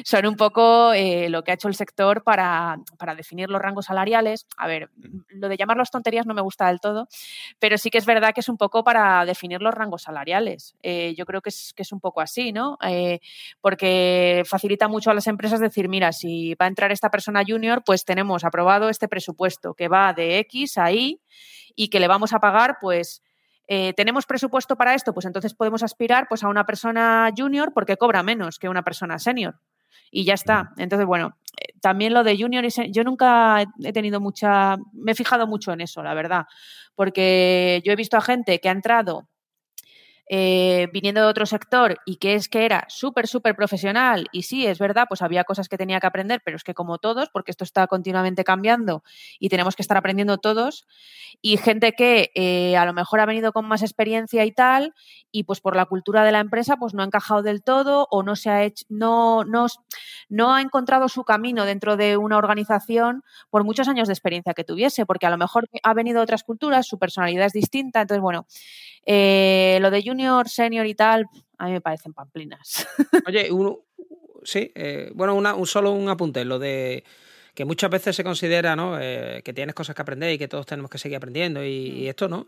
son 0.04 0.26
un 0.26 0.36
poco 0.36 0.92
eh, 0.94 1.30
lo 1.30 1.44
que 1.44 1.52
ha 1.52 1.54
hecho 1.54 1.68
el 1.68 1.76
sector 1.76 2.24
para, 2.24 2.78
definir 3.16 3.48
los 3.48 3.62
rangos 3.62 3.86
salariales. 3.86 4.48
A 4.58 4.66
ver, 4.66 4.90
lo 5.30 5.48
de 5.48 5.56
llamarlos 5.56 5.92
tonterías 5.92 6.26
no 6.26 6.34
me 6.34 6.42
gusta 6.42 6.68
del 6.68 6.80
todo, 6.80 7.08
pero 7.60 7.78
sí 7.78 7.92
que 7.92 8.00
es 8.00 8.08
verdad 8.08 8.32
que 8.34 8.42
es 8.42 8.50
un 8.50 8.58
poco 8.58 8.84
para 8.84 9.24
definir 9.26 9.62
los 9.62 9.72
rangos 9.72 10.02
salariales. 10.02 10.76
Eh, 10.82 11.14
yo 11.16 11.26
creo 11.28 11.42
que 11.42 11.50
es, 11.50 11.74
que 11.76 11.84
es 11.84 11.92
un 11.92 12.00
poco 12.00 12.20
así, 12.22 12.52
¿no? 12.52 12.80
Eh, 12.84 13.20
porque 13.62 14.42
facilita 14.48 14.88
mucho 14.88 15.12
a 15.12 15.14
las 15.14 15.28
empresas 15.28 15.60
decir, 15.60 15.88
mira, 15.88 16.12
si 16.12 16.56
va 16.56 16.66
a 16.66 16.70
entrar 16.70 16.92
esta 16.92 17.12
persona 17.12 17.44
junior, 17.48 17.84
pues 17.86 18.04
tenemos 18.04 18.44
aprobado 18.44 18.90
este 18.90 19.08
presupuesto 19.08 19.76
que 19.76 19.90
va 19.90 20.14
de 20.14 20.40
X 20.40 20.80
a 20.80 20.92
Y 20.92 21.22
y 21.76 21.90
que 21.90 22.00
le 22.00 22.08
vamos 22.08 22.34
a 22.34 22.40
pagar, 22.40 22.78
pues, 22.82 23.22
eh, 23.68 23.94
¿Tenemos 23.94 24.26
presupuesto 24.26 24.78
para 24.78 24.94
esto? 24.94 25.14
Pues 25.14 25.26
entonces 25.26 25.54
podemos 25.54 25.84
aspirar 25.84 26.28
pues, 26.30 26.44
a 26.44 26.48
una 26.48 26.66
persona 26.66 27.30
junior 27.36 27.74
porque 27.74 27.98
cobra 27.98 28.24
menos 28.24 28.60
que 28.60 28.70
una 28.70 28.84
persona 28.84 29.20
senior. 29.20 29.60
Y 30.10 30.24
ya 30.24 30.36
está. 30.36 30.72
Entonces, 30.78 31.06
bueno, 31.06 31.38
eh, 31.60 31.74
también 31.82 32.14
lo 32.14 32.24
de 32.24 32.38
junior 32.38 32.64
y 32.64 32.72
senior, 32.72 32.94
yo 32.94 33.04
nunca 33.04 33.66
he 33.84 33.92
tenido 33.92 34.22
mucha, 34.22 34.78
me 34.94 35.12
he 35.12 35.16
fijado 35.16 35.48
mucho 35.48 35.74
en 35.74 35.82
eso, 35.82 36.02
la 36.02 36.14
verdad, 36.14 36.46
porque 36.96 37.82
yo 37.86 37.92
he 37.92 37.98
visto 37.98 38.16
a 38.16 38.22
gente 38.22 38.60
que 38.60 38.70
ha 38.70 38.72
entrado 38.72 39.28
eh, 40.30 40.90
viniendo 40.92 41.22
de 41.22 41.28
otro 41.28 41.46
sector 41.46 42.00
y 42.06 42.18
que 42.18 42.34
es 42.36 42.50
que 42.50 42.66
era 42.66 42.86
súper, 42.90 43.28
súper 43.28 43.56
profesional 43.56 44.28
y 44.34 44.44
sí, 44.44 44.66
es 44.66 44.78
verdad, 44.78 45.06
pues 45.08 45.22
había 45.22 45.46
cosas 45.46 45.70
que 45.70 45.78
tenía 45.78 46.00
que 46.00 46.08
aprender, 46.08 46.42
pero 46.44 46.58
es 46.58 46.64
que 46.64 46.74
como 46.74 46.98
todos, 46.98 47.30
porque 47.30 47.52
esto 47.52 47.64
está 47.64 47.88
continuamente 47.88 48.44
cambiando 48.44 49.04
y 49.40 49.50
tenemos 49.50 49.76
que 49.76 49.82
estar 49.82 49.96
aprendiendo 49.96 50.38
todos, 50.38 50.86
y 51.42 51.58
gente 51.58 51.94
que 51.94 52.32
eh, 52.36 52.76
a 52.76 52.86
lo 52.86 52.94
mejor 52.94 53.20
ha 53.20 53.26
venido 53.26 53.54
con 53.54 53.68
más 53.68 53.82
experiencia 53.82 54.44
y 54.44 54.52
tal, 54.52 54.94
y 55.32 55.44
pues 55.44 55.62
por 55.62 55.76
la 55.76 55.86
cultura 55.86 56.24
de 56.24 56.32
la 56.32 56.40
empresa 56.40 56.78
pues 56.78 56.94
no 56.94 57.04
ha 57.04 57.06
encajado 57.06 57.42
del 57.42 57.64
todo 57.64 58.08
o 58.12 58.24
no 58.24 58.36
se 58.36 58.50
ha 58.50 58.64
hecho, 58.64 58.86
no, 58.90 59.44
no, 59.46 59.68
no 60.30 60.54
ha 60.54 60.62
encontrado 60.62 61.08
su 61.10 61.24
camino 61.24 61.66
dentro 61.66 61.96
de 61.96 62.18
una 62.18 62.38
organización 62.38 63.24
por 63.50 63.64
muchos 63.64 63.88
años 63.88 64.08
de 64.08 64.14
experiencia 64.14 64.54
que 64.54 64.64
tuviese, 64.64 65.06
porque 65.06 65.26
a 65.26 65.30
lo 65.30 65.38
mejor 65.38 65.70
ha 65.84 65.94
venido 65.94 66.22
otras 66.22 66.44
culturas, 66.44 66.88
su 66.88 66.98
personalidad 66.98 67.46
es 67.46 67.54
distinta, 67.54 68.02
entonces 68.02 68.22
bueno, 68.22 68.46
eh, 69.06 69.78
lo 69.82 69.90
de 69.90 70.02
junior, 70.18 70.50
senior 70.50 70.86
y 70.86 70.96
tal, 70.96 71.26
a 71.58 71.66
mí 71.66 71.74
me 71.74 71.82
parecen 71.82 72.14
pamplinas. 72.14 72.88
Oye, 73.28 73.52
uno, 73.52 73.80
sí, 74.44 74.72
eh, 74.76 75.12
bueno, 75.14 75.36
un 75.36 75.68
solo 75.68 75.92
un 75.92 76.10
apunte, 76.10 76.44
lo 76.46 76.60
de 76.60 77.04
que 77.54 77.66
muchas 77.66 77.90
veces 77.90 78.16
se 78.16 78.24
considera 78.24 78.76
¿no? 78.76 79.00
Eh, 79.00 79.42
que 79.44 79.54
tienes 79.54 79.74
cosas 79.74 79.96
que 79.96 80.02
aprender 80.02 80.32
y 80.32 80.38
que 80.38 80.48
todos 80.48 80.66
tenemos 80.66 80.92
que 80.92 81.00
seguir 81.00 81.18
aprendiendo 81.18 81.64
y, 81.66 82.04
mm. 82.04 82.10
esto, 82.10 82.28
¿no? 82.28 82.46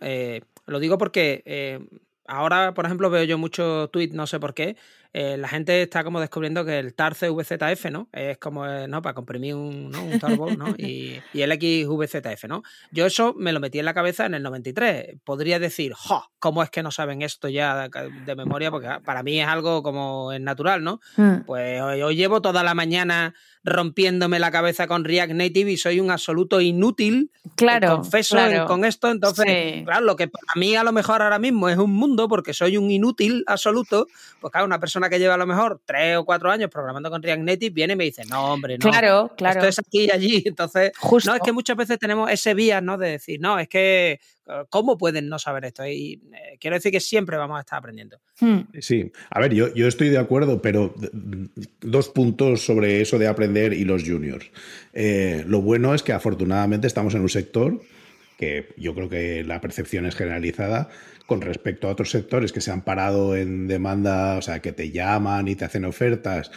lo 0.67 0.79
digo 0.79 0.97
porque 0.97 1.87
ahora, 2.25 2.73
por 2.73 2.85
ejemplo, 2.85 3.09
veo 3.09 3.23
yo 3.23 3.37
muchos 3.37 3.91
tweets, 3.91 4.13
no 4.13 4.27
sé 4.27 4.39
por 4.39 4.53
qué, 4.53 4.75
eh, 5.11 5.37
la 5.37 5.47
gente 5.47 5.81
está 5.81 6.03
como 6.03 6.19
descubriendo 6.19 6.63
que 6.63 6.77
el 6.77 6.93
TAR 6.93 7.15
CVZF, 7.15 7.85
¿no? 7.91 8.09
Es 8.11 8.37
como, 8.37 8.67
eh, 8.67 8.87
¿no? 8.87 9.01
Para 9.01 9.15
comprimir 9.15 9.55
un, 9.55 9.89
¿no? 9.89 10.03
un 10.03 10.19
turbo, 10.19 10.51
¿no? 10.51 10.67
Y, 10.77 11.19
y, 11.33 11.41
el 11.41 11.51
XVZF, 11.51 12.45
¿no? 12.47 12.63
Yo 12.91 13.05
eso 13.05 13.33
me 13.35 13.51
lo 13.51 13.59
metí 13.59 13.79
en 13.79 13.85
la 13.85 13.93
cabeza 13.93 14.27
en 14.27 14.35
el 14.35 14.43
93. 14.43 15.17
Podría 15.23 15.57
decir, 15.57 15.93
¡jo! 15.95 16.23
¿Cómo 16.37 16.63
es 16.63 16.69
que 16.69 16.83
no 16.83 16.91
saben 16.91 17.21
esto 17.21 17.49
ya 17.49 17.89
de, 17.89 18.35
memoria? 18.35 18.71
Porque 18.71 18.87
ah, 18.87 19.01
para 19.03 19.23
mí 19.23 19.41
es 19.41 19.47
algo 19.47 19.81
como 19.81 20.31
es 20.31 20.39
natural, 20.39 20.83
¿no? 20.83 20.99
Mm. 21.17 21.39
Pues 21.45 21.81
hoy, 21.81 22.15
llevo 22.15 22.41
toda 22.41 22.63
la 22.63 22.73
mañana 22.73 23.33
rompiéndome 23.63 24.39
la 24.39 24.51
cabeza 24.51 24.87
con 24.87 25.03
React 25.03 25.33
Native 25.33 25.71
y 25.71 25.77
soy 25.77 25.99
un 25.99 26.11
absoluto 26.11 26.61
inútil. 26.61 27.31
Eh, 27.45 27.49
claro. 27.55 27.95
confeso 27.97 28.37
con 28.67 28.85
esto. 28.85 29.09
Entonces, 29.09 29.83
claro, 29.83 30.05
lo 30.05 30.15
que 30.15 30.27
para 30.27 30.53
mí 30.55 30.75
a 30.75 30.83
lo 30.83 30.91
mejor 30.91 31.21
ahora 31.21 31.39
mismo 31.39 31.67
es 31.67 31.77
un 31.77 31.93
mundo 31.93 32.27
porque 32.29 32.53
soy 32.53 32.77
un 32.77 32.89
inútil 32.89 33.43
absoluto, 33.47 34.07
pues 34.39 34.51
claro, 34.51 34.65
una 34.65 34.79
persona 34.79 34.98
que 35.07 35.19
lleva 35.19 35.35
a 35.35 35.37
lo 35.37 35.45
mejor 35.45 35.79
tres 35.85 36.17
o 36.17 36.25
cuatro 36.25 36.49
años 36.49 36.71
programando 36.71 37.11
con 37.11 37.21
React 37.21 37.43
Native 37.43 37.69
viene 37.69 37.93
y 37.93 37.95
me 37.95 38.03
dice, 38.05 38.23
no, 38.25 38.53
hombre, 38.53 38.79
no. 38.79 38.89
Claro, 38.89 39.31
claro. 39.37 39.59
Esto 39.59 39.69
es 39.69 39.79
aquí 39.79 40.05
y 40.05 40.11
allí. 40.11 40.43
Entonces, 40.45 40.91
no, 41.25 41.35
es 41.35 41.41
que 41.41 41.51
muchas 41.51 41.77
veces 41.77 41.99
tenemos 41.99 42.31
ese 42.31 42.55
vía, 42.55 42.81
¿no? 42.81 42.97
De 42.97 43.11
decir, 43.11 43.39
no, 43.39 43.59
es 43.59 43.67
que, 43.67 44.19
¿cómo 44.69 44.97
pueden 44.97 45.29
no 45.29 45.37
saber 45.37 45.65
esto? 45.65 45.85
Y 45.85 46.21
eh, 46.33 46.57
quiero 46.59 46.75
decir 46.75 46.91
que 46.91 46.99
siempre 46.99 47.37
vamos 47.37 47.57
a 47.57 47.61
estar 47.61 47.77
aprendiendo. 47.77 48.17
Hmm. 48.39 48.61
Sí, 48.79 49.11
a 49.29 49.39
ver, 49.39 49.53
yo, 49.53 49.71
yo 49.75 49.87
estoy 49.87 50.09
de 50.09 50.17
acuerdo, 50.17 50.61
pero 50.61 50.95
dos 51.81 52.09
puntos 52.09 52.65
sobre 52.65 53.01
eso 53.01 53.19
de 53.19 53.27
aprender 53.27 53.73
y 53.73 53.85
los 53.85 54.03
juniors. 54.03 54.49
Eh, 54.93 55.43
lo 55.45 55.61
bueno 55.61 55.93
es 55.93 56.01
que 56.01 56.13
afortunadamente 56.13 56.87
estamos 56.87 57.13
en 57.13 57.21
un 57.21 57.29
sector 57.29 57.79
que 58.39 58.69
yo 58.77 58.95
creo 58.95 59.09
que 59.09 59.43
la 59.43 59.59
percepción 59.59 60.05
es 60.05 60.15
generalizada, 60.15 60.87
con 61.29 61.41
respecto 61.41 61.87
a 61.87 61.91
otros 61.91 62.09
sectores 62.09 62.51
que 62.51 62.59
se 62.59 62.71
han 62.71 62.83
parado 62.83 63.37
en 63.37 63.67
demanda, 63.67 64.35
o 64.35 64.41
sea, 64.41 64.61
que 64.61 64.73
te 64.73 64.89
llaman 64.89 65.47
y 65.47 65.55
te 65.55 65.63
hacen 65.63 65.85
ofertas, 65.85 66.49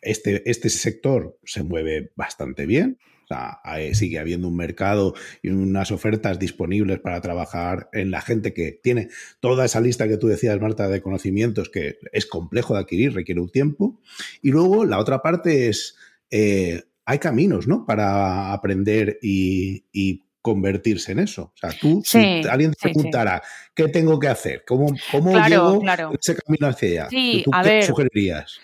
este, 0.00 0.50
este 0.50 0.70
sector 0.70 1.38
se 1.44 1.62
mueve 1.62 2.10
bastante 2.16 2.64
bien. 2.64 2.98
O 3.24 3.26
sea, 3.26 3.60
sigue 3.92 4.18
habiendo 4.18 4.48
un 4.48 4.56
mercado 4.56 5.14
y 5.42 5.48
unas 5.50 5.90
ofertas 5.92 6.38
disponibles 6.38 7.00
para 7.00 7.20
trabajar 7.20 7.90
en 7.92 8.10
la 8.10 8.22
gente 8.22 8.54
que 8.54 8.72
tiene 8.72 9.08
toda 9.40 9.66
esa 9.66 9.80
lista 9.80 10.08
que 10.08 10.16
tú 10.16 10.28
decías, 10.28 10.60
Marta, 10.60 10.88
de 10.88 11.02
conocimientos 11.02 11.68
que 11.68 11.98
es 12.12 12.26
complejo 12.26 12.74
de 12.74 12.80
adquirir, 12.80 13.14
requiere 13.14 13.42
un 13.42 13.50
tiempo. 13.50 14.00
Y 14.40 14.50
luego 14.50 14.86
la 14.86 14.98
otra 14.98 15.20
parte 15.20 15.68
es, 15.68 15.96
eh, 16.30 16.82
hay 17.04 17.18
caminos, 17.18 17.66
¿no? 17.66 17.84
Para 17.86 18.52
aprender 18.52 19.18
y, 19.22 19.84
y 19.92 20.24
convertirse 20.44 21.12
en 21.12 21.20
eso. 21.20 21.52
O 21.54 21.56
sea, 21.56 21.70
tú, 21.70 22.02
si 22.04 22.46
alguien 22.46 22.72
te 22.72 22.92
preguntara, 22.92 23.42
¿qué 23.74 23.88
tengo 23.88 24.18
que 24.18 24.28
hacer? 24.28 24.62
¿Cómo, 24.68 24.88
cómo 25.10 25.38
llego 25.38 25.80
ese 26.20 26.36
camino 26.36 26.66
hacia 26.66 26.88
allá? 26.90 27.08
Sí, 27.08 27.42
a 27.50 27.62
qué 27.62 27.68
ver, 27.70 27.84
sugerirías? 27.84 28.60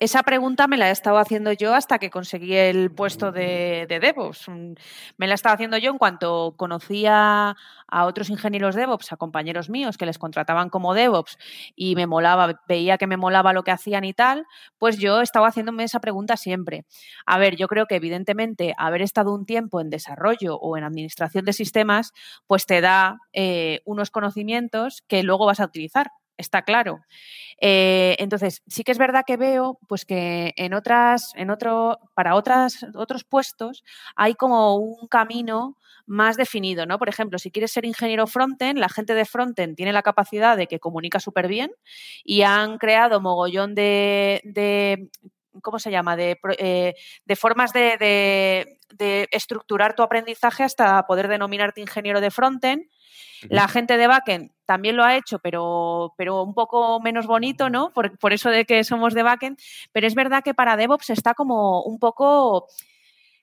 esa 0.00 0.24
pregunta 0.24 0.66
me 0.66 0.76
la 0.76 0.88
he 0.88 0.90
estado 0.90 1.18
haciendo 1.18 1.52
yo 1.52 1.76
hasta 1.76 2.00
que 2.00 2.10
conseguí 2.10 2.56
el 2.56 2.90
puesto 2.90 3.30
de, 3.30 3.86
de 3.88 4.00
DevOps. 4.00 4.48
Mm, 4.48 4.72
me 5.16 5.28
la 5.28 5.34
he 5.34 5.36
estado 5.36 5.54
haciendo 5.54 5.78
yo 5.78 5.92
en 5.92 5.98
cuanto 5.98 6.56
conocía 6.56 7.54
a 7.86 8.04
otros 8.06 8.28
ingenieros 8.28 8.74
DevOps, 8.74 9.12
a 9.12 9.16
compañeros 9.16 9.70
míos 9.70 9.98
que 9.98 10.06
les 10.06 10.18
contrataban 10.18 10.70
como 10.70 10.92
DevOps 10.92 11.38
y 11.76 11.94
me 11.94 12.08
molaba, 12.08 12.60
veía 12.66 12.98
que 12.98 13.06
me 13.06 13.16
molaba 13.16 13.52
lo 13.52 13.62
que 13.62 13.70
hacían 13.70 14.02
y 14.02 14.12
tal, 14.12 14.46
pues 14.76 14.98
yo 14.98 15.20
estaba 15.20 15.46
haciéndome 15.46 15.84
esa 15.84 16.00
pregunta 16.00 16.36
siempre. 16.36 16.84
A 17.26 17.38
ver, 17.38 17.54
yo 17.54 17.68
creo 17.68 17.86
que 17.86 17.94
evidentemente 17.94 18.74
haber 18.76 19.02
estado 19.02 19.32
un 19.32 19.46
tiempo 19.46 19.80
en 19.80 19.88
desarrollo 19.88 20.56
o 20.56 20.76
en 20.76 20.82
administración 20.82 21.11
de 21.16 21.52
sistemas, 21.52 22.12
pues 22.46 22.66
te 22.66 22.80
da 22.80 23.18
eh, 23.32 23.80
unos 23.84 24.10
conocimientos 24.10 25.02
que 25.08 25.22
luego 25.22 25.46
vas 25.46 25.60
a 25.60 25.64
utilizar 25.66 26.08
está 26.36 26.62
claro. 26.62 27.00
Eh, 27.60 28.16
entonces, 28.18 28.62
sí 28.66 28.84
que 28.84 28.92
es 28.92 28.98
verdad 28.98 29.24
que 29.26 29.36
veo 29.36 29.78
pues 29.88 30.04
que 30.04 30.52
en 30.56 30.74
otras, 30.74 31.32
en 31.36 31.50
otro, 31.50 31.98
para 32.14 32.34
otras, 32.34 32.84
otros 32.94 33.24
puestos 33.24 33.84
hay 34.16 34.34
como 34.34 34.76
un 34.76 35.06
camino 35.08 35.76
más 36.06 36.36
definido, 36.36 36.84
¿no? 36.84 36.98
Por 36.98 37.08
ejemplo, 37.08 37.38
si 37.38 37.50
quieres 37.50 37.72
ser 37.72 37.84
ingeniero 37.84 38.26
frontend, 38.26 38.78
la 38.78 38.88
gente 38.88 39.14
de 39.14 39.24
frontend 39.24 39.76
tiene 39.76 39.92
la 39.92 40.02
capacidad 40.02 40.56
de 40.56 40.66
que 40.66 40.80
comunica 40.80 41.20
súper 41.20 41.48
bien 41.48 41.70
y 42.24 42.42
han 42.42 42.78
creado 42.78 43.20
mogollón 43.20 43.74
de 43.74 44.40
¿cómo 45.60 45.78
se 45.78 45.90
llama? 45.90 46.16
De, 46.16 46.38
eh, 46.58 46.94
de 47.24 47.36
formas 47.36 47.72
de, 47.72 47.96
de, 47.98 48.78
de, 48.94 49.28
estructurar 49.30 49.94
tu 49.94 50.02
aprendizaje 50.02 50.64
hasta 50.64 51.06
poder 51.06 51.28
denominarte 51.28 51.80
ingeniero 51.80 52.20
de 52.20 52.30
frontend. 52.30 52.84
La 53.48 53.66
gente 53.66 53.96
de 53.96 54.06
backend 54.06 54.52
también 54.66 54.96
lo 54.96 55.02
ha 55.02 55.16
hecho, 55.16 55.40
pero, 55.40 56.14
pero 56.16 56.42
un 56.42 56.54
poco 56.54 57.00
menos 57.00 57.26
bonito, 57.26 57.68
¿no? 57.70 57.90
Por, 57.90 58.16
por 58.18 58.32
eso 58.32 58.50
de 58.50 58.64
que 58.64 58.84
somos 58.84 59.14
de 59.14 59.24
backend. 59.24 59.58
Pero 59.90 60.06
es 60.06 60.14
verdad 60.14 60.44
que 60.44 60.54
para 60.54 60.76
DevOps 60.76 61.10
está 61.10 61.34
como 61.34 61.82
un 61.82 61.98
poco 61.98 62.68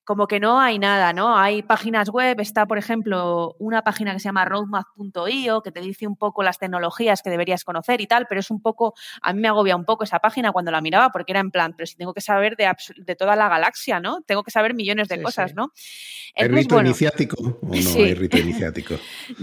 como 0.10 0.26
que 0.26 0.40
no 0.40 0.60
hay 0.60 0.80
nada, 0.80 1.14
¿no? 1.14 1.38
Hay 1.38 1.62
páginas 1.62 2.10
web, 2.10 2.40
está, 2.40 2.66
por 2.66 2.80
ejemplo, 2.80 3.56
una 3.60 3.84
página 3.84 4.12
que 4.12 4.20
se 4.20 4.24
llama 4.24 4.44
roadmap.io, 4.44 5.62
que 5.62 5.72
te 5.72 5.82
dice 5.82 6.08
un 6.08 6.16
poco 6.16 6.42
las 6.42 6.58
tecnologías 6.58 7.22
que 7.22 7.30
deberías 7.30 7.64
conocer 7.64 8.02
y 8.02 8.08
tal, 8.08 8.26
pero 8.28 8.40
es 8.40 8.50
un 8.50 8.60
poco, 8.60 8.96
a 9.22 9.34
mí 9.34 9.40
me 9.40 9.50
agobia 9.50 9.76
un 9.76 9.86
poco 9.86 10.06
esa 10.06 10.18
página 10.18 10.52
cuando 10.52 10.72
la 10.72 10.82
miraba, 10.82 11.12
porque 11.12 11.34
era 11.34 11.42
en 11.42 11.52
plan, 11.52 11.76
pero 11.78 11.86
si 11.86 11.96
tengo 11.96 12.16
que 12.16 12.22
saber 12.22 12.56
de, 12.56 12.68
de 12.98 13.16
toda 13.16 13.36
la 13.36 13.50
galaxia, 13.50 14.00
¿no? 14.00 14.22
Tengo 14.24 14.42
que 14.42 14.50
saber 14.50 14.74
millones 14.74 15.10
de 15.10 15.22
cosas, 15.22 15.54
¿no? 15.54 15.74
¿Hay 16.36 16.48
rito 16.48 16.80
iniciático 16.80 17.38
o 17.62 17.68
no 17.68 18.04
hay 18.04 18.14
rito 18.16 18.38
iniciático? 18.40 18.96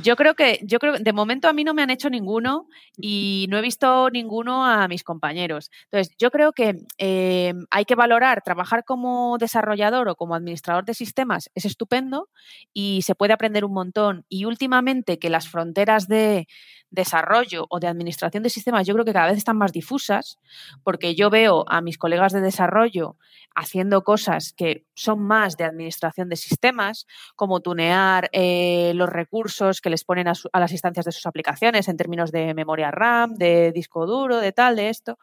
yo 0.03 0.17
creo 0.17 0.35
que, 0.35 0.59
yo 0.65 0.81
creo 0.81 0.99
de 0.99 1.13
momento 1.13 1.47
a 1.47 1.53
mí 1.53 1.63
no 1.63 1.75
me 1.75 1.83
han 1.83 1.91
hecho 1.91 2.11
ninguno 2.11 2.67
y 2.97 3.47
no 3.51 3.59
he 3.59 3.63
visto 3.63 4.11
ninguno 4.11 4.67
a 4.67 4.89
mis 4.89 5.05
compañeros. 5.05 5.71
Entonces, 5.85 6.13
yo 6.19 6.33
creo 6.33 6.53
que 6.53 6.75
eh, 6.99 7.55
hay 7.71 7.85
que 7.85 7.95
valorar 7.95 8.43
trabajar 8.43 8.85
como 8.85 9.37
desarrollador 9.39 10.09
o 10.09 10.17
como 10.17 10.35
administrador 10.35 10.56
administrador 10.57 10.85
de 10.85 10.95
sistemas 10.95 11.51
es 11.55 11.65
estupendo 11.65 12.29
y 12.73 13.03
se 13.03 13.15
puede 13.15 13.33
aprender 13.33 13.65
un 13.65 13.73
montón. 13.73 14.25
Y 14.29 14.45
últimamente 14.45 15.19
que 15.19 15.31
las 15.31 15.49
fronteras 15.49 16.09
de 16.09 16.49
desarrollo 16.91 17.67
o 17.69 17.79
de 17.81 17.89
administración 17.89 18.43
de 18.43 18.51
sistemas 18.51 18.87
yo 18.87 18.95
creo 18.95 19.05
que 19.05 19.13
cada 19.13 19.27
vez 19.27 19.37
están 19.37 19.59
más 19.59 19.73
difusas, 19.73 20.39
porque 20.83 21.15
yo 21.15 21.31
veo 21.31 21.65
a 21.69 21.81
mis 21.81 21.99
colegas 21.99 22.33
de 22.33 22.41
desarrollo 22.41 23.17
haciendo 23.55 24.03
cosas 24.03 24.53
que 24.53 24.85
son 24.95 25.23
más 25.23 25.57
de 25.57 25.65
administración 25.65 26.29
de 26.29 26.37
sistemas, 26.37 27.07
como 27.37 27.61
tunear 27.61 28.29
eh, 28.33 28.93
los 28.95 29.09
recursos 29.09 29.81
que 29.81 29.91
les 29.91 30.05
ponen 30.05 30.29
a, 30.29 30.33
a 30.53 30.61
las 30.61 30.73
instancias 30.73 31.05
de 31.05 31.13
sus 31.13 31.27
aplicaciones 31.27 31.89
en 31.89 31.97
términos 31.97 32.33
de 32.33 32.55
memoria 32.55 32.91
RAM, 32.91 33.35
de 33.35 33.73
disco 33.73 34.07
duro, 34.07 34.39
de 34.39 34.53
tal, 34.53 34.77
de 34.77 34.91
esto. 34.91 35.19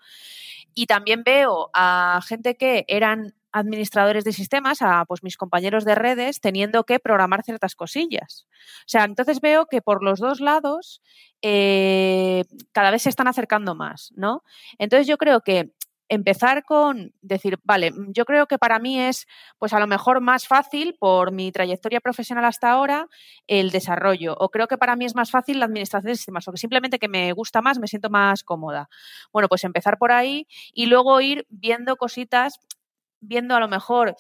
Y 0.74 0.88
también 0.88 1.24
veo 1.24 1.69
a 1.74 2.19
gente 2.28 2.56
que 2.56 2.86
eran 2.88 3.36
administradores 3.54 4.24
de 4.24 4.34
sistemas, 4.34 4.82
a 4.82 5.06
pues 5.06 5.24
mis 5.24 5.38
compañeros 5.38 5.86
de 5.86 5.96
redes, 5.96 6.42
teniendo 6.42 6.84
que 6.84 7.00
programar 7.00 7.44
ciertas 7.44 7.76
cosillas. 7.76 8.48
O 8.80 8.88
sea, 8.88 9.06
entonces 9.06 9.39
veo 9.39 9.68
que 9.68 9.82
por 9.82 10.04
los 10.04 10.20
dos 10.20 10.42
lados 10.42 11.02
eh, 11.42 12.44
cada 12.72 12.92
vez 12.92 13.04
se 13.04 13.10
están 13.10 13.28
acercando 13.28 13.76
más, 13.76 14.12
¿no? 14.16 14.44
Entonces 14.78 15.08
yo 15.08 15.18
creo 15.18 15.42
que 15.42 15.72
empezar 16.10 16.63
con 16.63 17.13
decir, 17.22 17.60
vale, 17.63 17.92
yo 18.10 18.26
creo 18.26 18.46
que 18.46 18.58
para 18.58 18.80
mí 18.80 19.00
es, 19.00 19.26
pues 19.58 19.74
a 19.74 19.80
lo 19.80 19.88
mejor 19.88 20.22
más 20.22 20.48
fácil 20.48 20.96
por 21.00 21.32
mi 21.32 21.52
trayectoria 21.52 22.02
profesional 22.02 22.46
hasta 22.46 22.72
ahora 22.72 23.08
el 23.48 23.72
desarrollo, 23.72 24.36
o 24.38 24.50
creo 24.50 24.68
que 24.68 24.78
para 24.78 24.96
mí 24.96 25.06
es 25.06 25.16
más 25.16 25.32
fácil 25.32 25.60
la 25.60 25.66
administración 25.66 26.12
de 26.12 26.16
sistemas, 26.16 26.48
o 26.48 26.52
que 26.52 26.58
simplemente 26.58 27.00
que 27.00 27.08
me 27.08 27.32
gusta 27.34 27.62
más, 27.62 27.80
me 27.80 27.88
siento 27.88 28.10
más 28.10 28.44
cómoda. 28.44 28.89
Bueno, 29.32 29.48
pues 29.48 29.63
empezar 29.63 29.98
por 29.98 30.12
ahí 30.12 30.48
y 30.74 30.86
luego 30.86 31.20
ir 31.22 31.46
viendo 31.50 31.96
cositas 31.96 32.60
viendo 33.24 33.56
a 33.56 33.60
lo 33.60 33.68
mejor 33.68 34.16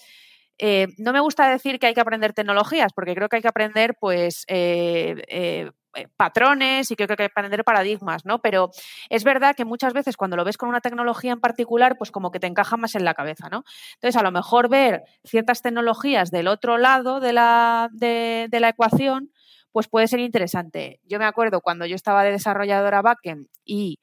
eh, 0.59 0.87
no 0.97 1.13
me 1.13 1.19
gusta 1.19 1.49
decir 1.49 1.79
que 1.79 1.87
hay 1.87 1.93
que 1.93 2.01
aprender 2.01 2.33
tecnologías, 2.33 2.93
porque 2.93 3.15
creo 3.15 3.29
que 3.29 3.37
hay 3.37 3.41
que 3.41 3.47
aprender, 3.47 3.95
pues, 3.99 4.45
eh, 4.47 5.21
eh, 5.27 5.71
patrones 6.15 6.89
y 6.89 6.95
creo 6.95 7.07
que 7.07 7.13
hay 7.13 7.17
que 7.17 7.25
aprender 7.25 7.63
paradigmas, 7.63 8.25
¿no? 8.25 8.39
Pero 8.39 8.71
es 9.09 9.23
verdad 9.23 9.55
que 9.55 9.65
muchas 9.65 9.93
veces 9.93 10.17
cuando 10.17 10.35
lo 10.37 10.43
ves 10.43 10.57
con 10.57 10.69
una 10.69 10.81
tecnología 10.81 11.33
en 11.33 11.39
particular, 11.39 11.97
pues 11.97 12.11
como 12.11 12.31
que 12.31 12.39
te 12.39 12.47
encaja 12.47 12.77
más 12.77 12.95
en 12.95 13.05
la 13.05 13.13
cabeza, 13.13 13.49
¿no? 13.49 13.63
Entonces, 13.95 14.15
a 14.19 14.23
lo 14.23 14.31
mejor 14.31 14.69
ver 14.69 15.03
ciertas 15.23 15.61
tecnologías 15.61 16.31
del 16.31 16.47
otro 16.47 16.77
lado 16.77 17.19
de 17.19 17.33
la, 17.33 17.89
de, 17.91 18.47
la 18.51 18.69
ecuación, 18.69 19.31
pues 19.71 19.87
puede 19.87 20.07
ser 20.07 20.19
interesante. 20.19 20.99
Yo 21.03 21.19
me 21.19 21.25
acuerdo 21.25 21.61
cuando 21.61 21.85
yo 21.85 21.95
estaba 21.95 22.23
de 22.23 22.31
desarrolladora 22.31 23.01
backend 23.01 23.47
y 23.65 23.99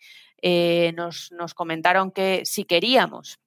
nos, 0.95 1.33
nos 1.33 1.55
comentaron 1.55 2.13
que 2.13 2.43
si 2.45 2.65
queríamos 2.65 3.41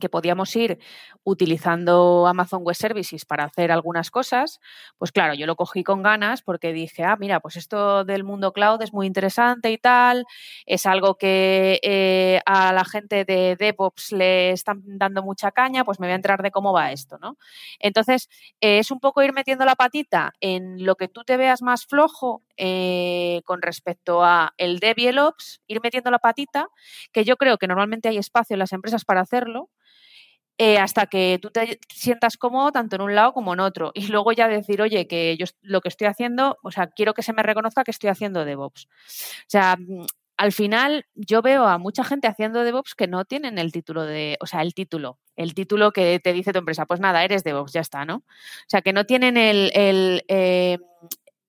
que 0.00 0.08
podíamos 0.08 0.54
ir 0.56 0.78
utilizando 1.24 2.26
Amazon 2.26 2.62
Web 2.62 2.76
Services 2.76 3.24
para 3.24 3.44
hacer 3.44 3.72
algunas 3.72 4.10
cosas, 4.10 4.60
pues 4.98 5.12
claro, 5.12 5.34
yo 5.34 5.46
lo 5.46 5.56
cogí 5.56 5.82
con 5.84 6.02
ganas 6.02 6.42
porque 6.42 6.72
dije, 6.72 7.04
ah, 7.04 7.16
mira, 7.18 7.40
pues 7.40 7.56
esto 7.56 8.04
del 8.04 8.24
mundo 8.24 8.52
cloud 8.52 8.82
es 8.82 8.92
muy 8.92 9.06
interesante 9.06 9.70
y 9.70 9.78
tal, 9.78 10.24
es 10.66 10.86
algo 10.86 11.16
que 11.16 11.80
eh, 11.82 12.40
a 12.46 12.72
la 12.72 12.84
gente 12.84 13.24
de 13.24 13.56
DevOps 13.56 14.12
le 14.12 14.50
están 14.52 14.82
dando 14.84 15.22
mucha 15.22 15.50
caña, 15.50 15.84
pues 15.84 16.00
me 16.00 16.06
voy 16.06 16.12
a 16.12 16.16
enterar 16.16 16.42
de 16.42 16.50
cómo 16.50 16.72
va 16.72 16.92
esto, 16.92 17.18
¿no? 17.18 17.36
Entonces, 17.78 18.28
eh, 18.60 18.78
es 18.78 18.90
un 18.90 19.00
poco 19.00 19.22
ir 19.22 19.32
metiendo 19.32 19.64
la 19.64 19.74
patita 19.76 20.32
en 20.40 20.84
lo 20.84 20.96
que 20.96 21.08
tú 21.08 21.24
te 21.24 21.36
veas 21.36 21.62
más 21.62 21.86
flojo 21.86 22.42
eh, 22.56 23.42
con 23.44 23.62
respecto 23.62 24.24
a 24.24 24.54
el 24.58 24.78
Dev 24.78 24.98
y 24.98 25.06
el 25.08 25.18
Ops, 25.18 25.60
ir 25.66 25.80
metiendo 25.82 26.10
la 26.10 26.18
patita, 26.18 26.68
que 27.12 27.24
yo 27.24 27.36
creo 27.36 27.58
que 27.58 27.66
normalmente 27.66 28.08
hay 28.08 28.18
espacio 28.18 28.54
en 28.54 28.60
las 28.60 28.72
empresas 28.72 29.04
para 29.04 29.20
hacerlo, 29.20 29.70
eh, 30.58 30.78
hasta 30.78 31.06
que 31.06 31.38
tú 31.40 31.50
te 31.50 31.78
sientas 31.88 32.36
cómodo 32.36 32.72
tanto 32.72 32.96
en 32.96 33.02
un 33.02 33.14
lado 33.14 33.32
como 33.32 33.52
en 33.52 33.60
otro. 33.60 33.92
Y 33.94 34.06
luego 34.08 34.32
ya 34.32 34.48
decir, 34.48 34.80
oye, 34.80 35.06
que 35.06 35.36
yo 35.36 35.46
lo 35.62 35.80
que 35.80 35.88
estoy 35.88 36.06
haciendo, 36.06 36.58
o 36.62 36.70
sea, 36.70 36.86
quiero 36.88 37.14
que 37.14 37.22
se 37.22 37.32
me 37.32 37.42
reconozca 37.42 37.84
que 37.84 37.90
estoy 37.90 38.10
haciendo 38.10 38.44
DevOps. 38.44 38.86
O 38.86 39.48
sea, 39.48 39.76
mm, 39.76 40.06
al 40.36 40.52
final 40.52 41.06
yo 41.14 41.42
veo 41.42 41.66
a 41.66 41.78
mucha 41.78 42.04
gente 42.04 42.28
haciendo 42.28 42.62
DevOps 42.62 42.94
que 42.94 43.06
no 43.06 43.24
tienen 43.24 43.58
el 43.58 43.72
título 43.72 44.04
de, 44.04 44.36
o 44.40 44.46
sea, 44.46 44.62
el 44.62 44.74
título, 44.74 45.18
el 45.34 45.54
título 45.54 45.92
que 45.92 46.20
te 46.20 46.32
dice 46.32 46.52
tu 46.52 46.58
empresa, 46.58 46.86
pues 46.86 47.00
nada, 47.00 47.24
eres 47.24 47.44
DevOps, 47.44 47.72
ya 47.72 47.80
está, 47.80 48.04
¿no? 48.04 48.16
O 48.16 48.68
sea, 48.68 48.82
que 48.82 48.92
no 48.92 49.04
tienen 49.04 49.36
el, 49.36 49.70
el 49.74 50.24
eh, 50.28 50.78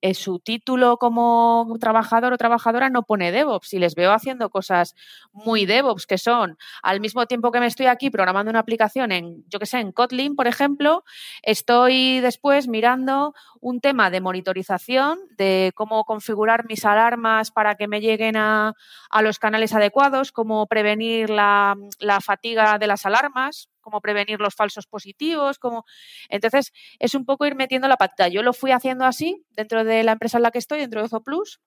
eh, 0.01 0.13
su 0.13 0.39
título 0.39 0.97
como 0.97 1.75
trabajador 1.79 2.33
o 2.33 2.37
trabajadora 2.37 2.89
no 2.89 3.03
pone 3.03 3.31
DevOps 3.31 3.73
y 3.73 3.79
les 3.79 3.95
veo 3.95 4.11
haciendo 4.11 4.49
cosas 4.49 4.95
muy 5.31 5.65
DevOps 5.65 6.05
que 6.05 6.17
son 6.17 6.57
al 6.83 6.99
mismo 6.99 7.25
tiempo 7.25 7.51
que 7.51 7.59
me 7.59 7.65
estoy 7.65 7.87
aquí 7.87 8.09
programando 8.09 8.51
una 8.51 8.59
aplicación 8.59 9.11
en, 9.11 9.43
yo 9.47 9.59
que 9.59 9.65
sé, 9.65 9.79
en 9.79 9.91
Kotlin, 9.91 10.35
por 10.35 10.47
ejemplo, 10.47 11.03
estoy 11.41 12.19
después 12.19 12.67
mirando 12.67 13.33
un 13.59 13.81
tema 13.81 14.09
de 14.09 14.21
monitorización 14.21 15.19
de 15.37 15.71
cómo 15.75 16.05
configurar 16.05 16.65
mis 16.67 16.85
alarmas 16.85 17.51
para 17.51 17.75
que 17.75 17.87
me 17.87 18.01
lleguen 18.01 18.37
a, 18.37 18.73
los 19.21 19.39
canales 19.39 19.73
adecuados, 19.73 20.31
cómo 20.31 20.67
prevenir 20.67 21.29
la, 21.29 21.75
la 21.99 22.21
fatiga 22.21 22.77
de 22.77 22.87
las 22.87 23.05
alarmas, 23.05 23.69
cómo 23.87 24.01
prevenir 24.01 24.41
los 24.41 24.53
falsos 24.53 24.85
positivos, 24.85 25.59
cómo... 25.59 25.85
Entonces, 26.27 26.73
es 26.99 27.15
un 27.15 27.23
poco 27.23 27.45
ir 27.45 27.55
metiendo 27.55 27.87
la 27.87 27.95
pata. 27.95 28.27
Yo 28.27 28.43
lo 28.43 28.51
fui 28.51 28.71
haciendo 28.71 29.05
así 29.05 29.45
dentro 29.51 29.85
de 29.85 30.03
la 30.03 30.11
empresa 30.11 30.37
en 30.37 30.43
la 30.43 30.51
que 30.51 30.59
estoy, 30.59 30.81
dentro 30.81 30.99
de 30.99 31.05
Ozo 31.05 31.23
Plus, 31.23 31.61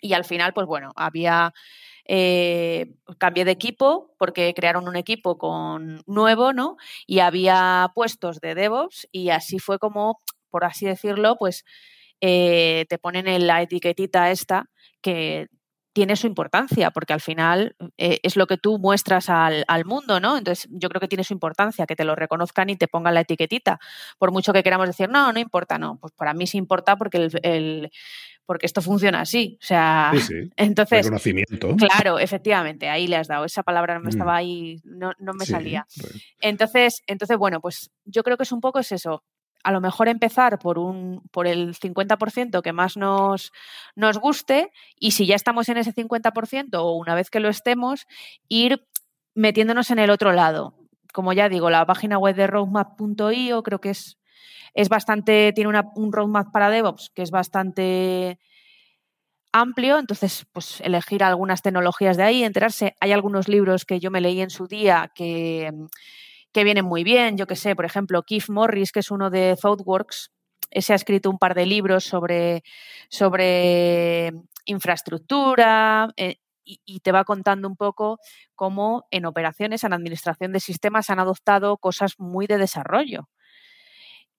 y 0.00 0.14
al 0.14 0.24
final, 0.24 0.52
pues 0.52 0.66
bueno, 0.66 0.90
había... 0.96 1.52
Eh, 2.04 2.96
cambié 3.18 3.44
de 3.44 3.52
equipo 3.52 4.12
porque 4.18 4.52
crearon 4.54 4.88
un 4.88 4.96
equipo 4.96 5.38
con 5.38 6.02
nuevo, 6.08 6.52
¿no? 6.52 6.76
Y 7.06 7.20
había 7.20 7.92
puestos 7.94 8.40
de 8.40 8.56
DevOps 8.56 9.06
y 9.12 9.30
así 9.30 9.60
fue 9.60 9.78
como, 9.78 10.20
por 10.50 10.64
así 10.64 10.84
decirlo, 10.84 11.36
pues 11.38 11.64
eh, 12.20 12.86
te 12.88 12.98
ponen 12.98 13.28
en 13.28 13.46
la 13.46 13.62
etiquetita 13.62 14.32
esta 14.32 14.68
que 15.00 15.46
tiene 15.92 16.16
su 16.16 16.26
importancia, 16.26 16.90
porque 16.90 17.12
al 17.12 17.20
final 17.20 17.76
eh, 17.98 18.18
es 18.22 18.36
lo 18.36 18.46
que 18.46 18.56
tú 18.56 18.78
muestras 18.78 19.28
al, 19.28 19.84
mundo, 19.84 20.20
¿no? 20.20 20.38
Entonces, 20.38 20.68
yo 20.70 20.88
creo 20.88 21.00
que 21.00 21.08
tiene 21.08 21.24
su 21.24 21.32
importancia, 21.32 21.86
que 21.86 21.96
te 21.96 22.04
lo 22.04 22.14
reconozcan 22.14 22.70
y 22.70 22.76
te 22.76 22.88
pongan 22.88 23.14
la 23.14 23.20
etiquetita. 23.20 23.78
Por 24.18 24.32
mucho 24.32 24.52
que 24.52 24.62
queramos 24.62 24.86
decir, 24.86 25.08
no, 25.08 25.32
no 25.32 25.38
importa, 25.38 25.78
no. 25.78 25.98
Pues 26.00 26.12
para 26.14 26.34
mí 26.34 26.46
sí 26.46 26.56
importa 26.56 26.96
porque 26.96 27.28
el, 27.42 27.90
porque 28.46 28.66
esto 28.66 28.80
funciona 28.80 29.20
así. 29.20 29.58
O 29.60 29.64
sea, 29.64 30.12
entonces. 30.56 31.04
Reconocimiento. 31.04 31.76
Claro, 31.76 32.18
efectivamente, 32.18 32.88
ahí 32.88 33.06
le 33.06 33.16
has 33.16 33.28
dado. 33.28 33.44
Esa 33.44 33.62
palabra 33.62 33.94
no 33.94 34.00
me 34.00 34.10
estaba 34.10 34.32
mm. 34.32 34.36
ahí, 34.36 34.80
no, 34.84 35.12
no 35.18 35.34
me 35.34 35.44
salía. 35.44 35.86
Entonces, 36.40 37.02
entonces, 37.06 37.36
bueno, 37.36 37.60
pues 37.60 37.90
yo 38.04 38.22
creo 38.22 38.36
que 38.36 38.44
es 38.44 38.52
un 38.52 38.60
poco 38.60 38.78
es 38.78 38.92
eso 38.92 39.22
a 39.62 39.72
lo 39.72 39.80
mejor 39.80 40.08
empezar 40.08 40.58
por, 40.58 40.78
un, 40.78 41.22
por 41.30 41.46
el 41.46 41.74
50% 41.74 42.62
que 42.62 42.72
más 42.72 42.96
nos, 42.96 43.52
nos 43.94 44.18
guste 44.18 44.72
y 44.98 45.12
si 45.12 45.26
ya 45.26 45.34
estamos 45.34 45.68
en 45.68 45.76
ese 45.76 45.94
50% 45.94 46.74
o 46.74 46.92
una 46.92 47.14
vez 47.14 47.30
que 47.30 47.40
lo 47.40 47.48
estemos, 47.48 48.06
ir 48.48 48.86
metiéndonos 49.34 49.90
en 49.90 49.98
el 49.98 50.10
otro 50.10 50.32
lado. 50.32 50.74
Como 51.12 51.32
ya 51.32 51.48
digo, 51.48 51.70
la 51.70 51.86
página 51.86 52.18
web 52.18 52.34
de 52.36 52.46
roadmap.io 52.46 53.62
creo 53.62 53.80
que 53.80 53.90
es, 53.90 54.18
es 54.74 54.88
bastante, 54.88 55.52
tiene 55.52 55.82
un 55.94 56.12
roadmap 56.12 56.52
para 56.52 56.70
DevOps 56.70 57.10
que 57.14 57.22
es 57.22 57.30
bastante 57.30 58.38
amplio, 59.52 59.98
entonces 59.98 60.46
pues 60.52 60.80
elegir 60.80 61.22
algunas 61.22 61.62
tecnologías 61.62 62.16
de 62.16 62.22
ahí, 62.22 62.42
enterarse. 62.42 62.96
Hay 63.00 63.12
algunos 63.12 63.48
libros 63.48 63.84
que 63.84 64.00
yo 64.00 64.10
me 64.10 64.20
leí 64.20 64.40
en 64.40 64.50
su 64.50 64.66
día 64.66 65.12
que 65.14 65.70
que 66.52 66.64
vienen 66.64 66.84
muy 66.84 67.04
bien. 67.04 67.36
Yo 67.36 67.46
que 67.46 67.56
sé, 67.56 67.74
por 67.74 67.84
ejemplo, 67.84 68.22
Keith 68.22 68.48
Morris, 68.48 68.92
que 68.92 69.00
es 69.00 69.10
uno 69.10 69.30
de 69.30 69.56
ThoughtWorks, 69.60 70.30
ese 70.70 70.92
ha 70.92 70.96
escrito 70.96 71.30
un 71.30 71.38
par 71.38 71.54
de 71.54 71.66
libros 71.66 72.04
sobre, 72.04 72.62
sobre 73.08 74.32
infraestructura 74.64 76.08
eh, 76.16 76.36
y, 76.64 77.00
te 77.00 77.12
va 77.12 77.24
contando 77.24 77.68
un 77.68 77.76
poco 77.76 78.18
cómo 78.54 79.06
en 79.10 79.26
operaciones, 79.26 79.84
en 79.84 79.92
administración 79.92 80.52
de 80.52 80.60
sistemas, 80.60 81.10
han 81.10 81.18
adoptado 81.18 81.76
cosas 81.76 82.14
muy 82.18 82.46
de 82.46 82.58
desarrollo. 82.58 83.28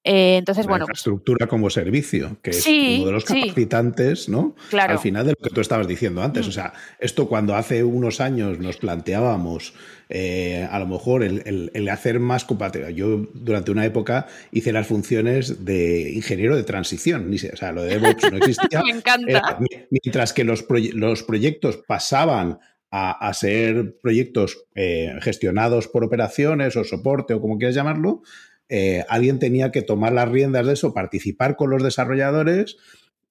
Eh, 0.03 0.37
entonces, 0.37 0.65
bueno. 0.65 0.85
Pues 0.85 0.99
infraestructura 0.99 1.47
como 1.47 1.69
servicio, 1.69 2.37
que 2.41 2.51
es 2.51 2.65
uno 2.67 3.05
de 3.05 3.11
los 3.11 3.23
capacitantes, 3.23 4.27
¿no? 4.27 4.55
Claro. 4.69 4.93
Al 4.93 4.99
final 4.99 5.25
de 5.25 5.31
lo 5.31 5.37
que 5.37 5.49
tú 5.49 5.61
estabas 5.61 5.87
diciendo 5.87 6.21
antes. 6.21 6.45
Mm. 6.45 6.49
O 6.49 6.51
sea, 6.51 6.73
esto 6.99 7.27
cuando 7.27 7.55
hace 7.55 7.83
unos 7.83 8.19
años 8.19 8.59
nos 8.59 8.77
planteábamos 8.77 9.73
eh, 10.09 10.67
a 10.69 10.77
lo 10.79 10.87
mejor 10.87 11.23
el, 11.23 11.89
hacer 11.89 12.19
más 12.19 12.43
compatible. 12.43 12.93
Yo 12.93 13.27
durante 13.33 13.71
una 13.71 13.85
época 13.85 14.27
hice 14.51 14.73
las 14.73 14.87
funciones 14.87 15.63
de 15.65 16.11
ingeniero 16.11 16.55
de 16.55 16.63
transición. 16.63 17.33
O 17.33 17.57
sea, 17.57 17.71
lo 17.71 17.83
de 17.83 17.97
DevOps 17.97 18.31
no 18.31 18.37
existía. 18.37 18.81
Me 18.83 18.91
encanta. 18.91 19.57
mientras 19.89 20.33
que 20.33 20.43
los, 20.43 20.65
los 20.93 21.23
proyectos 21.23 21.77
pasaban 21.87 22.59
a, 22.95 23.33
ser 23.33 23.97
proyectos 24.03 24.65
eh, 24.75 25.15
gestionados 25.21 25.87
por 25.87 26.03
operaciones 26.03 26.77
o 26.77 26.83
soporte 26.83 27.33
o 27.33 27.41
como 27.41 27.57
quieras 27.57 27.73
llamarlo, 27.73 28.21
eh, 28.69 29.05
alguien 29.09 29.39
tenía 29.39 29.71
que 29.71 29.81
tomar 29.81 30.13
las 30.13 30.29
riendas 30.29 30.65
de 30.65 30.73
eso, 30.73 30.93
participar 30.93 31.55
con 31.55 31.69
los 31.69 31.83
desarrolladores 31.83 32.77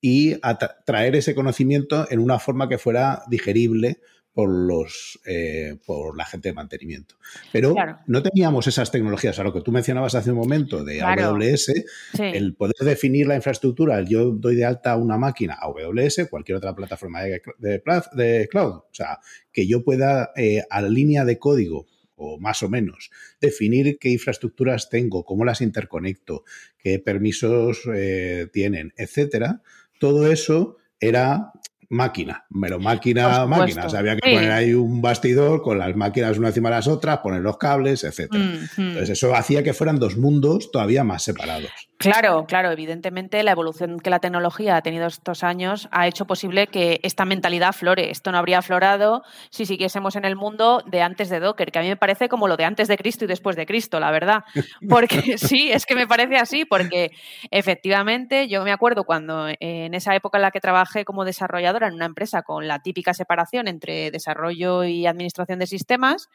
y 0.01 0.37
traer 0.85 1.17
ese 1.17 1.35
conocimiento 1.35 2.07
en 2.11 2.19
una 2.19 2.39
forma 2.39 2.69
que 2.69 2.79
fuera 2.79 3.23
digerible 3.29 4.01
por, 4.33 4.49
los, 4.49 5.21
eh, 5.27 5.77
por 5.87 6.17
la 6.17 6.25
gente 6.25 6.49
de 6.49 6.55
mantenimiento. 6.55 7.17
Pero 7.53 7.75
no 8.07 8.23
teníamos 8.23 8.67
esas 8.67 8.91
tecnologías, 8.91 9.39
a 9.39 9.45
lo 9.45 9.53
que 9.53 9.61
tú 9.61 9.73
mencionabas 9.73 10.15
hace 10.15 10.31
un 10.31 10.39
momento 10.39 10.85
de 10.85 11.03
AWS, 11.03 11.73
el 12.19 12.55
poder 12.55 12.75
definir 12.81 13.27
la 13.27 13.37
infraestructura, 13.37 14.03
yo 14.03 14.31
doy 14.31 14.57
de 14.57 14.65
alta 14.65 14.97
una 14.97 15.19
máquina 15.19 15.55
a 15.55 15.67
AWS, 15.67 16.29
cualquier 16.31 16.57
otra 16.57 16.75
plataforma 16.75 17.23
de, 17.23 17.43
de, 17.59 18.49
cloud, 18.49 18.75
o 18.75 18.89
sea, 18.91 19.19
que 19.53 19.67
yo 19.67 19.85
pueda 19.85 20.33
eh, 20.35 20.63
a 20.71 20.81
la 20.81 20.89
línea 20.89 21.25
de 21.25 21.39
código 21.39 21.87
o 22.23 22.39
más 22.39 22.63
o 22.63 22.69
menos, 22.69 23.11
definir 23.41 23.99
qué 23.99 24.11
infraestructuras 24.11 24.89
tengo, 24.89 25.25
cómo 25.25 25.45
las 25.45 25.61
interconecto, 25.61 26.45
qué 26.79 26.99
permisos 26.99 27.83
eh, 27.93 28.49
tienen, 28.53 28.93
etcétera. 28.97 29.63
Todo 29.99 30.31
eso 30.31 30.77
era 31.01 31.53
máquina, 31.89 32.47
pero 32.61 32.81
máquina, 32.81 33.47
máquina. 33.47 33.87
O 33.87 33.91
sea, 33.91 34.01
había 34.01 34.17
que 34.17 34.33
poner 34.33 34.51
ahí 34.51 34.73
un 34.73 35.03
bastidor 35.03 35.63
con 35.63 35.79
las 35.79 35.95
máquinas 35.95 36.39
una 36.39 36.49
encima 36.49 36.71
de 36.71 36.77
las 36.77 36.89
otras, 36.89 37.19
poner 37.19 37.43
los 37.43 37.59
cables, 37.59 38.05
etc. 38.05 38.33
Entonces, 38.79 39.11
eso 39.11 39.35
hacía 39.35 39.63
que 39.63 39.75
fueran 39.75 39.99
dos 39.99 40.17
mundos 40.17 40.71
todavía 40.71 41.05
más 41.05 41.23
separados. 41.23 41.71
Claro, 42.03 42.47
claro, 42.49 42.73
evidentemente 42.73 43.45
la 43.45 43.53
evolución 43.53 44.01
que 44.01 44.11
la 44.11 44.19
tecnología 44.19 44.77
ha 44.77 44.83
tenido 44.83 45.07
estos 45.07 45.45
años 45.45 45.87
ha 45.93 46.09
hecho 46.09 46.27
posible 46.27 46.67
que 46.67 46.99
esta 47.05 47.25
mentalidad 47.25 47.73
flore. 47.73 48.11
Esto 48.11 48.33
no 48.33 48.39
habría 48.39 48.59
aflorado 48.59 49.23
si 49.51 49.67
siguiésemos 49.67 50.17
en 50.17 50.25
el 50.25 50.35
mundo 50.35 50.83
de 50.85 51.01
antes 51.01 51.29
de 51.29 51.39
Docker, 51.39 51.71
que 51.71 51.79
a 51.79 51.83
mí 51.83 51.87
me 51.87 51.97
parece 51.97 52.29
como 52.29 52.49
lo 52.49 52.57
de 52.57 52.65
antes 52.65 52.89
de 52.89 52.97
Cristo 52.97 53.25
y 53.25 53.29
después 53.29 53.55
de 53.55 53.67
Cristo, 53.67 54.01
la 54.01 54.11
verdad. 54.11 54.43
Porque 54.89 55.39
sí, 55.39 55.71
es 55.71 55.87
que 55.87 55.95
me 55.95 56.09
parece 56.09 56.39
así, 56.39 56.65
porque 56.65 57.13
efectivamente 57.53 58.49
yo 58.49 58.65
me 58.65 58.73
acuerdo 58.73 59.05
cuando 59.05 59.47
en 59.61 59.95
esa 59.95 60.17
época 60.17 60.39
en 60.39 60.43
la 60.43 60.51
que 60.51 60.61
trabajé 60.61 61.05
como 61.05 61.25
desarrolladora 61.25 61.87
en 61.87 61.95
una 61.95 62.07
empresa 62.07 62.43
con 62.43 62.67
la 62.67 62.81
típica 62.81 63.15
separación 63.15 63.69
entre 63.69 64.11
desarrollo 64.11 64.83
y 64.83 65.07
administración 65.07 65.61
de 65.61 65.69
sistemas, 65.69 66.29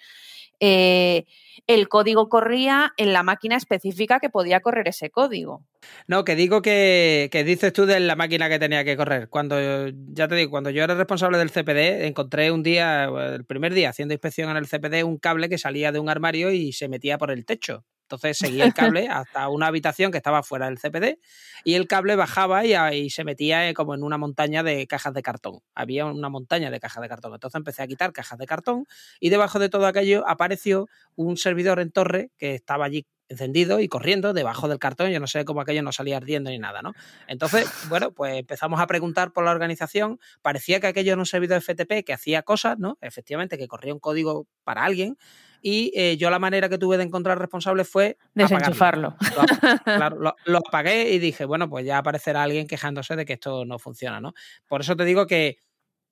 eh, 0.62 1.26
el 1.66 1.88
código 1.88 2.30
corría 2.30 2.94
en 2.98 3.14
la 3.14 3.24
máquina 3.24 3.56
específica 3.56 4.20
que 4.20 4.30
podía 4.30 4.60
correr 4.60 4.88
ese 4.88 5.10
código. 5.10 5.64
No, 6.08 6.24
que 6.24 6.36
digo 6.36 6.62
que, 6.62 7.30
que, 7.32 7.44
dices 7.44 7.74
tú 7.74 7.86
de 7.86 8.00
la 8.00 8.16
máquina 8.16 8.50
que 8.50 8.60
tenía 8.60 8.84
que 8.84 8.98
correr. 8.98 9.30
Cuando, 9.30 9.58
ya 9.90 10.28
te 10.28 10.36
digo, 10.36 10.52
cuando 10.52 10.70
yo 10.70 10.84
era 10.84 10.96
responsable 10.96 11.38
del 11.38 11.52
CPD, 11.52 12.06
encontré 12.06 12.52
un 12.52 12.64
día, 12.64 13.06
el 13.06 13.46
primer 13.46 13.74
día, 13.74 13.90
haciendo 13.90 14.14
inspección 14.14 14.50
en 14.50 14.58
el 14.58 14.68
CPD, 14.68 15.04
un 15.04 15.18
cable 15.18 15.50
que 15.50 15.58
salía 15.58 15.92
de 15.92 16.00
un 16.00 16.10
armario 16.10 16.52
y 16.52 16.74
se 16.74 16.90
metía 16.90 17.18
por 17.18 17.32
el 17.32 17.46
techo. 17.46 17.86
Entonces 18.08 18.38
seguía 18.38 18.64
el 18.64 18.74
cable 18.74 19.10
hasta 19.10 19.50
una 19.50 19.68
habitación 19.68 20.12
que 20.12 20.18
estaba 20.18 20.42
fuera 20.42 20.68
del 20.68 20.80
CPD 20.80 21.20
y 21.66 21.74
el 21.74 21.88
cable 21.88 22.16
bajaba 22.16 22.64
y, 22.66 23.10
se 23.10 23.26
metía 23.26 23.74
como 23.74 23.96
en 23.96 24.04
una 24.04 24.18
montaña 24.18 24.64
de 24.64 24.88
cajas 24.88 25.14
de 25.14 25.22
cartón. 25.22 25.60
Había 25.76 26.06
una 26.06 26.30
montaña 26.30 26.72
de 26.72 26.80
cajas 26.80 27.02
de 27.02 27.10
cartón. 27.10 27.34
Entonces 27.34 27.58
empecé 27.58 27.84
a 27.84 27.88
quitar 27.88 28.14
cajas 28.14 28.40
de 28.40 28.46
cartón 28.46 28.86
y 29.20 29.30
debajo 29.30 29.60
de 29.60 29.68
todo 29.68 29.88
aquello 29.88 30.24
apareció 30.26 30.88
un 31.16 31.36
servidor 31.36 31.82
en 31.82 31.92
torre 31.92 32.32
que 32.38 32.56
estaba 32.56 32.86
allí 32.86 33.06
encendido 33.30 33.82
y 33.82 33.90
corriendo 33.90 34.32
debajo 34.32 34.70
del 34.70 34.80
cartón. 34.80 35.10
Yo 35.10 35.20
no 35.20 35.28
sé 35.28 35.44
cómo 35.44 35.60
aquello 35.60 35.84
no 35.84 35.92
salía 35.92 36.16
ardiendo 36.16 36.50
ni 36.50 36.60
nada, 36.60 36.82
¿no? 36.82 36.94
Entonces, 37.28 37.70
bueno, 37.90 38.12
pues 38.12 38.38
empezamos 38.38 38.80
a 38.80 38.88
preguntar 38.88 39.34
por 39.34 39.44
la 39.44 39.52
organización. 39.52 40.20
Parecía 40.42 40.80
que 40.80 40.88
aquello 40.88 41.12
era 41.12 41.20
un 41.20 41.26
servidor 41.26 41.62
FTP 41.62 42.06
que 42.06 42.14
hacía 42.14 42.44
cosas, 42.44 42.80
¿no? 42.80 42.98
Efectivamente, 43.02 43.58
que 43.58 43.68
corría 43.68 43.94
un 43.94 44.00
código 44.00 44.48
para 44.64 44.86
alguien, 44.86 45.18
y 45.62 45.92
eh, 45.96 46.18
yo 46.18 46.30
la 46.30 46.40
manera 46.40 46.70
que 46.70 46.78
tuve 46.78 46.98
de 46.98 47.04
encontrar 47.04 47.40
responsable 47.40 47.84
fue 47.84 48.18
desenchufarlo. 48.34 49.16
Lo, 50.20 50.36
lo, 50.46 50.58
apagué 50.60 51.12
y 51.12 51.20
dije, 51.20 51.46
bueno, 51.46 51.70
pues 51.70 51.86
ya 51.86 51.98
aparecerá 51.98 52.44
alguien 52.44 52.68
quejándose 52.68 53.16
de 53.16 53.26
que 53.26 53.34
esto 53.34 53.66
no 53.66 53.80
funciona, 53.80 54.20
¿no? 54.20 54.34
Por 54.68 54.82
eso 54.82 54.96
te 54.96 55.06
digo 55.06 55.28
que 55.28 55.58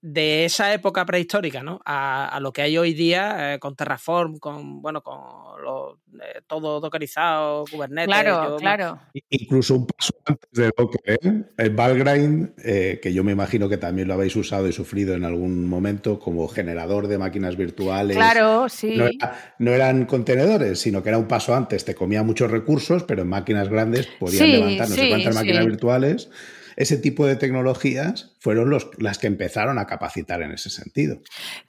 de 0.06 0.46
esa 0.46 0.72
época 0.72 1.04
prehistórica, 1.04 1.64
¿no? 1.64 1.82
A, 1.84 2.38
lo 2.40 2.54
que 2.54 2.62
hay 2.62 2.78
hoy 2.78 2.94
día 2.94 3.56
eh, 3.56 3.60
con 3.60 3.76
Terraform, 3.76 4.38
con 4.38 4.80
bueno, 4.80 5.02
con 5.02 5.16
eh, 6.22 6.42
todo 6.46 6.80
dockerizado, 6.80 7.66
Kubernetes. 7.72 8.06
Claro, 8.06 8.56
claro. 8.60 9.00
Incluso 9.30 9.74
un 9.74 9.88
paso 9.88 10.14
antes 10.26 10.52
de 10.52 10.70
Docker, 10.78 11.02
¿eh? 11.08 11.44
El 11.58 11.70
Valgrind, 11.72 12.54
eh, 12.64 13.00
que 13.02 13.14
yo 13.14 13.24
me 13.24 13.32
imagino 13.32 13.68
que 13.68 13.78
también 13.78 14.08
lo 14.08 14.14
habéis 14.14 14.36
usado 14.36 14.68
y 14.68 14.74
sufrido 14.74 15.16
en 15.16 15.26
algún 15.26 15.68
momento 15.68 16.20
como 16.20 16.48
generador 16.50 17.08
de 17.08 17.18
máquinas 17.18 17.58
virtuales. 17.58 18.16
Claro, 18.16 18.70
sí. 18.70 19.00
No, 19.58 19.72
eran 19.72 20.06
contenedores, 20.06 20.80
sino 20.80 21.02
que 21.02 21.10
era 21.10 21.18
un 21.18 21.28
paso 21.28 21.56
antes. 21.56 21.84
Te 21.84 21.96
comía 21.96 22.22
muchos 22.22 22.52
recursos, 22.52 23.04
pero 23.06 23.24
en 23.24 23.30
máquinas 23.30 23.70
grandes 23.70 24.06
podían 24.20 24.52
levantar 24.52 24.88
no 24.88 24.96
sé 24.96 25.10
cuántas 25.10 25.34
máquinas 25.34 25.66
virtuales 25.66 26.30
ese 26.76 26.98
tipo 26.98 27.26
de 27.26 27.36
tecnologías 27.36 28.36
fueron 28.40 28.70
los, 28.70 28.90
las 28.98 29.18
que 29.18 29.28
empezaron 29.28 29.80
a 29.80 29.88
capacitar 29.88 30.42
en 30.42 30.52
ese 30.52 30.70
sentido. 30.70 31.20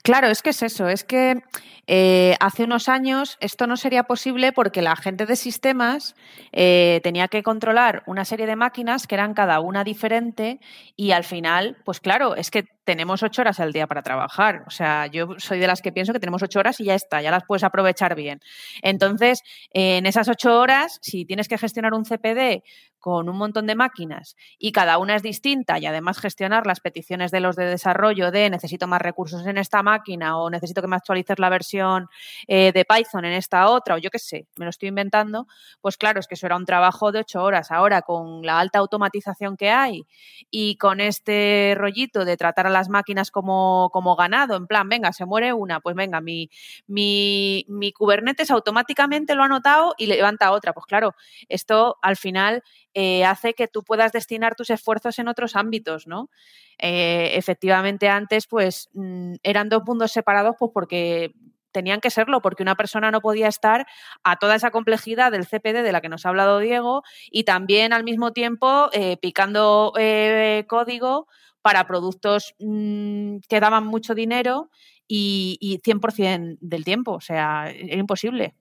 Claro, 0.03 0.27
es 0.27 0.41
que 0.41 0.51
es 0.51 0.61
eso, 0.61 0.89
es 0.89 1.03
que 1.03 1.41
eh, 1.87 2.35
hace 2.41 2.65
unos 2.65 2.89
años 2.89 3.37
esto 3.39 3.65
no 3.65 3.77
sería 3.77 4.03
posible 4.03 4.51
porque 4.51 4.81
la 4.81 4.95
gente 4.95 5.25
de 5.25 5.37
sistemas 5.37 6.15
eh, 6.51 6.99
tenía 7.01 7.29
que 7.29 7.43
controlar 7.43 8.03
una 8.05 8.25
serie 8.25 8.45
de 8.45 8.57
máquinas 8.57 9.07
que 9.07 9.15
eran 9.15 9.33
cada 9.33 9.61
una 9.61 9.85
diferente 9.85 10.59
y 10.97 11.11
al 11.11 11.23
final, 11.23 11.77
pues 11.85 12.01
claro, 12.01 12.35
es 12.35 12.51
que 12.51 12.65
tenemos 12.83 13.21
ocho 13.23 13.41
horas 13.41 13.59
al 13.59 13.73
día 13.73 13.85
para 13.85 14.01
trabajar. 14.01 14.63
O 14.65 14.69
sea, 14.69 15.07
yo 15.07 15.35
soy 15.37 15.59
de 15.59 15.67
las 15.67 15.81
que 15.81 15.91
pienso 15.91 16.13
que 16.13 16.19
tenemos 16.19 16.41
ocho 16.41 16.59
horas 16.59 16.79
y 16.79 16.85
ya 16.85 16.95
está, 16.95 17.21
ya 17.21 17.31
las 17.31 17.43
puedes 17.45 17.63
aprovechar 17.63 18.15
bien. 18.15 18.39
Entonces, 18.81 19.41
en 19.71 20.05
esas 20.05 20.29
ocho 20.29 20.57
horas, 20.57 20.97
si 21.01 21.25
tienes 21.25 21.47
que 21.47 21.57
gestionar 21.57 21.93
un 21.93 22.05
CPD 22.05 22.63
con 23.07 23.29
un 23.29 23.37
montón 23.37 23.67
de 23.67 23.75
máquinas 23.75 24.35
y 24.59 24.73
cada 24.73 24.97
una 24.97 25.15
es 25.15 25.23
distinta 25.23 25.79
y 25.79 25.85
además 25.85 26.19
gestionar 26.19 26.67
las 26.67 26.81
peticiones 26.81 27.31
de 27.31 27.39
los 27.39 27.55
de 27.55 27.63
desarrollo 27.63 28.31
de 28.31 28.49
necesito 28.49 28.85
más 28.85 29.01
recursos 29.01 29.47
en 29.47 29.57
esta 29.57 29.81
máquina 29.81 30.37
o 30.37 30.49
necesito 30.49 30.81
que 30.81 30.89
me 30.89 30.97
actualices 30.97 31.39
la 31.39 31.47
versión 31.47 32.09
eh, 32.47 32.73
de 32.73 32.83
Python 32.83 33.23
en 33.23 33.31
esta 33.31 33.69
otra 33.69 33.95
o 33.95 33.97
yo 33.97 34.09
qué 34.09 34.19
sé, 34.19 34.45
me 34.57 34.65
lo 34.65 34.71
estoy 34.71 34.89
inventando, 34.89 35.47
pues 35.79 35.95
claro, 35.95 36.19
es 36.19 36.27
que 36.27 36.35
eso 36.35 36.47
era 36.47 36.57
un 36.57 36.65
trabajo 36.65 37.13
de 37.13 37.19
ocho 37.19 37.41
horas. 37.43 37.71
Ahora, 37.71 38.01
con 38.01 38.41
la 38.41 38.59
alta 38.59 38.79
automatización 38.79 39.55
que 39.55 39.69
hay 39.69 40.03
y 40.51 40.75
con 40.75 40.99
este 40.99 41.75
rollito 41.77 42.25
de 42.25 42.35
tratar 42.35 42.67
a 42.67 42.69
las 42.69 42.89
máquinas 42.89 43.31
como, 43.31 43.89
como 43.93 44.17
ganado, 44.17 44.57
en 44.57 44.67
plan, 44.67 44.89
venga, 44.89 45.13
se 45.13 45.25
muere 45.25 45.53
una, 45.53 45.79
pues 45.79 45.95
venga, 45.95 46.19
mi, 46.19 46.49
mi, 46.87 47.63
mi 47.69 47.93
Kubernetes 47.93 48.51
automáticamente 48.51 49.33
lo 49.33 49.43
ha 49.43 49.47
notado 49.47 49.95
y 49.97 50.07
levanta 50.07 50.51
otra. 50.51 50.73
Pues 50.73 50.85
claro, 50.85 51.15
esto 51.47 51.95
al 52.01 52.17
final 52.17 52.63
eh, 52.99 53.23
hace 53.25 53.53
que 53.53 53.67
tú 53.67 53.83
puedas 53.83 54.11
destinar 54.11 54.55
tus 54.55 54.71
esfuerzos 54.71 55.19
en 55.19 55.27
otros 55.27 55.55
ámbitos, 55.55 56.07
¿no? 56.07 56.31
Eh, 56.79 57.33
efectivamente, 57.35 58.09
antes, 58.09 58.47
pues, 58.47 58.89
mm, 58.93 59.35
eran 59.43 59.69
dos 59.69 59.83
mundos 59.85 60.11
separados, 60.11 60.55
pues 60.57 60.71
porque 60.73 61.31
tenían 61.71 62.01
que 62.01 62.09
serlo, 62.09 62.41
porque 62.41 62.63
una 62.63 62.73
persona 62.73 63.11
no 63.11 63.21
podía 63.21 63.49
estar 63.49 63.85
a 64.23 64.37
toda 64.37 64.55
esa 64.55 64.71
complejidad 64.71 65.31
del 65.31 65.45
CPD 65.45 65.83
de 65.83 65.91
la 65.91 66.01
que 66.01 66.09
nos 66.09 66.25
ha 66.25 66.29
hablado 66.29 66.57
Diego 66.57 67.03
y 67.29 67.43
también 67.43 67.93
al 67.93 68.03
mismo 68.03 68.33
tiempo 68.33 68.89
eh, 68.93 69.17
picando 69.17 69.93
código 70.67 71.27
para 71.61 71.85
productos 71.85 72.55
mm, 72.57 73.37
que 73.47 73.59
daban 73.59 73.85
mucho 73.85 74.15
dinero 74.15 74.71
y, 75.07 75.59
y 75.61 75.77
100% 75.81 76.57
del 76.61 76.83
tiempo. 76.83 77.11
O 77.11 77.21
sea, 77.21 77.69
era 77.69 77.99
imposible. 77.99 78.55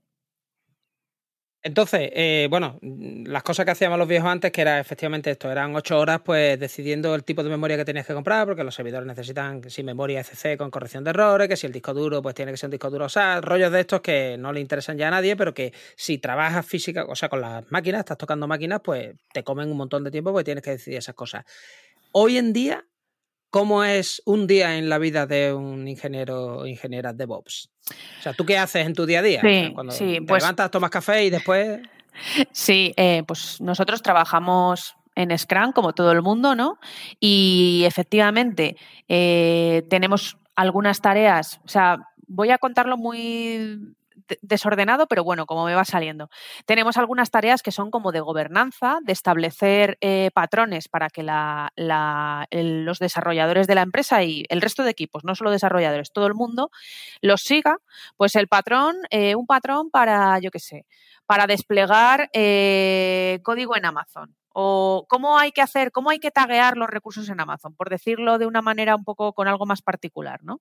Entonces, 1.63 2.11
eh, 2.13 2.47
bueno, 2.49 2.79
las 2.81 3.43
cosas 3.43 3.65
que 3.65 3.73
hacíamos 3.73 3.99
los 3.99 4.07
viejos 4.07 4.29
antes, 4.31 4.53
que 4.53 4.61
era 4.61 4.79
efectivamente 4.79 5.33
esto, 5.33 5.51
eran 5.51 5.75
ocho 5.75 5.99
horas 5.99 6.21
pues 6.25 6.61
decidiendo 6.61 7.13
el 7.17 7.25
tipo 7.25 7.43
de 7.43 7.51
memoria 7.51 7.77
que 7.77 7.85
tenías 7.85 8.07
que 8.07 8.15
comprar, 8.15 8.47
porque 8.47 8.63
los 8.63 8.73
servidores 8.73 9.05
necesitan 9.07 9.69
sin 9.69 9.85
memoria 9.85 10.21
SC 10.21 10.57
con 10.57 10.71
corrección 10.71 11.03
de 11.03 11.11
errores, 11.11 11.49
que 11.49 11.57
si 11.57 11.67
el 11.67 11.73
disco 11.73 11.93
duro 11.93 12.23
pues 12.23 12.37
tiene 12.37 12.53
que 12.53 12.57
ser 12.57 12.69
un 12.69 12.71
disco 12.73 12.89
duro, 12.89 13.07
o 13.07 13.09
sea, 13.09 13.41
rollos 13.41 13.73
de 13.73 13.81
estos 13.81 14.01
que 14.01 14.37
no 14.39 14.53
le 14.53 14.61
interesan 14.61 14.97
ya 14.97 15.09
a 15.09 15.11
nadie, 15.11 15.35
pero 15.35 15.55
que 15.55 15.73
si 15.97 16.19
trabajas 16.19 16.65
física, 16.65 17.05
o 17.09 17.17
sea, 17.17 17.29
con 17.29 17.41
las 17.41 17.65
máquinas, 17.73 18.01
estás 18.01 18.19
tocando 18.19 18.47
máquinas, 18.47 18.81
pues 18.85 19.17
te 19.33 19.43
comen 19.43 19.69
un 19.69 19.77
montón 19.77 20.05
de 20.05 20.13
tiempo 20.13 20.31
porque 20.31 20.45
tienes 20.45 20.63
que 20.63 20.71
decidir 20.71 20.99
esas 20.99 21.17
cosas. 21.17 21.45
Hoy 22.13 22.39
en 22.39 22.53
día, 22.53 22.87
¿Cómo 23.51 23.85
es 23.85 24.23
un 24.27 24.47
día 24.47 24.77
en 24.77 24.89
la 24.89 24.99
vida 24.99 25.27
de 25.27 25.53
un 25.53 25.89
ingeniero 25.89 26.59
o 26.59 26.67
ingeniera 26.67 27.13
DevOps? 27.13 27.71
O 28.19 28.23
sea, 28.23 28.33
¿tú 28.33 28.45
qué 28.45 28.59
haces 28.59 28.87
en 28.87 28.95
tu 28.95 29.07
día 29.07 29.21
a 29.21 29.23
día? 29.23 29.41
Sí, 29.41 29.73
Cuando 29.73 29.93
sí, 29.93 30.15
te 30.15 30.23
pues 30.23 30.43
levantas, 30.43 30.71
tomas 30.71 30.91
café 30.91 31.25
y 31.25 31.31
después... 31.31 31.81
Sí, 32.51 32.95
eh, 32.97 33.25
pues 33.27 33.61
nosotros 33.61 34.01
trabajamos 34.01 34.97
en 35.15 35.37
Scrum 35.37 35.73
como 35.73 35.93
todo 35.93 36.13
el 36.13 36.23
mundo, 36.23 36.55
¿no? 36.55 36.79
Y 37.21 37.83
efectivamente 37.87 38.79
eh, 39.07 39.83
tenemos 39.91 40.39
algunas 40.55 41.03
tareas, 41.03 41.61
o 41.67 41.69
sea, 41.69 41.99
voy 42.27 42.51
a 42.51 42.59
contarlo 42.59 42.97
muy 42.97 43.95
desordenado, 44.43 45.07
pero 45.07 45.25
bueno, 45.25 45.47
como 45.47 45.65
me 45.65 45.75
va 45.75 45.85
saliendo. 45.85 46.29
Tenemos 46.65 46.97
algunas 46.97 47.31
tareas 47.31 47.63
que 47.63 47.73
son 47.73 47.91
como 47.91 48.13
de 48.13 48.21
gobernanza, 48.21 48.99
de 49.03 49.13
establecer 49.13 49.99
eh, 50.01 50.31
patrones 50.35 50.89
para 50.89 51.09
que 51.11 51.23
los 51.23 52.99
desarrolladores 52.99 53.67
de 53.67 53.75
la 53.75 53.83
empresa 53.83 54.23
y 54.23 54.45
el 54.49 54.61
resto 54.61 54.83
de 54.83 54.91
equipos, 54.91 55.25
no 55.25 55.35
solo 55.35 55.51
desarrolladores, 55.51 56.13
todo 56.13 56.27
el 56.27 56.35
mundo, 56.35 56.71
los 57.21 57.43
siga. 57.43 57.79
Pues 58.17 58.35
el 58.37 58.49
patrón, 58.49 58.97
eh, 59.11 59.35
un 59.35 59.47
patrón 59.47 59.91
para, 59.91 60.39
yo 60.39 60.51
qué 60.51 60.59
sé, 60.59 60.87
para 61.27 61.47
desplegar 61.47 62.31
eh, 62.33 63.41
código 63.43 63.77
en 63.77 63.87
Amazon 63.87 64.35
o 64.59 65.05
cómo 65.09 65.37
hay 65.39 65.53
que 65.53 65.61
hacer, 65.61 65.93
cómo 65.93 66.09
hay 66.09 66.19
que 66.19 66.31
taguear 66.31 66.79
los 66.79 66.89
recursos 66.89 67.29
en 67.29 67.39
Amazon, 67.41 67.75
por 67.75 67.91
decirlo 67.91 68.39
de 68.39 68.47
una 68.47 68.63
manera 68.63 68.97
un 68.97 69.05
poco 69.05 69.35
con 69.35 69.49
algo 69.49 69.67
más 69.67 69.83
particular, 69.83 70.43
¿no? 70.43 70.61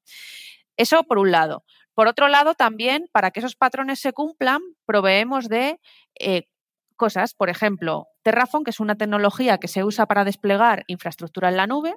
Eso 0.78 1.04
por 1.04 1.18
un 1.20 1.32
lado. 1.32 1.64
Por 1.94 2.08
otro 2.08 2.28
lado, 2.28 2.56
también, 2.56 3.10
para 3.12 3.32
que 3.32 3.40
esos 3.40 3.56
patrones 3.56 4.00
se 4.00 4.14
cumplan, 4.14 4.62
proveemos 4.86 5.48
de 5.48 5.80
eh, 6.20 6.48
cosas, 6.96 7.34
por 7.34 7.50
ejemplo, 7.50 8.08
Terraform, 8.24 8.64
que 8.64 8.72
es 8.72 8.80
una 8.80 8.96
tecnología 8.96 9.58
que 9.58 9.68
se 9.68 9.84
usa 9.84 10.06
para 10.06 10.24
desplegar 10.26 10.84
infraestructura 10.88 11.50
en 11.50 11.58
la 11.58 11.68
nube, 11.68 11.96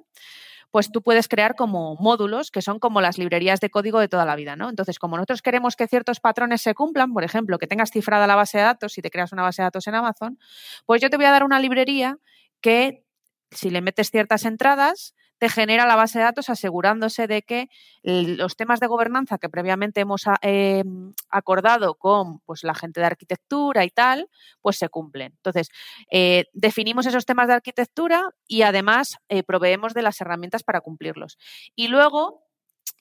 pues 0.70 0.90
tú 0.92 1.02
puedes 1.02 1.28
crear 1.28 1.54
como 1.54 1.96
módulos 1.96 2.50
que 2.50 2.62
son 2.62 2.78
como 2.78 3.00
las 3.00 3.18
librerías 3.18 3.60
de 3.60 3.70
código 3.70 4.00
de 4.00 4.08
toda 4.08 4.26
la 4.26 4.36
vida, 4.36 4.54
¿no? 4.54 4.68
Entonces, 4.68 4.98
como 4.98 5.16
nosotros 5.16 5.42
queremos 5.42 5.76
que 5.76 5.88
ciertos 5.88 6.20
patrones 6.20 6.60
se 6.60 6.74
cumplan, 6.74 7.12
por 7.14 7.24
ejemplo, 7.24 7.58
que 7.58 7.66
tengas 7.66 7.90
cifrada 7.90 8.26
la 8.26 8.36
base 8.36 8.58
de 8.58 8.64
datos 8.64 8.92
si 8.92 9.02
te 9.02 9.10
creas 9.10 9.32
una 9.32 9.42
base 9.42 9.62
de 9.62 9.66
datos 9.66 9.86
en 9.86 9.94
Amazon, 9.94 10.38
pues 10.84 11.00
yo 11.00 11.08
te 11.10 11.16
voy 11.16 11.26
a 11.26 11.30
dar 11.30 11.44
una 11.44 11.58
librería 11.58 12.18
que 12.60 13.04
si 13.50 13.70
le 13.70 13.80
metes 13.80 14.10
ciertas 14.10 14.44
entradas, 14.44 15.14
te 15.38 15.48
genera 15.48 15.86
la 15.86 15.96
base 15.96 16.18
de 16.18 16.24
datos 16.24 16.50
asegurándose 16.50 17.26
de 17.26 17.42
que 17.42 17.68
los 18.02 18.56
temas 18.56 18.80
de 18.80 18.86
gobernanza 18.86 19.38
que 19.38 19.48
previamente 19.48 20.00
hemos 20.00 20.26
ah, 20.26 20.38
eh, 20.42 20.84
acordado 21.30 21.94
con 21.94 22.40
pues, 22.40 22.64
la 22.64 22.74
gente 22.74 23.00
de 23.00 23.06
arquitectura 23.06 23.84
y 23.84 23.90
tal, 23.90 24.28
pues 24.60 24.76
se 24.76 24.88
cumplen. 24.88 25.32
Entonces, 25.36 25.70
eh, 26.10 26.46
definimos 26.52 27.06
esos 27.06 27.26
temas 27.26 27.48
de 27.48 27.54
arquitectura 27.54 28.30
y 28.46 28.62
además 28.62 29.18
eh, 29.28 29.42
proveemos 29.42 29.94
de 29.94 30.02
las 30.02 30.20
herramientas 30.20 30.62
para 30.62 30.80
cumplirlos. 30.80 31.38
Y 31.74 31.88
luego, 31.88 32.44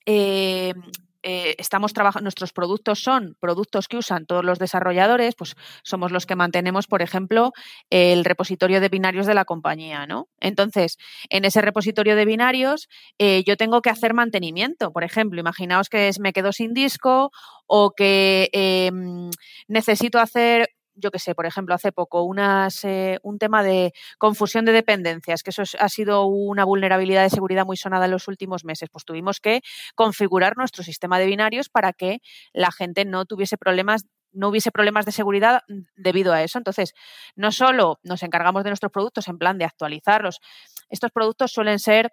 eh, 0.05 0.73
estamos 1.23 1.93
trabajando, 1.93 2.23
nuestros 2.25 2.53
productos 2.53 2.99
son 3.01 3.35
productos 3.39 3.87
que 3.87 3.97
usan 3.97 4.25
todos 4.25 4.45
los 4.45 4.59
desarrolladores, 4.59 5.35
pues 5.35 5.55
somos 5.83 6.11
los 6.11 6.25
que 6.25 6.35
mantenemos, 6.35 6.87
por 6.87 7.01
ejemplo, 7.01 7.51
el 7.89 8.25
repositorio 8.25 8.81
de 8.81 8.89
binarios 8.89 9.25
de 9.25 9.33
la 9.33 9.45
compañía, 9.45 10.05
¿no? 10.05 10.29
Entonces, 10.39 10.97
en 11.29 11.45
ese 11.45 11.61
repositorio 11.61 12.15
de 12.15 12.25
binarios, 12.25 12.87
eh, 13.17 13.43
yo 13.45 13.57
tengo 13.57 13.81
que 13.81 13.89
hacer 13.89 14.13
mantenimiento. 14.13 14.91
Por 14.91 15.03
ejemplo, 15.03 15.39
imaginaos 15.39 15.89
que 15.89 16.09
me 16.19 16.33
quedo 16.33 16.51
sin 16.51 16.73
disco 16.73 17.31
o 17.67 17.91
que 17.91 18.49
em, 18.53 19.29
necesito 19.67 20.19
hacer 20.19 20.69
yo 20.97 21.11
qué 21.11 21.19
sé, 21.19 21.35
por 21.35 21.45
ejemplo, 21.45 21.75
hace 21.75 21.91
poco 21.91 22.27
eh, 22.83 23.19
un 23.23 23.39
tema 23.39 23.63
de 23.63 23.93
confusión 24.17 24.65
de 24.65 24.71
dependencias, 24.71 25.43
que 25.43 25.51
eso 25.51 25.63
ha 25.79 25.89
sido 25.89 26.25
una 26.25 26.65
vulnerabilidad 26.65 27.23
de 27.23 27.29
seguridad 27.29 27.65
muy 27.65 27.77
sonada 27.77 28.05
en 28.05 28.11
los 28.11 28.27
últimos 28.27 28.65
meses. 28.65 28.89
Pues 28.91 29.05
tuvimos 29.05 29.39
que 29.39 29.61
configurar 29.95 30.57
nuestro 30.57 30.83
sistema 30.83 31.19
de 31.19 31.27
binarios 31.27 31.69
para 31.69 31.93
que 31.93 32.19
la 32.53 32.71
gente 32.71 33.05
no 33.05 33.25
tuviese 33.25 33.57
problemas 33.57 34.05
no 34.33 34.49
hubiese 34.49 34.71
problemas 34.71 35.05
de 35.05 35.13
seguridad 35.13 35.61
debido 35.95 36.33
a 36.33 36.43
eso. 36.43 36.57
Entonces, 36.57 36.93
no 37.35 37.51
solo 37.51 37.99
nos 38.03 38.21
encargamos 38.21 38.63
de 38.63 38.69
nuestros 38.69 38.91
productos 38.91 39.27
en 39.29 39.37
plan 39.37 39.57
de 39.57 39.65
actualizarlos, 39.65 40.41
estos 40.89 41.11
productos 41.11 41.51
suelen 41.51 41.79
ser 41.79 42.11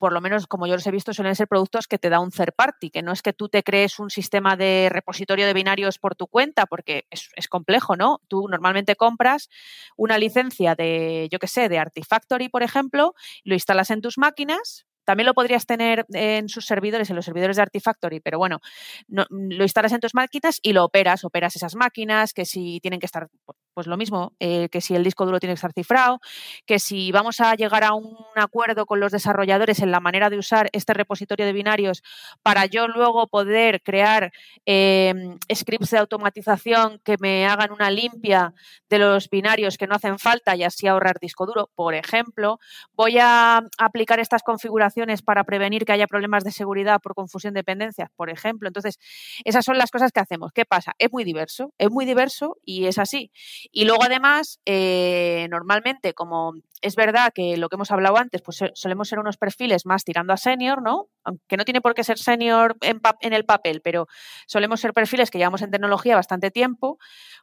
por 0.00 0.14
lo 0.14 0.22
menos 0.22 0.46
como 0.46 0.66
yo 0.66 0.74
los 0.74 0.86
he 0.86 0.90
visto, 0.90 1.12
suelen 1.12 1.36
ser 1.36 1.46
productos 1.46 1.86
que 1.86 1.98
te 1.98 2.08
da 2.08 2.20
un 2.20 2.30
third 2.30 2.54
party, 2.56 2.90
que 2.90 3.02
no 3.02 3.12
es 3.12 3.20
que 3.20 3.34
tú 3.34 3.50
te 3.50 3.62
crees 3.62 3.98
un 3.98 4.08
sistema 4.08 4.56
de 4.56 4.88
repositorio 4.90 5.46
de 5.46 5.52
binarios 5.52 5.98
por 5.98 6.16
tu 6.16 6.26
cuenta, 6.26 6.64
porque 6.64 7.04
es, 7.10 7.28
es 7.36 7.48
complejo, 7.48 7.96
¿no? 7.96 8.22
Tú 8.26 8.48
normalmente 8.48 8.96
compras 8.96 9.50
una 9.98 10.16
licencia 10.16 10.74
de, 10.74 11.28
yo 11.30 11.38
qué 11.38 11.46
sé, 11.46 11.68
de 11.68 11.78
Artifactory, 11.78 12.48
por 12.48 12.62
ejemplo, 12.62 13.14
lo 13.44 13.52
instalas 13.52 13.90
en 13.90 14.00
tus 14.00 14.16
máquinas, 14.16 14.86
también 15.04 15.26
lo 15.26 15.34
podrías 15.34 15.66
tener 15.66 16.06
en 16.12 16.48
sus 16.48 16.66
servidores, 16.66 17.10
en 17.10 17.16
los 17.16 17.24
servidores 17.24 17.56
de 17.56 17.62
Artifactory, 17.62 18.20
pero 18.20 18.38
bueno, 18.38 18.60
lo 19.08 19.64
instalas 19.64 19.92
en 19.92 20.00
tus 20.00 20.14
máquinas 20.14 20.60
y 20.62 20.72
lo 20.72 20.84
operas, 20.84 21.24
operas 21.24 21.56
esas 21.56 21.74
máquinas, 21.74 22.32
que 22.32 22.44
si 22.44 22.80
tienen 22.80 23.00
que 23.00 23.06
estar 23.06 23.28
pues 23.74 23.86
lo 23.86 23.96
mismo, 23.96 24.32
eh, 24.40 24.68
que 24.68 24.80
si 24.80 24.94
el 24.94 25.04
disco 25.04 25.24
duro 25.26 25.40
tiene 25.40 25.52
que 25.52 25.56
estar 25.56 25.72
cifrado, 25.72 26.20
que 26.66 26.78
si 26.78 27.12
vamos 27.12 27.40
a 27.40 27.54
llegar 27.54 27.84
a 27.84 27.94
un 27.94 28.16
acuerdo 28.34 28.86
con 28.86 29.00
los 29.00 29.12
desarrolladores 29.12 29.80
en 29.80 29.90
la 29.90 30.00
manera 30.00 30.30
de 30.30 30.38
usar 30.38 30.68
este 30.72 30.94
repositorio 30.94 31.46
de 31.46 31.52
binarios 31.52 32.02
para 32.42 32.66
yo 32.66 32.88
luego 32.88 33.26
poder 33.28 33.82
crear 33.82 34.32
em, 34.66 35.38
scripts 35.52 35.90
de 35.90 35.98
automatización 35.98 37.00
que 37.04 37.16
me 37.20 37.46
hagan 37.46 37.72
una 37.72 37.90
limpia 37.90 38.54
de 38.88 38.98
los 38.98 39.28
binarios 39.30 39.78
que 39.78 39.86
no 39.86 39.94
hacen 39.94 40.18
falta 40.18 40.56
y 40.56 40.64
así 40.64 40.86
ahorrar 40.86 41.18
disco 41.20 41.46
duro, 41.46 41.70
por 41.74 41.94
ejemplo, 41.94 42.58
voy 42.94 43.18
a 43.18 43.62
aplicar 43.78 44.20
estas 44.20 44.42
configuraciones 44.42 45.22
para 45.22 45.44
prevenir 45.44 45.84
que 45.84 45.92
haya 45.92 46.06
problemas 46.06 46.44
de 46.44 46.50
seguridad 46.52 47.00
por 47.00 47.14
confusión 47.14 47.54
de 47.54 47.60
dependencias, 47.60 48.10
por 48.16 48.30
ejemplo. 48.30 48.68
Entonces, 48.68 48.98
esas 49.44 49.64
son 49.64 49.78
las 49.78 49.90
cosas 49.90 50.12
que 50.12 50.20
hacemos. 50.20 50.52
¿Qué 50.52 50.64
pasa? 50.64 50.92
Es 50.98 51.12
muy 51.12 51.24
diverso, 51.24 51.72
es 51.78 51.90
muy 51.90 52.04
diverso 52.04 52.56
y 52.64 52.86
es 52.86 52.98
así. 52.98 53.30
Y 53.72 53.84
luego 53.84 54.02
además, 54.04 54.60
eh, 54.66 55.46
normalmente, 55.50 56.14
como 56.14 56.54
es 56.82 56.96
verdad 56.96 57.32
que 57.34 57.56
lo 57.56 57.68
que 57.68 57.76
hemos 57.76 57.90
hablado 57.90 58.16
antes, 58.16 58.42
pues 58.42 58.58
solemos 58.74 59.08
ser 59.08 59.18
unos 59.18 59.36
perfiles 59.36 59.86
más 59.86 60.04
tirando 60.04 60.32
a 60.32 60.36
senior, 60.36 60.82
¿no? 60.82 61.08
Aunque 61.24 61.56
no 61.56 61.64
tiene 61.64 61.80
por 61.80 61.94
qué 61.94 62.04
ser 62.04 62.18
senior 62.18 62.76
en, 62.80 63.00
en 63.20 63.32
el 63.32 63.44
papel, 63.44 63.80
pero 63.82 64.06
solemos 64.46 64.80
ser 64.80 64.92
perfiles 64.92 65.30
que 65.30 65.38
llevamos 65.38 65.62
en 65.62 65.70
tecnología 65.70 66.16
bastante 66.16 66.50
tiempo, 66.50 66.98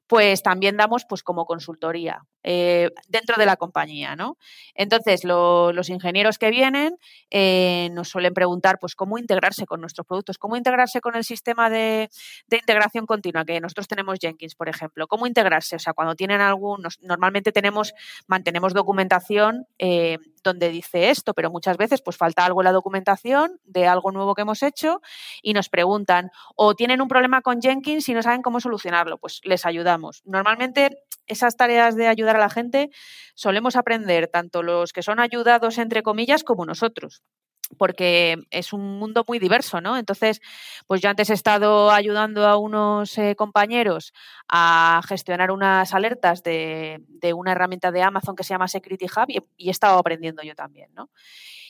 pues 0.07 0.41
también 0.41 0.77
damos 0.77 1.05
pues 1.07 1.21
como 1.21 1.45
consultoría 1.45 2.23
eh, 2.43 2.89
dentro 3.09 3.35
de 3.37 3.45
la 3.45 3.57
compañía, 3.57 4.15
¿no? 4.15 4.37
Entonces, 4.73 5.23
los 5.25 5.89
ingenieros 5.89 6.37
que 6.37 6.49
vienen 6.49 6.97
eh, 7.29 7.89
nos 7.91 8.09
suelen 8.09 8.33
preguntar 8.33 8.79
pues 8.79 8.95
cómo 8.95 9.17
integrarse 9.17 9.65
con 9.65 9.81
nuestros 9.81 10.07
productos, 10.07 10.37
cómo 10.37 10.55
integrarse 10.55 11.01
con 11.01 11.15
el 11.15 11.25
sistema 11.25 11.69
de, 11.69 12.09
integración 12.49 13.05
continua, 13.05 13.43
que 13.45 13.59
nosotros 13.59 13.87
tenemos 13.87 14.17
Jenkins, 14.19 14.55
por 14.55 14.69
ejemplo, 14.69 15.07
cómo 15.07 15.27
integrarse, 15.27 15.75
o 15.75 15.79
sea, 15.79 15.93
cuando 15.93 16.15
tienen 16.15 16.41
algún, 16.41 16.87
normalmente 17.01 17.51
tenemos, 17.51 17.93
mantenemos 18.27 18.73
documentación 18.73 19.26
eh, 19.77 20.17
donde 20.43 20.69
dice 20.69 21.09
esto, 21.09 21.33
pero 21.33 21.51
muchas 21.51 21.77
veces 21.77 22.01
pues 22.01 22.17
falta 22.17 22.45
algo 22.45 22.61
en 22.61 22.65
la 22.65 22.71
documentación 22.71 23.59
de 23.65 23.87
algo 23.87 24.11
nuevo 24.11 24.33
que 24.33 24.43
hemos 24.43 24.63
hecho 24.63 25.01
y 25.41 25.53
nos 25.53 25.69
preguntan 25.69 26.31
o 26.55 26.75
tienen 26.75 27.01
un 27.01 27.07
problema 27.07 27.41
con 27.41 27.61
Jenkins 27.61 28.07
y 28.09 28.13
no 28.13 28.23
saben 28.23 28.41
cómo 28.41 28.59
solucionarlo, 28.59 29.17
pues 29.17 29.41
les 29.43 29.65
ayudamos. 29.65 30.21
Normalmente 30.25 31.03
esas 31.27 31.57
tareas 31.57 31.95
de 31.95 32.07
ayudar 32.07 32.37
a 32.37 32.39
la 32.39 32.49
gente 32.49 32.89
solemos 33.35 33.75
aprender 33.75 34.27
tanto 34.27 34.63
los 34.63 34.93
que 34.93 35.03
son 35.03 35.19
ayudados 35.19 35.77
entre 35.77 36.03
comillas 36.03 36.43
como 36.43 36.65
nosotros 36.65 37.21
porque 37.77 38.37
es 38.51 38.73
un 38.73 38.99
mundo 38.99 39.25
muy 39.27 39.39
diverso, 39.39 39.81
¿no? 39.81 39.97
Entonces, 39.97 40.41
pues 40.85 41.01
yo 41.01 41.09
antes 41.09 41.29
he 41.29 41.33
estado 41.33 41.91
ayudando 41.91 42.47
a 42.47 42.57
unos 42.57 43.17
eh, 43.17 43.35
compañeros 43.35 44.13
a 44.47 45.01
gestionar 45.07 45.51
unas 45.51 45.93
alertas 45.93 46.43
de, 46.43 47.01
una 47.35 47.51
herramienta 47.51 47.91
de 47.91 48.01
Amazon 48.03 48.35
que 48.35 48.43
se 48.43 48.53
llama 48.53 48.67
Security 48.67 49.05
Hub 49.05 49.25
y, 49.57 49.67
he 49.67 49.71
estado 49.71 49.97
aprendiendo 49.97 50.43
yo 50.43 50.55
también, 50.55 50.89
¿no? 50.93 51.09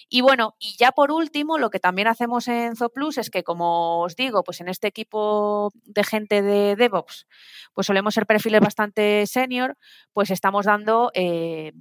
Y 0.10 0.22
bueno, 0.22 0.56
y 0.58 0.78
ya 0.78 0.94
por 0.94 1.12
último, 1.12 1.58
lo 1.58 1.70
que 1.70 1.80
también 1.80 2.08
hacemos 2.08 2.48
en 2.48 2.78
Zooplus 2.78 3.18
es 3.18 3.30
que, 3.30 3.44
como 3.44 4.00
os 4.00 4.16
digo, 4.16 4.42
pues 4.42 4.62
en 4.62 4.70
este 4.70 4.88
equipo 4.88 5.74
de 5.84 6.04
gente 6.06 6.42
de 6.42 6.78
DevOps, 6.78 7.28
pues 7.74 7.88
solemos 7.88 8.14
ser 8.14 8.26
perfiles 8.26 8.62
bastante 8.62 9.26
senior, 9.28 9.78
pues 10.14 10.32
estamos 10.32 10.66
dando 10.66 11.12
eh, 11.14 11.74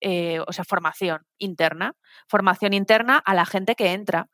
eh, 0.00 0.40
o 0.46 0.52
sea, 0.52 0.64
formación 0.64 1.26
interna, 1.38 1.94
formación 2.28 2.72
interna 2.72 3.18
a 3.18 3.34
la 3.34 3.46
gente 3.46 3.74
que 3.74 3.92
entra 3.92 4.28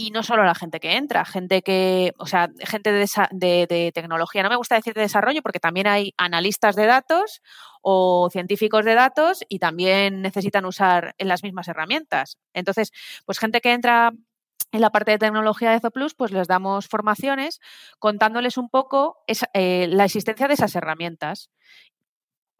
y 0.00 0.12
no 0.12 0.22
solo 0.22 0.44
la 0.44 0.54
gente 0.54 0.78
que 0.78 0.96
entra, 0.96 1.24
gente 1.24 1.60
que, 1.62 2.12
o 2.18 2.26
sea, 2.26 2.48
gente 2.60 2.92
de, 2.92 3.92
tecnología. 3.92 4.44
No 4.44 4.48
me 4.48 4.56
gusta 4.56 4.76
decir 4.76 4.94
de 4.94 5.00
desarrollo 5.00 5.42
porque 5.42 5.58
también 5.58 5.88
hay 5.88 6.14
analistas 6.16 6.76
de 6.76 6.86
datos 6.86 7.42
o 7.82 8.28
científicos 8.30 8.84
de 8.84 8.94
datos 8.94 9.40
y 9.48 9.58
también 9.58 10.22
necesitan 10.22 10.66
usar 10.66 11.16
las 11.18 11.42
mismas 11.42 11.66
herramientas. 11.66 12.38
Entonces, 12.54 12.92
pues 13.26 13.40
gente 13.40 13.60
que 13.60 13.72
entra 13.72 14.12
en 14.70 14.80
la 14.80 14.90
parte 14.90 15.10
de 15.10 15.18
tecnología 15.18 15.72
de 15.72 15.80
Zooplus, 15.80 16.14
pues 16.14 16.30
les 16.30 16.46
damos 16.46 16.86
formaciones 16.86 17.58
contándoles 17.98 18.56
un 18.56 18.68
poco 18.68 19.16
eh, 19.26 19.88
la 19.88 20.04
existencia 20.04 20.46
de 20.46 20.54
esas 20.54 20.76
herramientas 20.76 21.50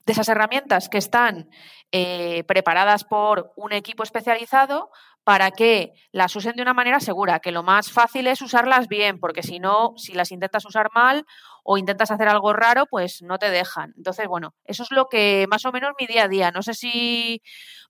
de 0.08 0.12
esas 0.12 0.28
herramientas 0.30 0.88
que 0.88 0.96
están 0.96 1.50
eh, 1.92 2.42
preparadas 2.44 3.04
por 3.04 3.52
un 3.56 3.72
equipo 3.72 4.02
especializado 4.02 4.90
para 5.22 5.50
que 5.50 5.92
las 6.12 6.34
usen 6.34 6.56
de 6.56 6.62
una 6.62 6.72
manera 6.72 6.98
segura, 6.98 7.40
que 7.40 7.52
lo 7.52 7.62
más 7.62 7.92
fácil 7.92 8.26
es 8.26 8.40
usarlas 8.40 8.88
bien, 8.88 9.20
porque 9.20 9.42
si 9.42 9.58
no, 9.58 9.92
si 9.98 10.14
las 10.14 10.32
intentas 10.32 10.64
usar 10.64 10.88
mal 10.94 11.26
o 11.62 11.76
intentas 11.76 12.10
hacer 12.10 12.26
algo 12.26 12.54
raro, 12.54 12.86
pues 12.90 13.20
no 13.20 13.36
te 13.36 13.50
dejan. 13.50 13.92
Entonces, 13.98 14.26
bueno, 14.26 14.54
eso 14.64 14.82
es 14.82 14.90
lo 14.92 15.08
que 15.10 15.46
más 15.50 15.66
o 15.66 15.72
menos 15.72 15.92
mi 16.00 16.06
día 16.06 16.24
a 16.24 16.28
día. 16.28 16.50
No 16.52 16.62
sé 16.62 16.72
si 16.72 17.42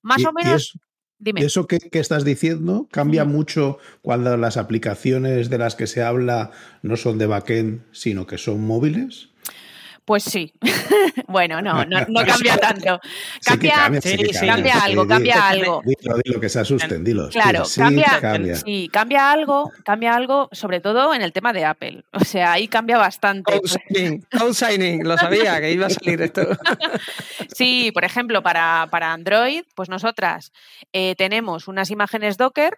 más 0.03 0.25
o 0.25 0.33
menos... 0.33 0.77
Dime. 1.21 1.41
Eso 1.41 1.67
que, 1.67 1.79
estás 1.93 2.25
diciendo 2.25 2.89
cambia 2.93 3.25
mucho 3.25 3.79
cuando 4.03 4.37
las 4.37 4.57
aplicaciones 4.57 5.51
de 5.51 5.59
las 5.59 5.75
que 5.75 5.89
se 5.89 6.03
habla 6.03 6.53
no 6.83 6.97
son 6.97 7.19
de 7.19 7.27
backend, 7.27 7.83
sino 7.93 8.27
que 8.27 8.39
son 8.39 8.65
móviles. 8.65 9.31
Pues 10.09 10.25
sí. 10.25 10.51
bueno, 11.29 11.61
no, 11.61 11.85
no, 11.85 12.07
cambia 12.25 12.57
tanto. 12.57 12.99
Cambia, 13.45 13.91
cambia, 14.41 14.83
algo, 14.83 15.07
cambia 15.07 15.49
algo. 15.49 15.83
Dilo, 15.85 16.41
que 16.41 16.49
se 16.49 16.61
asusten, 16.61 17.05
dilo. 17.05 17.29
Claro, 17.29 17.65
cambia, 17.77 18.57
Sí, 18.57 18.89
cambia 18.91 19.31
algo, 19.31 19.71
cambia 19.85 20.15
algo, 20.15 20.49
sobre 20.51 20.81
todo 20.81 21.13
en 21.13 21.21
el 21.21 21.35
tema 21.35 21.53
de 21.53 21.67
Apple. 21.67 22.05
O 22.13 22.21
sea, 22.25 22.53
ahí 22.53 22.69
cambia 22.69 22.97
bastante. 22.97 23.53
Code 23.53 24.55
signing, 24.55 25.07
lo 25.07 25.19
sabía 25.19 25.61
que 25.61 25.73
iba 25.73 25.89
a 25.89 25.91
salir 25.91 26.23
esto. 26.23 26.41
sí, 27.55 27.91
por 27.93 28.07
ejemplo, 28.07 28.43
para, 28.43 28.89
para 28.91 29.13
Android, 29.13 29.65
pues 29.75 29.91
nosotras 29.91 30.53
eh, 30.95 31.17
tenemos 31.19 31.69
unas 31.69 31.91
imágenes 31.91 32.39
Docker 32.39 32.73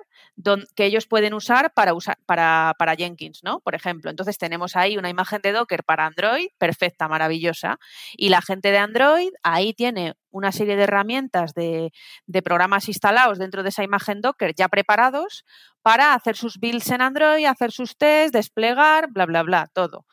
que 0.75 0.85
ellos 0.85 1.07
pueden 1.07 1.35
usar 1.35 1.73
para, 1.75 1.95
usar 1.95 2.19
para, 2.27 2.75
para 2.79 2.95
Jenkins, 2.95 3.43
¿no? 3.43 3.61
Por 3.61 3.75
ejemplo, 3.75 4.11
entonces 4.11 4.39
tenemos 4.39 4.77
ahí 4.77 4.97
una 4.97 5.09
imagen 5.09 5.41
de 5.43 5.53
Docker 5.53 5.85
para 5.85 6.07
Android, 6.07 6.49
perfecta, 6.59 7.09
maravillosa. 7.09 7.79
Y 8.17 8.29
la 8.29 8.43
gente 8.43 8.71
de 8.71 8.79
Android 8.79 9.31
ahí 9.43 9.73
tiene 9.75 10.15
una 10.31 10.53
serie 10.53 10.77
de 10.77 10.85
herramientas 10.85 11.55
de, 11.55 11.93
de, 12.27 12.43
programas 12.43 12.89
instalados 12.89 13.39
dentro 13.39 13.63
de 13.63 13.71
esa 13.71 13.83
imagen 13.83 14.21
Docker 14.21 14.55
ya 14.55 14.69
preparados 14.69 15.45
para 15.83 16.15
hacer 16.15 16.37
sus 16.37 16.59
builds 16.59 16.91
en 16.91 17.03
Android, 17.03 17.47
hacer 17.47 17.73
sus 17.73 17.97
tests, 17.97 18.33
desplegar, 18.33 19.09
bla, 19.11 19.27
bla, 19.27 19.43
bla, 19.43 19.69
todo. 19.73 20.07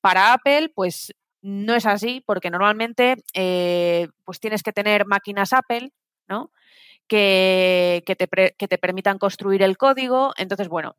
Para 0.00 0.32
Apple, 0.32 0.70
pues 0.74 1.14
no 1.42 1.74
es 1.74 1.86
así, 1.86 2.22
porque 2.24 2.50
normalmente 2.50 3.16
eh, 3.34 4.08
pues 4.24 4.40
tienes 4.40 4.62
que 4.62 4.72
tener 4.72 5.06
máquinas 5.06 5.52
Apple, 5.52 5.92
¿no? 6.28 6.52
Que, 7.12 8.16
te, 8.16 8.54
que 8.56 8.68
te, 8.68 8.78
permitan 8.78 9.18
construir 9.18 9.62
el 9.62 9.76
código. 9.76 10.32
Entonces, 10.38 10.68
bueno, 10.68 10.96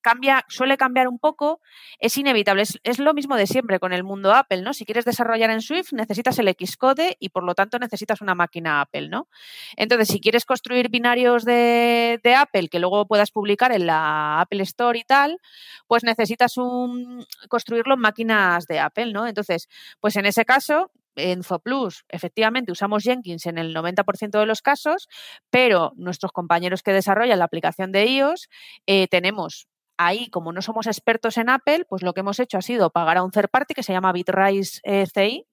cambia, 0.00 0.44
suele 0.48 0.76
cambiar 0.76 1.06
un 1.06 1.18
poco, 1.20 1.60
es 2.00 2.16
inevitable. 2.18 2.64
Es, 2.82 2.98
lo 2.98 3.14
mismo 3.14 3.36
de 3.36 3.46
siempre 3.46 3.78
con 3.78 3.92
el 3.92 4.02
mundo 4.02 4.34
Apple, 4.34 4.62
¿no? 4.62 4.72
Si 4.72 4.84
quieres 4.84 5.04
desarrollar 5.04 5.50
en 5.50 5.62
Swift, 5.62 5.92
necesitas 5.92 6.38
el 6.40 6.48
Xcode 6.48 7.16
y 7.20 7.28
por 7.28 7.44
lo 7.44 7.54
tanto 7.54 7.78
necesitas 7.78 8.20
una 8.20 8.34
máquina 8.34 8.80
Apple, 8.80 9.08
¿no? 9.08 9.28
Entonces, 9.76 10.08
si 10.08 10.20
quieres 10.20 10.44
construir 10.44 10.88
binarios 10.88 11.44
de, 11.44 12.18
de 12.22 12.34
Apple 12.34 12.68
que 12.68 12.80
luego 12.80 13.06
puedas 13.06 13.30
publicar 13.30 13.72
en 13.72 13.86
la 13.86 14.40
Apple 14.40 14.62
Store 14.64 14.98
y 14.98 15.04
tal, 15.04 15.38
pues 15.86 16.02
necesitas 16.02 16.56
un, 16.56 17.24
construirlo 17.48 17.94
en 17.94 18.00
máquinas 18.00 18.66
de 18.66 18.80
Apple, 18.80 19.12
¿no? 19.12 19.28
Entonces, 19.28 19.68
pues 20.00 20.16
en 20.16 20.26
ese 20.26 20.44
caso, 20.44 20.90
en 21.16 21.42
Zoplus, 21.42 22.04
efectivamente, 22.08 22.72
usamos 22.72 23.02
Jenkins 23.02 23.46
en 23.46 23.58
el 23.58 23.74
90% 23.74 24.38
de 24.38 24.46
los 24.46 24.62
casos, 24.62 25.08
pero 25.50 25.92
nuestros 25.96 26.32
compañeros 26.32 26.82
que 26.82 26.92
desarrollan 26.92 27.38
la 27.38 27.44
aplicación 27.44 27.92
de 27.92 28.06
iOS 28.06 28.48
eh, 28.86 29.08
tenemos 29.08 29.68
ahí, 29.96 30.30
como 30.30 30.52
no 30.52 30.62
somos 30.62 30.86
expertos 30.86 31.36
en 31.36 31.50
Apple, 31.50 31.84
pues 31.88 32.02
lo 32.02 32.14
que 32.14 32.20
hemos 32.20 32.40
hecho 32.40 32.58
ha 32.58 32.62
sido 32.62 32.90
pagar 32.90 33.18
a 33.18 33.22
un 33.22 33.30
third 33.30 33.50
party 33.50 33.74
que 33.74 33.82
se 33.82 33.92
llama 33.92 34.12
Bitrise 34.12 34.80
eh, 34.82 35.06
CI, 35.12 35.46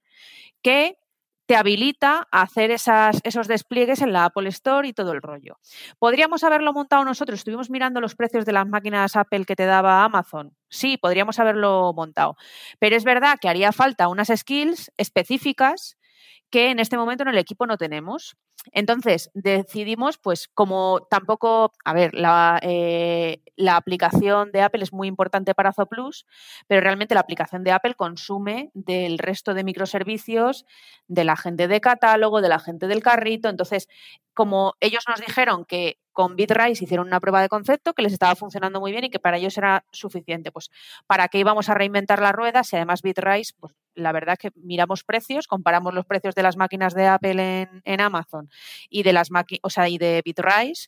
que 0.61 0.97
te 1.47 1.55
habilita 1.55 2.27
a 2.29 2.41
hacer 2.41 2.71
esas, 2.71 3.19
esos 3.23 3.47
despliegues 3.47 4.01
en 4.01 4.13
la 4.13 4.25
Apple 4.25 4.49
Store 4.49 4.87
y 4.87 4.93
todo 4.93 5.13
el 5.13 5.21
rollo. 5.21 5.57
¿Podríamos 5.97 6.43
haberlo 6.43 6.73
montado 6.73 7.03
nosotros? 7.05 7.39
Estuvimos 7.39 7.69
mirando 7.69 8.01
los 8.01 8.15
precios 8.15 8.45
de 8.45 8.51
las 8.51 8.67
máquinas 8.67 9.15
Apple 9.15 9.45
que 9.45 9.55
te 9.55 9.65
daba 9.65 10.03
Amazon. 10.03 10.53
Sí, 10.69 10.97
podríamos 10.97 11.39
haberlo 11.39 11.93
montado. 11.93 12.35
Pero 12.79 12.97
es 12.97 13.05
verdad 13.05 13.37
que 13.39 13.47
haría 13.47 13.71
falta 13.71 14.09
unas 14.09 14.27
skills 14.27 14.91
específicas 14.97 15.96
que 16.49 16.71
en 16.71 16.79
este 16.79 16.97
momento 16.97 17.23
en 17.23 17.29
el 17.29 17.37
equipo 17.37 17.65
no 17.65 17.77
tenemos. 17.77 18.37
Entonces 18.71 19.29
decidimos, 19.33 20.17
pues 20.17 20.47
como 20.53 21.01
tampoco, 21.09 21.71
a 21.85 21.93
ver, 21.93 22.13
la, 22.13 22.59
eh, 22.61 23.41
aplicación 23.69 24.51
de 24.51 24.61
Apple 24.61 24.83
es 24.83 24.93
muy 24.93 25.07
importante 25.07 25.53
para 25.53 25.73
Zooplus, 25.73 26.25
pero 26.67 26.81
realmente 26.81 27.15
la 27.15 27.21
aplicación 27.21 27.63
de 27.63 27.71
Apple 27.71 27.95
consume 27.95 28.71
del 28.73 29.19
resto 29.19 29.53
de 29.53 29.63
microservicios, 29.63 30.65
de 31.07 31.23
la 31.23 31.37
gente 31.37 31.67
de 31.67 31.81
catálogo, 31.81 32.41
de 32.41 32.49
la 32.49 32.59
gente 32.59 32.87
del 32.87 33.01
carrito. 33.03 33.49
Entonces, 33.49 33.87
como 34.37 34.75
ellos 34.81 35.03
nos 35.09 35.19
dijeron 35.19 35.65
que 35.65 35.97
con 36.13 36.35
Bitrise 36.35 36.83
hicieron 36.83 37.07
una 37.07 37.19
prueba 37.19 37.41
de 37.41 37.49
concepto 37.49 37.95
que 37.95 38.03
les 38.03 38.13
estaba 38.13 38.35
funcionando 38.35 38.79
muy 38.79 38.91
bien 38.91 39.05
y 39.05 39.09
que 39.09 39.17
para 39.17 39.37
ellos 39.37 39.57
era 39.57 39.83
suficiente. 39.91 40.51
Pues, 40.51 40.69
¿para 41.07 41.27
qué 41.27 41.39
íbamos 41.39 41.69
a 41.69 41.73
reinventar 41.73 42.21
la 42.21 42.31
rueda 42.33 42.63
si 42.63 42.75
además 42.75 43.01
Bitrise, 43.01 43.55
pues 43.59 43.73
la 43.95 44.11
verdad 44.11 44.37
que 44.37 44.51
miramos 44.53 45.03
precios, 45.03 45.47
comparamos 45.47 45.91
los 45.95 46.05
precios 46.05 46.35
de 46.35 46.43
las 46.43 46.55
máquinas 46.55 46.93
de 46.93 47.07
Apple 47.07 47.61
en, 47.61 47.81
en 47.83 47.99
Amazon 47.99 48.47
y 48.91 49.01
de 49.01 49.13
las 49.13 49.29
o 49.63 49.69
sea, 49.71 49.89
y 49.89 49.97
de 49.97 50.21
Bitrise 50.23 50.87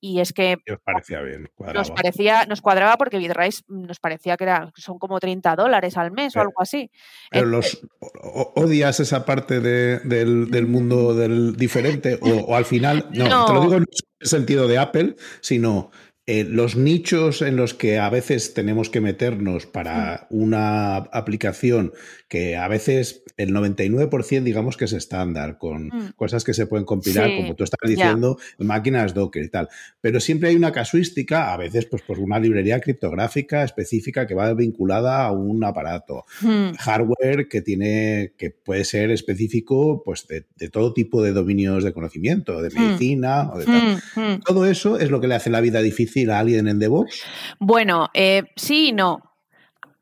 y 0.00 0.20
es 0.20 0.32
que 0.32 0.58
nos 0.66 0.80
parecía 0.80 1.20
bien, 1.22 1.50
nos 1.74 1.90
parecía, 1.90 2.44
nos 2.46 2.60
cuadraba 2.60 2.96
porque 2.96 3.18
Bitrise 3.18 3.62
nos 3.68 3.98
parecía 3.98 4.36
que 4.36 4.44
era, 4.44 4.72
son 4.76 4.98
como 4.98 5.18
30 5.18 5.56
dólares 5.56 5.96
al 5.96 6.12
mes 6.12 6.36
o 6.36 6.40
algo 6.40 6.60
así. 6.60 6.90
Pero 7.30 7.46
los 7.46 7.80
odias 8.00 9.00
esa 9.00 9.24
parte 9.24 9.60
del, 9.60 10.66
mundo 10.66 11.14
del 11.14 11.56
diferente 11.56 12.18
o, 12.20 12.54
al 12.54 12.64
final, 12.64 13.06
no, 13.12 13.46
te 13.46 13.52
lo 13.52 13.60
digo 13.62 13.74
en 13.76 13.84
el 14.20 14.28
sentido 14.28 14.68
de 14.68 14.78
Apple, 14.78 15.16
sino 15.40 15.90
eh, 16.28 16.42
los 16.42 16.74
nichos 16.74 17.40
en 17.40 17.54
los 17.54 17.72
que 17.72 18.00
a 18.00 18.10
veces 18.10 18.52
tenemos 18.52 18.90
que 18.90 19.00
meternos 19.00 19.66
para 19.66 20.26
mm. 20.28 20.42
una 20.42 20.96
aplicación 20.96 21.92
que 22.28 22.56
a 22.56 22.66
veces 22.68 23.22
el 23.36 23.54
99% 23.54 24.42
digamos 24.42 24.76
que 24.76 24.86
es 24.86 24.92
estándar, 24.92 25.58
con 25.58 25.88
mm. 25.88 26.12
cosas 26.16 26.44
que 26.44 26.54
se 26.54 26.66
pueden 26.66 26.84
compilar, 26.84 27.30
como 27.36 27.54
tú 27.54 27.64
estás 27.64 27.88
diciendo, 27.88 28.38
máquinas 28.58 29.14
Docker 29.14 29.44
y 29.44 29.48
tal. 29.48 29.68
Pero 30.00 30.20
siempre 30.20 30.48
hay 30.48 30.56
una 30.56 30.72
casuística, 30.72 31.52
a 31.52 31.56
veces 31.56 31.86
pues 31.86 32.02
por 32.02 32.18
una 32.18 32.38
librería 32.38 32.80
criptográfica 32.80 33.62
específica 33.62 34.26
que 34.26 34.34
va 34.34 34.52
vinculada 34.54 35.24
a 35.24 35.32
un 35.32 35.62
aparato, 35.64 36.24
mm. 36.40 36.74
hardware 36.78 37.48
que 37.48 37.62
tiene, 37.62 38.32
que 38.36 38.50
puede 38.50 38.84
ser 38.84 39.10
específico 39.10 40.02
pues 40.04 40.26
de, 40.26 40.44
todo 40.70 40.92
tipo 40.92 41.22
de 41.22 41.32
dominios 41.32 41.84
de 41.84 41.92
conocimiento, 41.92 42.60
de 42.62 42.70
medicina 42.70 43.50
o 43.52 43.58
de 43.58 43.64
tal. 43.66 44.40
Todo 44.44 44.66
eso 44.66 44.98
es 44.98 45.10
lo 45.10 45.20
que 45.20 45.28
le 45.28 45.34
hace 45.34 45.50
la 45.50 45.60
vida 45.60 45.80
difícil 45.80 46.30
a 46.30 46.38
alguien 46.38 46.68
en 46.68 46.78
DevOps? 46.78 47.22
Bueno, 47.60 48.08
eh, 48.14 48.44
sí 48.56 48.88
y 48.88 48.92
no. 48.92 49.25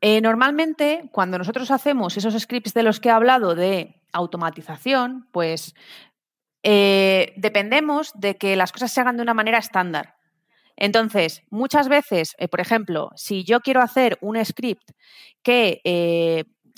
Eh, 0.07 0.21
normalmente, 0.21 1.09
cuando 1.11 1.39
nosotros 1.39 1.71
hacemos 1.71 2.15
esos 2.15 2.39
scripts 2.39 2.75
de 2.75 2.83
los 2.83 2.99
que 2.99 3.09
he 3.09 3.11
hablado 3.11 3.55
de 3.55 4.03
automatización, 4.13 5.27
pues 5.31 5.73
eh, 6.61 7.33
dependemos 7.37 8.11
de 8.13 8.37
que 8.37 8.55
las 8.55 8.71
cosas 8.71 8.91
se 8.91 9.01
hagan 9.01 9.17
de 9.17 9.23
una 9.23 9.33
manera 9.33 9.57
estándar. 9.57 10.13
Entonces, 10.75 11.41
muchas 11.49 11.89
veces, 11.89 12.35
por 12.51 12.59
ejemplo, 12.61 13.09
si 13.15 13.45
yo 13.45 13.61
quiero 13.61 13.81
hacer 13.81 14.19
un 14.21 14.45
script 14.45 14.91
que 15.41 15.81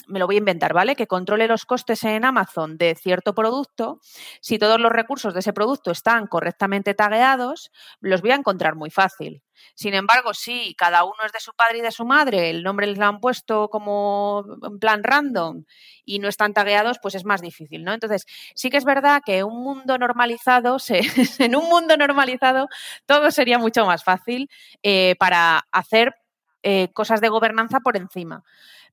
me 0.07 0.19
lo 0.19 0.25
voy 0.25 0.35
a 0.35 0.39
inventar, 0.39 0.73
¿vale? 0.73 0.95
Que 0.95 1.07
controle 1.07 1.47
los 1.47 1.65
costes 1.65 2.03
en 2.03 2.25
Amazon 2.25 2.77
de 2.77 2.95
cierto 2.95 3.33
producto, 3.33 3.99
si 4.41 4.57
todos 4.57 4.79
los 4.79 4.91
recursos 4.91 5.33
de 5.33 5.41
ese 5.41 5.53
producto 5.53 5.91
están 5.91 6.27
correctamente 6.27 6.93
tagueados, 6.93 7.71
los 7.99 8.21
voy 8.21 8.31
a 8.31 8.35
encontrar 8.35 8.75
muy 8.75 8.89
fácil. 8.89 9.43
Sin 9.75 9.93
embargo, 9.93 10.33
si 10.33 10.75
cada 10.75 11.03
uno 11.03 11.15
es 11.25 11.31
de 11.31 11.39
su 11.39 11.51
padre 11.53 11.79
y 11.79 11.81
de 11.81 11.91
su 11.91 12.05
madre, 12.05 12.49
el 12.49 12.63
nombre 12.63 12.87
les 12.87 12.97
lo 12.97 13.05
han 13.05 13.19
puesto 13.19 13.69
como 13.69 14.45
en 14.63 14.79
plan 14.79 15.03
random 15.03 15.65
y 16.05 16.19
no 16.19 16.27
están 16.27 16.53
tagueados, 16.53 16.99
pues 17.01 17.15
es 17.15 17.25
más 17.25 17.41
difícil, 17.41 17.83
¿no? 17.83 17.93
Entonces, 17.93 18.25
sí 18.55 18.69
que 18.69 18.77
es 18.77 18.85
verdad 18.85 19.21
que 19.25 19.43
un 19.43 19.63
mundo 19.63 19.97
normalizado, 19.97 20.77
en 21.39 21.55
un 21.55 21.69
mundo 21.69 21.97
normalizado, 21.97 22.67
todo 23.05 23.31
sería 23.31 23.57
mucho 23.59 23.85
más 23.85 24.03
fácil 24.03 24.49
eh, 24.83 25.15
para 25.19 25.67
hacer 25.71 26.15
eh, 26.63 26.89
cosas 26.93 27.21
de 27.21 27.29
gobernanza 27.29 27.79
por 27.79 27.97
encima. 27.97 28.43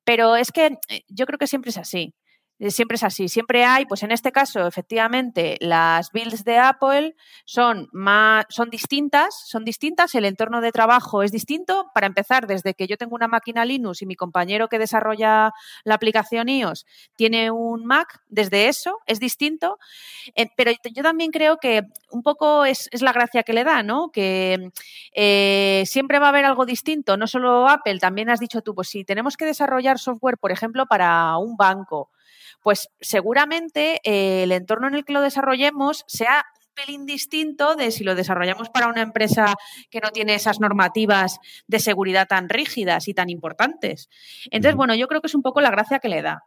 Pero 0.05 0.37
es 0.37 0.53
que 0.53 0.79
eh, 0.89 1.03
yo 1.09 1.27
creo 1.27 1.39
que 1.39 1.47
siempre 1.47 1.71
es 1.71 1.79
así. 1.79 2.15
Eh, 2.61 2.71
siempre 2.71 2.95
es 2.95 3.03
así, 3.03 3.29
siempre 3.29 3.65
hay, 3.65 3.85
pues 3.85 4.05
en 4.05 4.13
este 4.13 4.31
caso, 4.31 4.67
efectivamente, 4.67 5.57
las 5.61 6.13
builds 6.13 6.45
de 6.45 6.59
Apple 6.59 7.17
son 7.45 7.89
más, 7.93 8.45
son 8.49 8.71
distintas, 8.71 9.35
son 9.49 9.65
distintas, 9.65 10.15
el 10.15 10.25
entorno 10.25 10.61
de 10.61 10.71
trabajo 10.71 11.25
es 11.25 11.33
distinto. 11.33 11.91
Para 11.95 12.07
empezar, 12.07 12.47
desde 12.47 12.75
que 12.75 12.87
yo 12.87 12.97
tengo 12.97 13.17
una 13.17 13.27
máquina 13.27 13.65
Linux 13.65 14.03
y 14.03 14.07
mi 14.07 14.15
compañero 14.15 14.69
que 14.69 14.79
desarrolla 14.79 15.53
la 15.85 15.95
aplicación 15.95 16.49
iOS 16.49 16.87
tiene 17.17 17.51
un 17.51 17.85
Mac, 17.87 18.21
desde 18.29 18.69
eso 18.69 19.01
es 19.07 19.19
distinto. 19.19 19.79
Eh, 20.37 20.49
pero 20.57 20.71
yo 20.93 21.03
también 21.03 21.33
creo 21.33 21.59
que 21.59 21.83
un 22.11 22.23
poco 22.23 22.65
es, 22.65 22.89
la 23.03 23.13
gracia 23.13 23.43
que 23.43 23.53
le 23.53 23.65
da, 23.65 23.83
¿no? 23.83 24.11
Que 24.13 24.71
siempre 25.87 26.19
va 26.21 26.27
a 26.27 26.29
haber 26.29 26.45
algo 26.45 26.65
distinto, 26.67 27.17
no 27.17 27.27
solo 27.27 27.69
Apple, 27.69 27.99
también 27.99 28.31
has 28.31 28.41
dicho 28.41 28.63
tú, 28.63 28.75
pues 28.75 28.89
si 28.89 29.05
tenemos 29.05 29.37
que 29.37 29.45
desarrollar 29.45 29.99
software, 29.99 30.39
por 30.39 30.53
ejemplo, 30.53 30.87
para 30.87 31.37
un 31.39 31.57
banco 31.57 32.11
pues 32.65 32.89
seguramente 32.99 34.01
eh, 34.05 34.45
el 34.45 34.51
entorno 34.51 34.89
en 34.89 34.95
el 34.95 35.05
que 35.05 35.13
lo 35.13 35.21
desarrollemos 35.21 36.03
sea 36.09 36.47
un 36.57 36.75
pelín 36.75 37.05
distinto 37.05 37.77
de 37.77 37.91
si 37.91 38.05
lo 38.05 38.15
desarrollamos 38.15 38.71
para 38.71 38.89
una 38.89 39.03
empresa 39.03 39.55
que 39.91 40.01
no 40.01 40.13
tiene 40.13 40.35
esas 40.35 40.61
normativas 40.61 41.41
de 41.67 41.79
seguridad 41.79 42.27
tan 42.27 42.49
rígidas 42.49 43.07
y 43.07 43.13
tan 43.13 43.29
importantes. 43.29 44.09
Entonces, 44.51 44.77
bueno, 44.77 44.95
yo 44.95 45.09
creo 45.09 45.21
que 45.21 45.27
es 45.27 45.35
un 45.35 45.43
poco 45.43 45.61
la 45.61 45.71
gracia 45.71 45.99
que 45.99 46.09
le 46.09 46.23
da. 46.23 46.45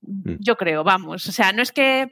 Mm. 0.00 0.36
Yo 0.38 0.56
creo, 0.56 0.82
vamos. 0.82 1.26
O 1.26 1.32
sea, 1.32 1.52
no 1.52 1.60
es 1.60 1.72
que 1.72 2.10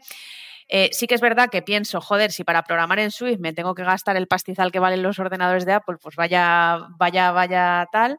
eh, 0.69 0.91
sí 0.93 1.07
que 1.07 1.15
es 1.15 1.23
verdad 1.23 1.49
que 1.49 1.63
pienso, 1.63 2.03
joder, 2.03 2.33
si 2.33 2.45
para 2.45 2.65
programar 2.65 2.99
en 2.99 3.11
Swift 3.11 3.41
me 3.41 3.55
tengo 3.55 3.75
que 3.75 3.83
gastar 3.83 4.19
el 4.19 4.29
pastizal 4.29 4.73
que 4.73 4.79
valen 4.79 5.03
los 5.03 5.19
ordenadores 5.19 5.65
de 5.65 5.73
Apple, 5.73 5.97
pues 6.03 6.17
vaya, 6.17 6.81
vaya, 6.99 7.33
vaya 7.33 7.87
tal. 7.91 8.19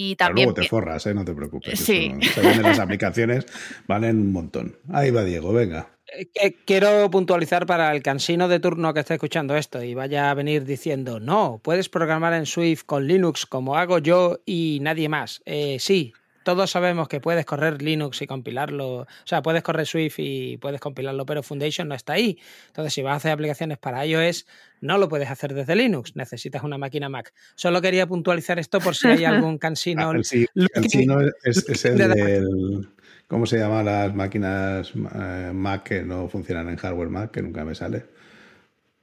Y 0.00 0.14
también. 0.14 0.46
luego 0.46 0.60
te 0.60 0.68
forras, 0.68 1.04
¿eh? 1.06 1.14
no 1.14 1.24
te 1.24 1.34
preocupes. 1.34 1.80
Sí. 1.80 2.14
las 2.62 2.78
aplicaciones, 2.78 3.46
valen 3.88 4.20
un 4.20 4.30
montón. 4.30 4.76
Ahí 4.92 5.10
va 5.10 5.24
Diego, 5.24 5.52
venga. 5.52 5.88
Eh, 6.16 6.54
quiero 6.64 7.10
puntualizar 7.10 7.66
para 7.66 7.90
el 7.90 8.00
cansino 8.00 8.46
de 8.46 8.60
turno 8.60 8.94
que 8.94 9.00
está 9.00 9.14
escuchando 9.14 9.56
esto 9.56 9.82
y 9.82 9.94
vaya 9.94 10.30
a 10.30 10.34
venir 10.34 10.64
diciendo, 10.64 11.18
no, 11.18 11.60
puedes 11.64 11.88
programar 11.88 12.32
en 12.34 12.46
Swift 12.46 12.84
con 12.86 13.08
Linux 13.08 13.44
como 13.44 13.76
hago 13.76 13.98
yo 13.98 14.38
y 14.46 14.78
nadie 14.82 15.08
más. 15.08 15.42
Eh, 15.46 15.78
sí, 15.80 16.12
todos 16.42 16.70
sabemos 16.70 17.08
que 17.08 17.20
puedes 17.20 17.44
correr 17.44 17.82
Linux 17.82 18.22
y 18.22 18.26
compilarlo, 18.26 19.00
o 19.00 19.06
sea, 19.24 19.42
puedes 19.42 19.62
correr 19.62 19.86
Swift 19.86 20.16
y 20.18 20.56
puedes 20.56 20.80
compilarlo, 20.80 21.26
pero 21.26 21.42
Foundation 21.42 21.88
no 21.88 21.94
está 21.94 22.14
ahí. 22.14 22.38
Entonces, 22.68 22.94
si 22.94 23.02
vas 23.02 23.14
a 23.14 23.16
hacer 23.16 23.32
aplicaciones 23.32 23.78
para 23.78 24.04
iOS, 24.06 24.46
no 24.80 24.98
lo 24.98 25.08
puedes 25.08 25.30
hacer 25.30 25.54
desde 25.54 25.76
Linux, 25.76 26.16
necesitas 26.16 26.62
una 26.62 26.78
máquina 26.78 27.08
Mac. 27.08 27.32
Solo 27.54 27.80
quería 27.80 28.06
puntualizar 28.06 28.58
esto 28.58 28.80
por 28.80 28.94
si 28.94 29.08
hay 29.08 29.24
algún 29.24 29.58
cansino. 29.58 30.10
Ah, 30.10 30.18
sí, 30.22 30.46
cansino 30.72 31.20
es, 31.44 31.84
el 31.84 31.98
del... 32.14 32.88
¿Cómo 33.26 33.44
se 33.44 33.58
llaman 33.58 33.84
las 33.84 34.14
máquinas 34.14 34.92
eh, 34.94 35.50
Mac 35.52 35.82
que 35.82 36.02
no 36.02 36.28
funcionan 36.28 36.68
en 36.70 36.76
hardware 36.76 37.10
Mac, 37.10 37.30
que 37.30 37.42
nunca 37.42 37.62
me 37.64 37.74
sale? 37.74 38.04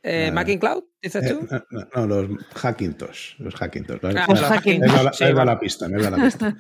Eh, 0.08 0.30
¿Mac 0.32 0.48
Cloud, 0.60 0.84
dices 1.02 1.28
tú? 1.28 1.48
Eh, 1.52 1.62
no, 1.96 2.06
los 2.06 2.30
Hackintosh. 2.54 3.40
Los 3.40 3.56
Hackintosh. 3.56 4.00
Ah, 4.16 4.26
los 4.30 4.40
Hackintosh. 4.40 5.24
Ahí 5.24 5.34
va 5.34 5.44
la 5.44 5.60
pista, 5.60 5.90
me 5.90 6.00
va 6.00 6.12
la 6.12 6.24
pista. 6.24 6.56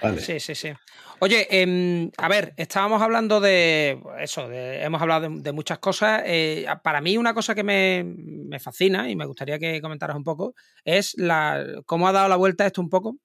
Vale. 0.00 0.20
Sí, 0.20 0.38
sí, 0.38 0.54
sí. 0.54 0.68
Oye, 1.18 1.48
em, 1.50 2.08
a 2.16 2.28
ver, 2.28 2.54
estábamos 2.56 3.02
hablando 3.02 3.40
de 3.40 4.00
eso, 4.20 4.48
hemos 4.52 5.02
hablado 5.02 5.28
de, 5.28 5.52
muchas 5.52 5.80
cosas. 5.80 6.22
Eh, 6.24 6.66
para 6.84 7.00
mí 7.00 7.16
una 7.16 7.34
cosa 7.34 7.52
que 7.56 7.64
me, 7.64 8.58
fascina 8.60 9.10
y 9.10 9.16
me 9.16 9.26
gustaría 9.26 9.58
que 9.58 9.80
comentaras 9.80 10.16
un 10.16 10.22
poco 10.22 10.54
es 10.84 11.14
la 11.18 11.64
cómo 11.86 12.06
ha 12.06 12.12
dado 12.12 12.28
la 12.28 12.36
vuelta 12.36 12.64
esto 12.64 12.80
un 12.80 12.90
poco 12.90 13.16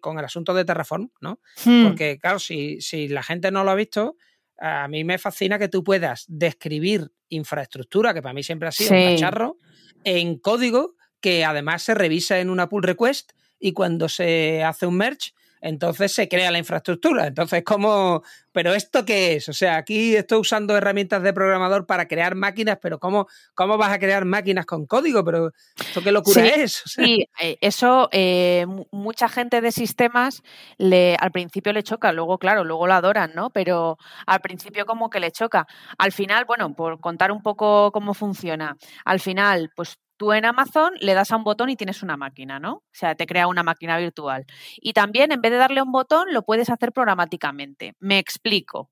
con 0.00 0.18
el 0.18 0.24
asunto 0.24 0.54
de 0.54 0.64
Terraform, 0.64 1.10
¿no? 1.20 1.40
Hmm. 1.64 1.88
Porque 1.88 2.18
claro, 2.20 2.38
si, 2.38 2.80
si 2.80 3.08
la 3.08 3.24
gente 3.24 3.50
no 3.50 3.64
lo 3.64 3.72
ha 3.72 3.74
visto, 3.74 4.14
a 4.58 4.88
mí 4.88 5.04
me 5.04 5.18
fascina 5.18 5.58
que 5.58 5.68
tú 5.68 5.84
puedas 5.84 6.24
describir 6.28 7.10
infraestructura, 7.28 8.14
que 8.14 8.22
para 8.22 8.32
mí 8.32 8.42
siempre 8.42 8.68
ha 8.68 8.72
sido 8.72 8.94
un 8.94 9.14
cacharro, 9.14 9.58
en 10.04 10.38
código 10.38 10.94
que 11.20 11.44
además 11.44 11.82
se 11.82 11.94
revisa 11.94 12.38
en 12.38 12.50
una 12.50 12.68
pull 12.68 12.82
request 12.82 13.32
y 13.58 13.72
cuando 13.72 14.08
se 14.08 14.62
hace 14.62 14.86
un 14.86 14.96
merge 14.96 15.32
entonces 15.60 16.12
se 16.12 16.28
crea 16.28 16.50
la 16.50 16.58
infraestructura. 16.58 17.26
Entonces, 17.26 17.62
¿cómo? 17.64 18.22
¿Pero 18.52 18.74
esto 18.74 19.04
qué 19.04 19.34
es? 19.34 19.48
O 19.48 19.52
sea, 19.52 19.76
aquí 19.76 20.16
estoy 20.16 20.38
usando 20.38 20.76
herramientas 20.76 21.22
de 21.22 21.32
programador 21.32 21.86
para 21.86 22.08
crear 22.08 22.34
máquinas, 22.34 22.78
pero 22.80 22.98
¿cómo, 22.98 23.28
cómo 23.54 23.76
vas 23.76 23.92
a 23.92 23.98
crear 23.98 24.24
máquinas 24.24 24.66
con 24.66 24.86
código? 24.86 25.24
¿Pero 25.24 25.52
esto 25.78 26.02
qué 26.02 26.12
locura 26.12 26.46
es? 26.46 26.82
Sí, 26.98 27.28
eh, 27.40 27.56
eso 27.60 28.08
eh, 28.12 28.66
mucha 28.90 29.28
gente 29.28 29.60
de 29.60 29.70
sistemas 29.70 30.42
le, 30.78 31.16
al 31.20 31.30
principio 31.30 31.72
le 31.72 31.82
choca, 31.82 32.12
luego, 32.12 32.38
claro, 32.38 32.64
luego 32.64 32.86
lo 32.86 32.94
adoran, 32.94 33.32
¿no? 33.34 33.50
Pero 33.50 33.98
al 34.26 34.40
principio 34.40 34.86
como 34.86 35.10
que 35.10 35.20
le 35.20 35.30
choca. 35.30 35.66
Al 35.96 36.12
final, 36.12 36.44
bueno, 36.44 36.74
por 36.74 37.00
contar 37.00 37.30
un 37.30 37.42
poco 37.42 37.92
cómo 37.92 38.14
funciona, 38.14 38.76
al 39.04 39.20
final, 39.20 39.70
pues 39.76 39.98
Tú 40.18 40.32
en 40.32 40.44
Amazon 40.44 40.92
le 41.00 41.14
das 41.14 41.30
a 41.30 41.36
un 41.36 41.44
botón 41.44 41.70
y 41.70 41.76
tienes 41.76 42.02
una 42.02 42.16
máquina, 42.16 42.58
¿no? 42.58 42.72
O 42.72 42.84
sea, 42.92 43.14
te 43.14 43.24
crea 43.24 43.46
una 43.46 43.62
máquina 43.62 43.96
virtual. 43.96 44.44
Y 44.76 44.92
también, 44.92 45.32
en 45.32 45.40
vez 45.40 45.52
de 45.52 45.58
darle 45.58 45.80
a 45.80 45.84
un 45.84 45.92
botón, 45.92 46.26
lo 46.32 46.42
puedes 46.42 46.68
hacer 46.68 46.92
programáticamente. 46.92 47.94
Me 48.00 48.18
explico. 48.18 48.90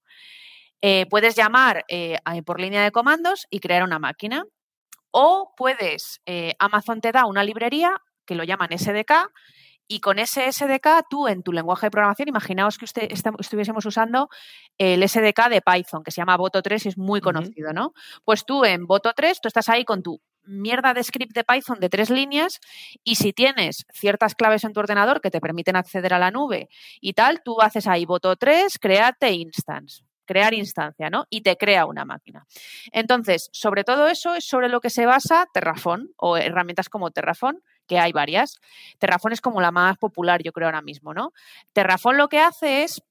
Eh, 0.80 1.06
puedes 1.10 1.34
llamar 1.34 1.84
eh, 1.88 2.18
por 2.44 2.60
línea 2.60 2.82
de 2.82 2.92
comandos 2.92 3.46
y 3.50 3.58
crear 3.58 3.82
una 3.82 3.98
máquina. 3.98 4.44
O 5.10 5.52
puedes, 5.56 6.20
eh, 6.26 6.54
Amazon 6.60 7.00
te 7.00 7.10
da 7.10 7.26
una 7.26 7.42
librería 7.42 8.00
que 8.24 8.36
lo 8.36 8.44
llaman 8.44 8.70
SDK 8.70 9.32
y 9.88 10.00
con 10.00 10.18
ese 10.18 10.50
SDK, 10.52 11.06
tú 11.08 11.28
en 11.28 11.42
tu 11.42 11.52
lenguaje 11.52 11.86
de 11.86 11.90
programación, 11.90 12.28
imaginaos 12.28 12.76
que 12.76 12.84
usted 12.84 13.08
estuviésemos 13.38 13.84
usando 13.86 14.28
el 14.78 15.08
SDK 15.08 15.48
de 15.48 15.62
Python, 15.62 16.02
que 16.02 16.10
se 16.10 16.20
llama 16.20 16.36
Boto3 16.36 16.84
y 16.84 16.88
es 16.88 16.98
muy 16.98 17.20
conocido, 17.20 17.72
¿no? 17.72 17.92
Pues 18.24 18.44
tú 18.44 18.64
en 18.64 18.86
Boto3, 18.86 19.38
tú 19.40 19.48
estás 19.48 19.68
ahí 19.68 19.84
con 19.84 20.02
tu 20.02 20.20
mierda 20.46 20.94
de 20.94 21.02
script 21.02 21.34
de 21.34 21.44
Python 21.44 21.80
de 21.80 21.88
tres 21.88 22.10
líneas 22.10 22.60
y 23.04 23.16
si 23.16 23.32
tienes 23.32 23.86
ciertas 23.92 24.34
claves 24.34 24.64
en 24.64 24.72
tu 24.72 24.80
ordenador 24.80 25.20
que 25.20 25.30
te 25.30 25.40
permiten 25.40 25.76
acceder 25.76 26.14
a 26.14 26.18
la 26.18 26.30
nube 26.30 26.68
y 27.00 27.12
tal, 27.12 27.42
tú 27.44 27.60
haces 27.60 27.86
ahí 27.86 28.04
voto 28.04 28.36
3, 28.36 28.78
create 28.78 29.32
instance 29.32 30.02
crear 30.26 30.52
instancia, 30.52 31.08
¿no? 31.08 31.24
Y 31.30 31.40
te 31.40 31.56
crea 31.56 31.86
una 31.86 32.04
máquina. 32.04 32.46
Entonces, 32.92 33.48
sobre 33.52 33.84
todo 33.84 34.08
eso 34.08 34.34
es 34.34 34.44
sobre 34.44 34.68
lo 34.68 34.80
que 34.80 34.90
se 34.90 35.06
basa 35.06 35.46
Terraform 35.54 36.08
o 36.16 36.36
herramientas 36.36 36.88
como 36.90 37.10
Terraform, 37.10 37.60
que 37.86 37.98
hay 37.98 38.12
varias. 38.12 38.60
Terraform 38.98 39.32
es 39.32 39.40
como 39.40 39.60
la 39.60 39.70
más 39.70 39.96
popular, 39.96 40.42
yo 40.42 40.52
creo, 40.52 40.66
ahora 40.68 40.82
mismo, 40.82 41.14
¿no? 41.14 41.32
Terraform 41.72 42.18
lo 42.18 42.28
que 42.28 42.40
hace 42.40 42.82
es 42.82 43.02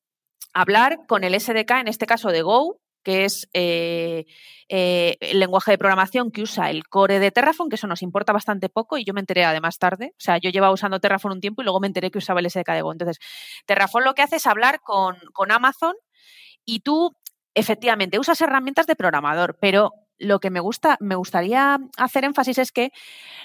hablar 0.54 1.06
con 1.08 1.24
el 1.24 1.40
SDK, 1.40 1.72
en 1.72 1.88
este 1.88 2.06
caso 2.06 2.30
de 2.30 2.42
Go, 2.42 2.80
que 3.06 3.24
es 3.24 3.48
eh, 3.54 4.26
eh, 4.68 5.16
el 5.22 5.40
lenguaje 5.40 5.72
de 5.72 5.78
programación 5.78 6.32
que 6.32 6.42
usa 6.42 6.72
el 6.72 6.88
core 6.90 7.20
de 7.20 7.32
Terraform, 7.32 7.70
que 7.70 7.76
eso 7.76 7.88
nos 7.88 8.02
importa 8.02 8.34
bastante 8.34 8.68
poco 8.68 8.98
y 8.98 9.06
yo 9.06 9.14
me 9.14 9.22
enteré 9.22 9.46
además 9.46 9.78
tarde. 9.78 10.14
O 10.14 10.22
sea, 10.22 10.40
yo 10.40 10.50
llevaba 10.50 10.74
usando 10.74 11.00
Terraform 11.00 11.36
un 11.36 11.42
tiempo 11.42 11.62
y 11.62 11.66
luego 11.66 11.80
me 11.80 11.88
enteré 11.88 12.10
que 12.12 12.18
usaba 12.18 12.40
el 12.42 12.50
SDK 12.50 12.72
de 12.72 12.82
Go. 12.82 12.92
Entonces, 12.92 13.20
Terraform 13.66 14.04
lo 14.04 14.16
que 14.16 14.24
hace 14.24 14.38
es 14.38 14.48
hablar 14.48 14.82
con, 14.82 15.16
con 15.32 15.52
Amazon 15.52 15.94
y 16.66 16.80
tú 16.80 17.16
efectivamente 17.54 18.20
usas 18.20 18.42
herramientas 18.42 18.88
de 18.88 18.96
programador, 18.96 19.58
pero 19.62 19.92
lo 20.18 20.40
que 20.40 20.50
me 20.50 20.60
gusta, 20.60 20.98
me 21.00 21.16
gustaría 21.16 21.78
hacer 21.98 22.26
énfasis 22.26 22.58
es 22.58 22.72
que 22.72 22.92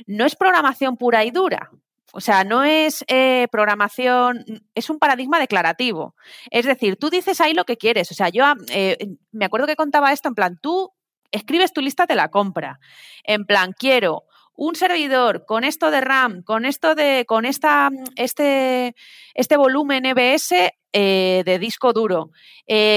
no 0.07 0.25
es 0.25 0.37
programación 0.37 0.97
pura 0.97 1.25
y 1.25 1.31
dura. 1.31 1.71
O 2.13 2.21
sea, 2.21 2.45
no 2.45 2.65
es 2.65 3.05
eh, 3.09 3.47
programación, 3.53 4.45
es 4.75 4.91
un 4.91 4.99
paradigma 4.99 5.39
declarativo. 5.39 6.15
Es 6.51 6.67
decir, 6.67 6.97
tú 6.97 7.09
dices 7.09 7.41
ahí 7.41 7.55
lo 7.55 7.65
que 7.65 7.77
quieres. 7.77 8.11
O 8.11 8.15
sea, 8.15 8.29
yo 8.31 8.45
eh, 8.69 8.99
me 9.31 9.45
acuerdo 9.45 9.67
que 9.67 9.77
contaba 9.77 10.13
esto 10.13 10.29
en 10.29 10.35
plan, 10.35 10.59
tú 10.61 10.93
escribes 11.31 11.73
tu 11.73 11.81
lista 11.81 12.07
de 12.07 12.17
la 12.17 12.29
compra. 12.29 12.81
En 13.23 13.45
plan, 13.45 13.73
quiero 13.79 14.25
un 14.55 14.75
servidor 14.75 15.47
con 15.47 15.63
esto 15.63 15.91
de 15.91 16.01
RAM, 16.01 16.43
con 16.43 16.65
esto 16.65 16.95
de, 16.95 17.25
con 17.27 17.45
esta, 17.45 17.91
este, 18.17 18.95
este 19.35 19.57
volumen 19.57 20.05
EBS 20.05 20.53
eh, 20.93 21.43
de 21.47 21.59
disco 21.59 21.93
duro, 21.93 22.31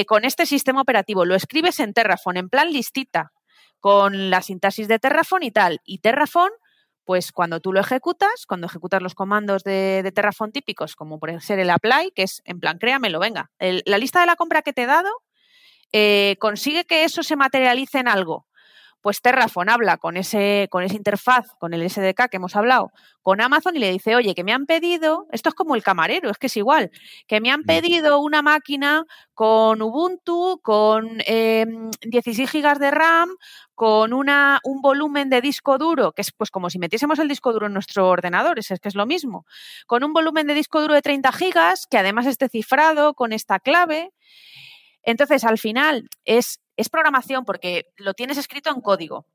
con 0.08 0.26
este 0.26 0.46
sistema 0.46 0.82
operativo. 0.82 1.24
Lo 1.24 1.36
escribes 1.36 1.80
en 1.80 1.94
Terraform, 1.94 2.38
en 2.38 2.50
plan 2.50 2.72
listita, 2.74 3.32
con 3.80 4.30
la 4.30 4.42
sintaxis 4.42 4.88
de 4.88 5.00
Terraform 5.00 5.44
y 5.44 5.52
tal. 5.52 5.82
Y 5.86 6.00
Terraform 6.00 6.54
pues 7.06 7.32
cuando 7.32 7.60
tú 7.60 7.74
lo 7.74 7.80
ejecutas, 7.80 8.46
cuando 8.48 8.68
ejecutas 8.68 9.02
los 9.02 9.16
comandos 9.16 9.64
de, 9.64 10.02
de 10.04 10.12
Terraform 10.12 10.52
típicos, 10.52 10.96
como 10.96 11.20
puede 11.20 11.40
ser 11.42 11.60
el 11.60 11.70
apply, 11.70 12.12
que 12.16 12.24
es 12.24 12.42
en 12.46 12.60
plan, 12.60 12.78
créamelo, 12.78 13.20
venga, 13.20 13.52
la 13.60 13.98
lista 13.98 14.22
de 14.22 14.26
la 14.26 14.36
compra 14.36 14.62
que 14.62 14.74
te 14.74 14.84
he 14.84 14.88
dado 14.88 15.10
eh, 15.92 16.38
consigue 16.40 16.86
que 16.86 17.04
eso 17.04 17.24
se 17.24 17.36
materialice 17.36 18.00
en 18.00 18.08
algo 18.08 18.48
pues 19.04 19.22
Terraform 19.22 19.68
habla 19.68 19.98
con 19.98 20.16
ese, 20.16 20.70
con 20.72 20.82
esa 20.82 20.96
interfaz, 20.96 21.46
con 21.60 21.74
el 21.74 21.88
SDK 21.90 22.30
que 22.30 22.38
hemos 22.38 22.56
hablado, 22.56 22.94
con 23.22 23.42
Amazon 23.42 23.76
y 23.76 23.80
le 23.80 23.92
dice, 23.92 24.16
oye, 24.16 24.34
que 24.34 24.46
me 24.46 24.54
han 24.54 24.66
pedido, 24.66 25.28
esto 25.34 25.50
es 25.50 25.56
como 25.56 25.76
el 25.76 25.84
camarero, 25.84 26.30
es 26.30 26.38
que 26.38 26.48
es 26.48 26.56
igual, 26.56 26.90
que 27.28 27.42
me 27.42 27.52
han 27.52 27.60
mm. 27.60 27.66
pedido 27.66 28.20
una 28.20 28.42
máquina 28.42 29.04
con 29.34 29.82
Ubuntu, 29.82 30.62
con 30.64 31.18
16 31.18 32.40
em, 32.40 32.48
gigas 32.48 32.80
de 32.80 32.92
RAM, 32.92 33.30
con 33.76 34.14
una, 34.14 34.62
un 34.64 34.82
volumen 34.82 35.30
de 35.30 35.42
disco 35.42 35.78
duro, 35.78 36.14
que 36.14 36.22
es 36.22 36.32
pues 36.32 36.50
como 36.50 36.70
si 36.70 36.80
metiésemos 36.80 37.20
el 37.20 37.28
disco 37.28 37.52
duro 37.52 37.68
en 37.68 37.74
nuestro 37.74 38.08
ordenador, 38.08 38.58
es, 38.58 38.72
es 38.72 38.80
que 38.80 38.88
es 38.88 38.96
lo 38.96 39.06
mismo, 39.06 39.46
con 39.86 40.06
un 40.06 40.14
volumen 40.14 40.48
de 40.48 40.54
disco 40.54 40.80
duro 40.80 40.94
de 40.94 41.02
30 41.02 41.30
gigas, 41.34 41.88
que 41.88 41.98
además 41.98 42.26
esté 42.26 42.48
cifrado 42.48 43.16
con 43.16 43.34
esta 43.34 43.60
clave. 43.60 44.14
Entonces, 45.04 45.44
al 45.44 45.58
final, 45.58 46.08
es 46.24 46.62
es 46.78 46.90
programación 46.90 47.46
porque 47.46 47.86
lo 47.96 48.14
tienes 48.14 48.38
escrito 48.38 48.70
en 48.70 48.82
código, 48.82 49.28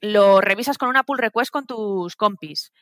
lo 0.00 0.40
revisas 0.40 0.78
con 0.78 0.88
una 0.88 1.04
pull 1.04 1.18
request 1.18 1.50
con 1.50 1.66
tus 1.66 2.16
compis 2.16 2.72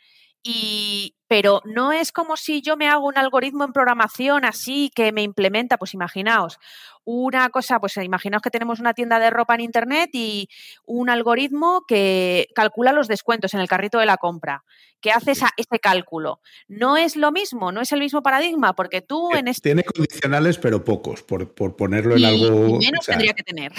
Y, 0.46 1.14
pero 1.26 1.62
no 1.64 1.90
es 1.92 2.12
como 2.12 2.36
si 2.36 2.60
yo 2.60 2.76
me 2.76 2.86
hago 2.86 3.06
un 3.06 3.16
algoritmo 3.16 3.64
en 3.64 3.72
programación 3.72 4.44
así 4.44 4.90
que 4.94 5.10
me 5.10 5.22
implementa, 5.22 5.78
pues 5.78 5.94
imaginaos, 5.94 6.58
una 7.04 7.48
cosa, 7.50 7.80
pues 7.80 7.96
imaginaos 7.96 8.42
que 8.42 8.50
tenemos 8.50 8.80
una 8.80 8.94
tienda 8.94 9.18
de 9.18 9.30
ropa 9.30 9.54
en 9.54 9.60
internet 9.60 10.10
y 10.12 10.48
un 10.84 11.10
algoritmo 11.10 11.84
que 11.86 12.48
calcula 12.54 12.92
los 12.92 13.08
descuentos 13.08 13.54
en 13.54 13.60
el 13.60 13.68
carrito 13.68 13.98
de 13.98 14.06
la 14.06 14.16
compra, 14.16 14.64
que 15.00 15.10
hace 15.10 15.32
ese 15.32 15.78
cálculo. 15.80 16.40
No 16.66 16.96
es 16.96 17.16
lo 17.16 17.30
mismo, 17.30 17.72
no 17.72 17.82
es 17.82 17.92
el 17.92 18.00
mismo 18.00 18.22
paradigma, 18.22 18.74
porque 18.74 19.02
tú 19.02 19.34
en 19.34 19.48
este... 19.48 19.70
Tiene 19.70 19.84
condicionales, 19.84 20.58
pero 20.58 20.82
pocos, 20.82 21.22
por, 21.22 21.54
ponerlo 21.76 22.16
en 22.16 22.24
algo... 22.24 22.78
menos 22.78 23.04
tendría 23.06 23.34
que 23.34 23.42
tener. 23.42 23.72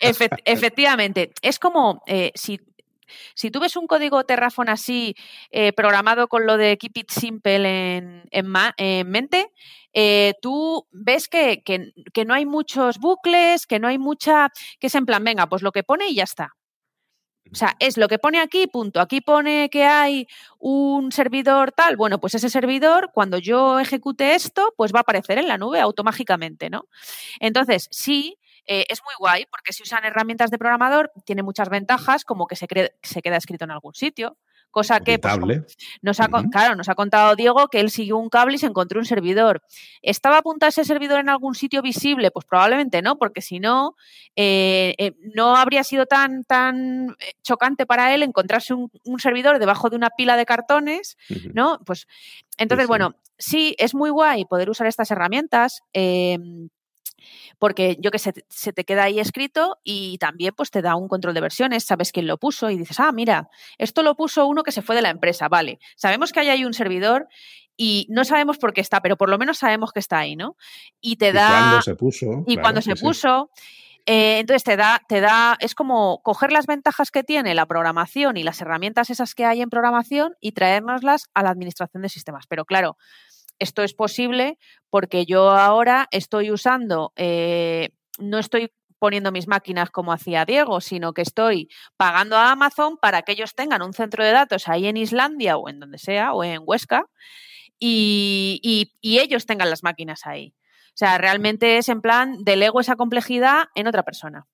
efectivamente. 0.44 1.32
Es 1.42 1.58
como 1.58 2.02
eh, 2.06 2.30
si 2.34 2.60
si 3.34 3.50
tú 3.50 3.60
ves 3.60 3.76
un 3.76 3.86
código 3.86 4.24
Terraform 4.24 4.70
así, 4.70 5.14
eh, 5.50 5.72
programado 5.72 6.28
con 6.28 6.46
lo 6.46 6.56
de 6.56 6.76
Keep 6.78 6.98
It 6.98 7.10
Simple 7.10 7.96
en, 7.96 8.24
en, 8.30 9.10
mente, 9.10 9.50
eh, 9.92 10.34
tú 10.40 10.86
ves 10.90 11.28
que, 11.28 11.62
que, 11.62 12.24
no 12.24 12.34
hay 12.34 12.46
muchos 12.46 12.98
bucles, 12.98 13.66
que 13.66 13.78
no 13.78 13.88
hay 13.88 13.98
mucha, 13.98 14.50
que 14.78 14.86
es 14.88 14.94
en 14.94 15.06
plan, 15.06 15.24
venga, 15.24 15.48
pues 15.48 15.62
lo 15.62 15.72
que 15.72 15.82
pone 15.82 16.08
y 16.08 16.14
ya 16.14 16.24
está. 16.24 16.54
O 17.52 17.54
sea, 17.56 17.76
es 17.80 17.96
lo 17.96 18.06
que 18.06 18.18
pone 18.18 18.40
aquí, 18.40 18.66
punto. 18.68 19.00
Aquí 19.00 19.20
pone 19.20 19.68
que 19.70 19.84
hay 19.84 20.28
un 20.58 21.10
servidor 21.10 21.72
tal. 21.72 21.96
Bueno, 21.96 22.20
pues 22.20 22.34
ese 22.34 22.48
servidor, 22.48 23.10
cuando 23.12 23.38
yo 23.38 23.80
ejecute 23.80 24.34
esto, 24.34 24.72
pues 24.76 24.92
va 24.94 25.00
a 25.00 25.02
aparecer 25.02 25.38
en 25.38 25.48
la 25.48 25.58
nube 25.58 25.80
automáticamente, 25.80 26.70
¿no? 26.70 26.86
Entonces, 27.40 27.88
sí, 27.90 28.38
eh, 28.66 28.86
es 28.88 29.00
muy 29.04 29.14
guay 29.18 29.46
porque 29.50 29.72
si 29.72 29.82
usan 29.82 30.04
herramientas 30.04 30.50
de 30.50 30.58
programador 30.58 31.12
tiene 31.24 31.42
muchas 31.42 31.68
ventajas 31.68 32.24
como 32.24 32.46
que 32.46 32.56
se, 32.56 32.66
se 33.02 33.22
queda 33.22 33.36
escrito 33.36 33.64
en 33.64 33.70
algún 33.70 33.94
sitio. 33.94 34.36
Cosa 34.70 35.00
que 35.00 35.18
pues, 35.18 35.76
nos 36.00 36.20
ha, 36.20 36.28
claro, 36.28 36.76
nos 36.76 36.88
ha 36.88 36.94
contado 36.94 37.34
Diego 37.34 37.66
que 37.66 37.80
él 37.80 37.90
siguió 37.90 38.18
un 38.18 38.28
cable 38.28 38.54
y 38.54 38.58
se 38.58 38.66
encontró 38.66 39.00
un 39.00 39.04
servidor. 39.04 39.62
¿Estaba 40.00 40.38
apuntado 40.38 40.68
ese 40.68 40.84
servidor 40.84 41.18
en 41.18 41.28
algún 41.28 41.56
sitio 41.56 41.82
visible? 41.82 42.30
Pues 42.30 42.46
probablemente 42.46 43.02
no, 43.02 43.18
porque 43.18 43.40
si 43.40 43.58
no, 43.58 43.96
eh, 44.36 44.94
eh, 44.98 45.12
no 45.34 45.56
habría 45.56 45.82
sido 45.82 46.06
tan, 46.06 46.44
tan 46.44 47.16
chocante 47.42 47.84
para 47.84 48.14
él 48.14 48.22
encontrarse 48.22 48.72
un, 48.74 48.90
servidor 49.18 49.58
debajo 49.58 49.90
de 49.90 49.96
una 49.96 50.10
pila 50.10 50.36
de 50.36 50.46
cartones, 50.46 51.18
¿no? 51.52 51.80
Pues 51.84 52.06
entonces, 52.56 52.86
bueno, 52.86 53.16
sí, 53.38 53.74
es 53.76 53.92
muy 53.92 54.10
guay 54.10 54.44
poder 54.44 54.70
usar 54.70 54.86
estas 54.86 55.10
herramientas. 55.10 55.82
Porque 57.58 57.96
yo 58.00 58.10
que 58.10 58.18
sé, 58.18 58.32
se 58.48 58.72
te 58.72 58.84
queda 58.84 59.04
ahí 59.04 59.20
escrito 59.20 59.78
y 59.84 60.18
también 60.18 60.54
pues 60.56 60.70
te 60.70 60.82
da 60.82 60.96
un 60.96 61.08
control 61.08 61.34
de 61.34 61.40
versiones, 61.40 61.84
sabes 61.84 62.12
quién 62.12 62.26
lo 62.26 62.38
puso 62.38 62.70
y 62.70 62.78
dices, 62.78 63.00
ah, 63.00 63.12
mira, 63.12 63.48
esto 63.78 64.02
lo 64.02 64.14
puso 64.14 64.46
uno 64.46 64.62
que 64.62 64.72
se 64.72 64.82
fue 64.82 64.96
de 64.96 65.02
la 65.02 65.10
empresa, 65.10 65.48
vale, 65.48 65.78
sabemos 65.96 66.32
que 66.32 66.40
hay 66.40 66.48
ahí 66.48 66.64
un 66.64 66.74
servidor 66.74 67.28
y 67.76 68.06
no 68.10 68.24
sabemos 68.24 68.58
por 68.58 68.74
qué 68.74 68.82
está, 68.82 69.00
pero 69.00 69.16
por 69.16 69.30
lo 69.30 69.38
menos 69.38 69.58
sabemos 69.58 69.92
que 69.92 70.00
está 70.00 70.18
ahí, 70.18 70.36
¿no? 70.36 70.56
Y 71.00 71.16
te 71.16 71.32
da... 71.32 71.48
Y 71.48 71.50
cuando 71.50 71.82
se 71.82 71.94
puso. 71.94 72.44
Y 72.46 72.56
cuando 72.58 72.82
se 72.82 72.96
puso... 72.96 73.50
Eh, 74.06 74.38
entonces 74.40 74.64
te 74.64 74.76
da, 74.76 75.00
te 75.08 75.20
da, 75.20 75.56
es 75.60 75.74
como 75.74 76.22
coger 76.22 76.52
las 76.52 76.66
ventajas 76.66 77.10
que 77.10 77.22
tiene 77.22 77.54
la 77.54 77.66
programación 77.66 78.38
y 78.38 78.42
las 78.42 78.60
herramientas 78.60 79.10
esas 79.10 79.34
que 79.34 79.44
hay 79.44 79.60
en 79.60 79.70
programación 79.70 80.34
y 80.40 80.52
traérnoslas 80.52 81.28
a 81.34 81.42
la 81.42 81.50
administración 81.50 82.02
de 82.02 82.08
sistemas. 82.08 82.46
Pero 82.48 82.64
claro, 82.64 82.96
esto 83.60 83.82
es 83.82 83.94
posible 83.94 84.58
porque 84.90 85.24
yo 85.26 85.50
ahora 85.50 86.08
estoy 86.10 86.50
usando, 86.50 87.12
eh, 87.14 87.90
no 88.18 88.38
estoy 88.38 88.72
poniendo 88.98 89.32
mis 89.32 89.46
máquinas 89.46 89.90
como 89.90 90.12
hacía 90.12 90.44
Diego, 90.44 90.80
sino 90.80 91.14
que 91.14 91.22
estoy 91.22 91.68
pagando 91.96 92.36
a 92.36 92.50
Amazon 92.50 92.98
para 92.98 93.22
que 93.22 93.32
ellos 93.32 93.54
tengan 93.54 93.82
un 93.82 93.94
centro 93.94 94.24
de 94.24 94.32
datos 94.32 94.68
ahí 94.68 94.86
en 94.86 94.96
Islandia 94.96 95.56
o 95.56 95.68
en 95.68 95.80
donde 95.80 95.98
sea, 95.98 96.34
o 96.34 96.44
en 96.44 96.62
Huesca, 96.64 97.06
y, 97.78 98.60
y 99.00 99.18
ellos 99.20 99.46
tengan 99.46 99.70
las 99.70 99.82
máquinas 99.82 100.26
ahí. 100.26 100.54
O 100.88 100.96
sea, 101.00 101.16
realmente 101.16 101.78
es 101.78 101.88
en 101.88 102.02
plan, 102.02 102.44
delego 102.44 102.80
esa 102.80 102.96
complejidad 102.96 103.68
en 103.74 103.86
otra 103.86 104.02
persona. 104.02 104.46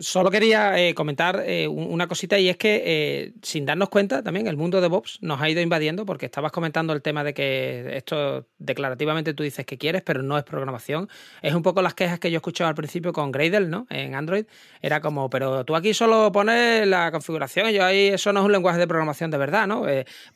Solo 0.00 0.30
quería 0.30 0.78
eh, 0.78 0.92
comentar 0.94 1.42
eh, 1.46 1.66
una 1.66 2.08
cosita 2.08 2.38
y 2.38 2.50
es 2.50 2.58
que 2.58 2.82
eh, 2.84 3.32
sin 3.42 3.64
darnos 3.64 3.88
cuenta 3.88 4.22
también 4.22 4.46
el 4.46 4.58
mundo 4.58 4.82
de 4.82 4.88
Bobs 4.88 5.16
nos 5.22 5.40
ha 5.40 5.48
ido 5.48 5.62
invadiendo 5.62 6.04
porque 6.04 6.26
estabas 6.26 6.52
comentando 6.52 6.92
el 6.92 7.00
tema 7.00 7.24
de 7.24 7.32
que 7.32 7.96
esto 7.96 8.46
declarativamente 8.58 9.32
tú 9.32 9.44
dices 9.44 9.64
que 9.64 9.78
quieres 9.78 10.02
pero 10.02 10.22
no 10.22 10.36
es 10.36 10.44
programación. 10.44 11.08
Es 11.40 11.54
un 11.54 11.62
poco 11.62 11.80
las 11.80 11.94
quejas 11.94 12.18
que 12.18 12.30
yo 12.30 12.36
escuchaba 12.36 12.68
al 12.68 12.74
principio 12.74 13.14
con 13.14 13.32
Gradle, 13.32 13.68
¿no? 13.68 13.86
En 13.88 14.14
Android. 14.14 14.44
Era 14.82 15.00
como, 15.00 15.30
pero 15.30 15.64
tú 15.64 15.74
aquí 15.74 15.94
solo 15.94 16.30
pones 16.32 16.86
la 16.86 17.10
configuración 17.10 17.70
y 17.70 17.72
yo 17.72 17.82
ahí 17.82 18.08
eso 18.08 18.30
no 18.34 18.40
es 18.40 18.46
un 18.46 18.52
lenguaje 18.52 18.78
de 18.78 18.86
programación 18.86 19.30
de 19.30 19.38
verdad, 19.38 19.66
¿no? 19.66 19.86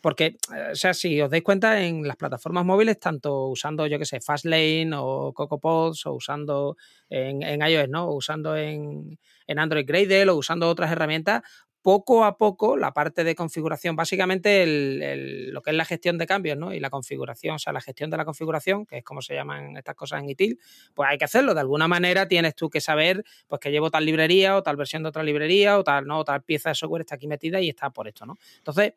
porque, 0.00 0.38
o 0.72 0.74
sea, 0.74 0.94
si 0.94 1.20
os 1.20 1.30
dais 1.30 1.42
cuenta 1.42 1.82
en 1.82 2.07
las 2.09 2.16
plataformas 2.16 2.64
móviles, 2.64 2.98
tanto 2.98 3.48
usando, 3.48 3.86
yo 3.86 3.98
que 3.98 4.07
sé, 4.07 4.20
Fastlane 4.20 4.92
o 4.96 5.32
CocoaPods 5.34 6.07
o 6.07 6.14
usando 6.14 6.76
en, 7.11 7.42
en 7.42 7.61
iOS, 7.61 7.88
¿no? 7.90 8.07
O 8.07 8.14
usando 8.16 8.57
en 8.57 9.18
en 9.53 9.59
Android 9.59 9.86
Gradle 9.86 10.30
o 10.30 10.36
usando 10.36 10.68
otras 10.68 10.90
herramientas, 10.90 11.42
poco 11.82 12.24
a 12.24 12.38
poco 12.38 12.76
la 12.76 12.92
parte 12.92 13.24
de 13.24 13.34
configuración, 13.34 13.96
básicamente 13.96 14.64
lo 15.50 15.61
que 15.62 15.70
es 15.70 15.76
la 15.76 15.84
gestión 15.84 16.16
de 16.16 16.26
cambios 16.26 16.57
¿no? 16.57 16.72
y 16.72 16.80
la 16.80 16.90
configuración, 16.90 17.57
o 17.57 17.59
sea, 17.59 17.72
la 17.72 17.80
gestión 17.80 18.09
de 18.09 18.16
la 18.16 18.24
configuración, 18.24 18.86
que 18.86 18.98
es 18.98 19.05
como 19.05 19.20
se 19.20 19.34
llaman 19.34 19.76
estas 19.76 19.96
cosas 19.96 20.22
en 20.22 20.30
ITIL, 20.30 20.59
pues 20.94 21.11
hay 21.11 21.18
que 21.18 21.24
hacerlo. 21.24 21.55
De 21.55 21.61
alguna 21.61 21.88
manera 21.88 22.28
tienes 22.28 22.55
tú 22.55 22.70
que 22.70 22.80
saber 22.80 23.24
pues 23.48 23.61
que 23.61 23.70
llevo 23.70 23.90
tal 23.90 24.07
librería 24.07 24.57
o 24.57 24.62
tal 24.62 24.76
versión 24.76 25.03
de 25.03 25.09
otra 25.09 25.24
librería 25.24 25.76
o 25.76 25.84
tal, 25.84 26.07
¿no? 26.07 26.24
tal 26.24 26.42
pieza 26.42 26.68
de 26.70 26.76
software 26.76 27.03
está 27.03 27.16
aquí 27.16 27.26
metida 27.26 27.61
y 27.61 27.68
está 27.68 27.90
por 27.90 28.07
esto, 28.07 28.26
¿no? 28.26 28.38
Entonces, 28.59 28.94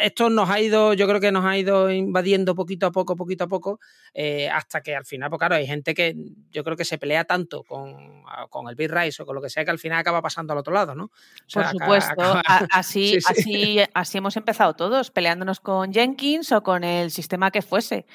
esto 0.00 0.30
nos 0.30 0.48
ha 0.48 0.60
ido, 0.60 0.94
yo 0.94 1.06
creo 1.06 1.20
que 1.20 1.32
nos 1.32 1.44
ha 1.44 1.56
ido 1.56 1.90
invadiendo 1.90 2.54
poquito 2.54 2.86
a 2.86 2.92
poco, 2.92 3.16
poquito 3.16 3.44
a 3.44 3.48
poco, 3.48 3.80
eh, 4.14 4.48
hasta 4.48 4.80
que 4.80 4.94
al 4.94 5.04
final, 5.04 5.28
pues 5.30 5.38
claro, 5.38 5.56
hay 5.56 5.66
gente 5.66 5.94
que 5.94 6.14
yo 6.50 6.64
creo 6.64 6.76
que 6.76 6.84
se 6.84 6.98
pelea 6.98 7.24
tanto 7.24 7.62
con, 7.64 8.22
con 8.48 8.68
el 8.68 8.74
Bitrise 8.74 9.22
o 9.22 9.26
con 9.26 9.34
lo 9.34 9.42
que 9.42 9.50
sea 9.50 9.64
que 9.64 9.70
al 9.70 9.78
final 9.78 9.98
acaba 9.98 10.22
pasando 10.22 10.52
al 10.52 10.58
otro 10.58 10.72
lado, 10.72 10.94
¿no? 10.94 11.10
Por 11.52 11.66
supuesto, 11.66 12.40
así, 12.70 13.18
así, 13.28 13.78
así 13.92 14.18
hemos 14.18 14.36
empezado 14.36 14.74
todos, 14.74 15.10
peleándonos 15.10 15.60
con 15.60 15.92
Jenkins 15.92 16.52
o 16.52 16.62
con 16.62 16.84
el 16.84 17.10
sistema 17.10 17.50
que 17.50 17.62
fuese. 17.62 18.06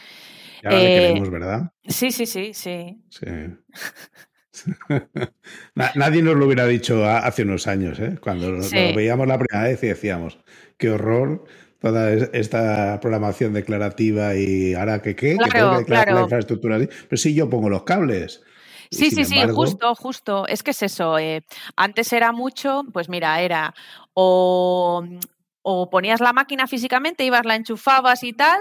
Ya 0.63 0.69
eh, 0.71 0.99
queremos, 0.99 1.29
¿verdad? 1.29 1.71
Sí, 1.87 2.11
sí, 2.11 2.25
sí, 2.25 2.53
sí. 2.53 2.97
Sí. 3.09 3.25
Nadie 5.95 6.21
nos 6.21 6.35
lo 6.35 6.45
hubiera 6.45 6.65
dicho 6.65 7.05
hace 7.05 7.43
unos 7.43 7.67
años, 7.67 7.99
¿eh? 7.99 8.17
cuando 8.21 8.51
lo 8.51 8.63
veíamos 8.69 9.27
la 9.27 9.37
primera 9.37 9.67
vez 9.67 9.83
y 9.83 9.87
decíamos, 9.87 10.37
qué 10.77 10.89
horror 10.89 11.45
toda 11.79 12.13
esta 12.13 12.99
programación 12.99 13.53
declarativa 13.53 14.35
y 14.35 14.73
ahora 14.73 15.01
que 15.01 15.15
qué, 15.15 15.37
que 15.37 15.49
tengo 15.51 15.71
que 15.71 15.77
declarar 15.79 16.13
la 16.15 16.21
infraestructura. 16.21 16.79
Pero 16.79 17.17
sí, 17.17 17.35
yo 17.35 17.49
pongo 17.49 17.69
los 17.69 17.83
cables. 17.83 18.41
Sí, 18.89 19.11
sí, 19.11 19.25
sí, 19.25 19.37
justo, 19.53 19.93
justo. 19.95 20.47
Es 20.47 20.63
que 20.63 20.71
es 20.71 20.81
eso. 20.81 21.19
Eh, 21.19 21.43
antes 21.75 22.11
era 22.13 22.31
mucho, 22.31 22.83
pues 22.91 23.09
mira, 23.09 23.39
era 23.41 23.73
o, 24.13 25.05
o 25.61 25.89
ponías 25.89 26.21
la 26.21 26.33
máquina 26.33 26.67
físicamente, 26.67 27.23
ibas, 27.23 27.45
la 27.45 27.55
enchufabas 27.55 28.23
y 28.23 28.33
tal, 28.33 28.59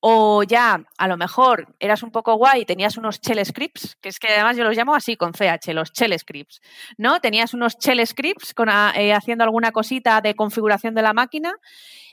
o 0.00 0.42
ya, 0.42 0.82
a 0.96 1.08
lo 1.08 1.16
mejor 1.16 1.74
eras 1.78 2.02
un 2.02 2.10
poco 2.10 2.34
guay 2.34 2.64
tenías 2.64 2.96
unos 2.96 3.20
shell 3.20 3.44
scripts, 3.44 3.96
que 4.00 4.08
es 4.08 4.18
que 4.18 4.28
además 4.28 4.56
yo 4.56 4.64
los 4.64 4.76
llamo 4.76 4.94
así 4.94 5.16
con 5.16 5.32
CH, 5.32 5.72
los 5.74 5.92
shell 5.92 6.18
scripts, 6.18 6.60
¿no? 6.96 7.20
Tenías 7.20 7.52
unos 7.52 7.76
shell 7.78 8.04
scripts 8.06 8.54
con, 8.54 8.68
ah, 8.70 8.92
eh, 8.96 9.12
haciendo 9.12 9.44
alguna 9.44 9.72
cosita 9.72 10.20
de 10.20 10.34
configuración 10.34 10.94
de 10.94 11.02
la 11.02 11.12
máquina 11.12 11.54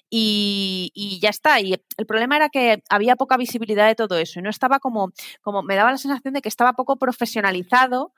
y, 0.09 1.19
ya 1.21 1.29
está. 1.29 1.59
Y 1.59 1.73
el 1.73 2.05
problema 2.05 2.37
era 2.37 2.49
que 2.49 2.81
había 2.89 3.15
poca 3.15 3.37
visibilidad 3.37 3.87
de 3.87 3.95
todo 3.95 4.17
eso 4.17 4.39
y 4.39 4.43
no 4.43 4.49
estaba 4.49 4.79
como, 4.79 5.11
como 5.41 5.63
me 5.63 5.75
daba 5.75 5.91
la 5.91 5.97
sensación 5.97 6.33
de 6.33 6.41
que 6.41 6.49
estaba 6.49 6.73
poco 6.73 6.97
profesionalizado. 6.97 8.13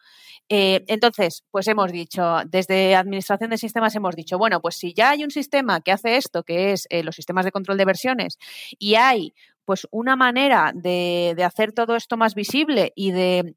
Eh, 0.49 0.84
entonces, 0.88 1.43
pues 1.51 1.67
hemos 1.67 1.91
dicho, 1.91 2.38
desde 2.47 2.95
Administración 2.95 3.51
de 3.51 3.57
Sistemas 3.57 3.95
hemos 3.95 4.15
dicho, 4.15 4.38
bueno, 4.38 4.61
pues 4.61 4.76
si 4.76 4.93
ya 4.93 5.11
hay 5.11 5.24
un 5.24 5.32
sistema 5.32 5.82
que 5.82 5.91
hace 5.91 6.17
esto, 6.17 6.43
que 6.43 6.74
es 6.74 6.88
eh, 6.89 7.03
los 7.03 7.15
sistemas 7.15 7.45
de 7.45 7.51
control 7.51 7.78
de 7.78 7.86
versiones, 7.86 8.38
y 8.80 8.95
hay 8.95 9.34
pues 9.70 9.88
una 9.91 10.15
manera 10.15 10.72
de, 10.74 11.36
hacer 11.45 11.74
todo 11.74 11.95
esto 11.95 12.17
más 12.17 12.34
visible 12.34 12.91
y 12.95 13.11
de 13.11 13.55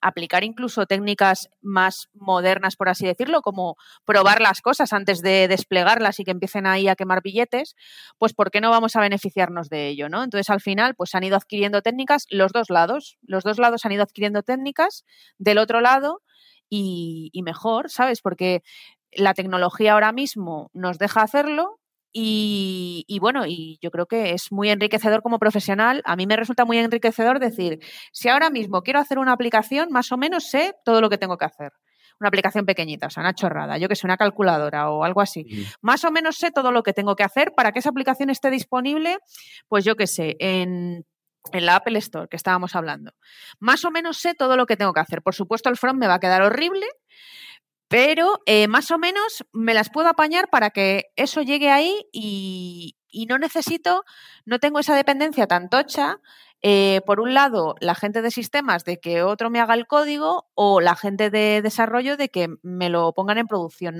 aplicar 0.00 0.42
incluso 0.42 0.86
técnicas 0.86 1.50
más 1.60 2.08
modernas, 2.14 2.74
por 2.74 2.88
así 2.88 3.06
decirlo, 3.06 3.42
como 3.42 3.76
probar 4.04 4.40
las 4.40 4.60
cosas 4.60 4.92
antes 4.92 5.22
de 5.22 5.46
desplegarlas 5.46 6.18
y 6.18 6.24
que 6.24 6.32
empiecen 6.32 6.66
ahí 6.66 6.88
a 6.88 6.96
quemar 6.96 7.22
billetes, 7.22 7.76
pues 8.18 8.34
¿por 8.34 8.50
qué 8.50 8.60
no 8.60 8.70
vamos 8.70 8.96
a 8.96 9.00
beneficiarnos 9.02 9.68
de 9.68 9.86
ello? 9.86 10.08
¿no? 10.08 10.24
Entonces, 10.24 10.50
al 10.50 10.60
final, 10.60 10.96
pues 10.96 11.14
han 11.14 11.22
ido 11.22 11.36
adquiriendo 11.36 11.80
técnicas 11.80 12.26
los 12.28 12.50
dos 12.50 12.68
lados. 12.68 13.16
Los 13.22 13.44
dos 13.44 13.60
lados 13.60 13.84
han 13.84 13.92
ido 13.92 14.02
adquiriendo 14.02 14.42
técnicas 14.42 15.04
del 15.38 15.58
otro 15.58 15.80
lado 15.80 16.22
y, 16.68 17.30
y 17.32 17.44
mejor, 17.44 17.88
¿sabes? 17.88 18.20
Porque 18.20 18.64
la 19.12 19.32
tecnología 19.34 19.92
ahora 19.92 20.10
mismo 20.10 20.72
nos 20.72 20.98
deja 20.98 21.22
hacerlo, 21.22 21.78
y, 22.12 23.18
bueno, 23.20 23.46
y 23.46 23.78
yo 23.80 23.90
creo 23.90 24.06
que 24.06 24.32
es 24.32 24.52
muy 24.52 24.68
enriquecedor 24.70 25.22
como 25.22 25.38
profesional. 25.38 26.02
A 26.04 26.16
mí 26.16 26.26
me 26.26 26.36
resulta 26.36 26.64
muy 26.64 26.78
enriquecedor 26.78 27.38
decir, 27.38 27.78
si 28.12 28.28
ahora 28.28 28.50
mismo 28.50 28.82
quiero 28.82 29.00
hacer 29.00 29.18
una 29.18 29.32
aplicación, 29.32 29.90
más 29.90 30.12
o 30.12 30.16
menos 30.18 30.44
sé 30.44 30.74
todo 30.84 31.00
lo 31.00 31.08
que 31.10 31.18
tengo 31.18 31.38
que 31.38 31.46
hacer. 31.46 31.72
una 32.20 32.28
aplicación 32.28 32.66
pequeñita, 32.66 33.06
o 33.08 33.10
sea, 33.10 33.22
una 33.22 33.34
chorrada, 33.34 33.78
yo 33.78 33.88
que 33.88 33.96
sé, 33.96 34.06
una 34.06 34.16
calculadora 34.16 34.90
o 34.90 35.04
algo 35.04 35.20
así. 35.20 35.44
Más 35.80 36.04
o 36.04 36.10
menos 36.12 36.36
sé 36.36 36.50
todo 36.52 36.70
lo 36.70 36.82
que 36.82 36.92
tengo 36.92 37.16
que 37.16 37.24
hacer 37.24 37.52
para 37.56 37.72
que 37.72 37.80
esa 37.80 37.90
aplicación 37.90 38.30
esté 38.30 38.50
disponible, 38.50 39.18
pues 39.68 39.84
yo 39.84 39.96
que 39.96 40.06
sé, 40.06 40.36
en 40.38 41.04
en 41.50 41.66
la 41.66 41.76
Apple 41.76 41.98
Store 41.98 42.28
que 42.28 42.36
estábamos 42.36 42.76
hablando. 42.76 43.12
Más 43.58 43.84
o 43.84 43.90
menos 43.90 44.18
sé 44.18 44.34
todo 44.34 44.56
lo 44.56 44.66
que 44.66 44.76
tengo 44.76 44.92
que 44.92 45.00
hacer. 45.00 45.22
Por 45.22 45.34
supuesto, 45.34 45.68
el 45.68 45.76
front 45.76 45.98
me 45.98 46.06
va 46.06 46.14
a 46.14 46.20
quedar 46.20 46.42
horrible, 46.42 46.86
pero 47.92 48.40
eh, 48.46 48.68
más 48.68 48.90
o 48.90 48.96
menos 48.96 49.44
me 49.52 49.74
las 49.74 49.90
puedo 49.90 50.08
apañar 50.08 50.48
para 50.48 50.70
que 50.70 51.12
eso 51.14 51.42
llegue 51.42 51.70
ahí 51.70 52.06
y, 52.10 52.96
no 53.28 53.36
necesito, 53.36 54.04
no 54.46 54.60
tengo 54.60 54.78
esa 54.78 54.96
dependencia 54.96 55.46
tan 55.46 55.68
tocha. 55.68 56.18
Eh, 56.62 57.02
por 57.04 57.20
un 57.20 57.34
lado, 57.34 57.74
la 57.80 57.94
gente 57.94 58.22
de 58.22 58.30
sistemas 58.30 58.86
de 58.86 58.98
que 58.98 59.22
otro 59.22 59.50
me 59.50 59.60
haga 59.60 59.74
el 59.74 59.86
código 59.86 60.48
o 60.54 60.80
la 60.80 60.96
gente 60.96 61.28
de 61.28 61.60
desarrollo 61.60 62.16
de 62.16 62.30
que 62.30 62.48
me 62.62 62.88
lo 62.88 63.12
pongan 63.12 63.36
en 63.36 63.46
producción. 63.46 63.98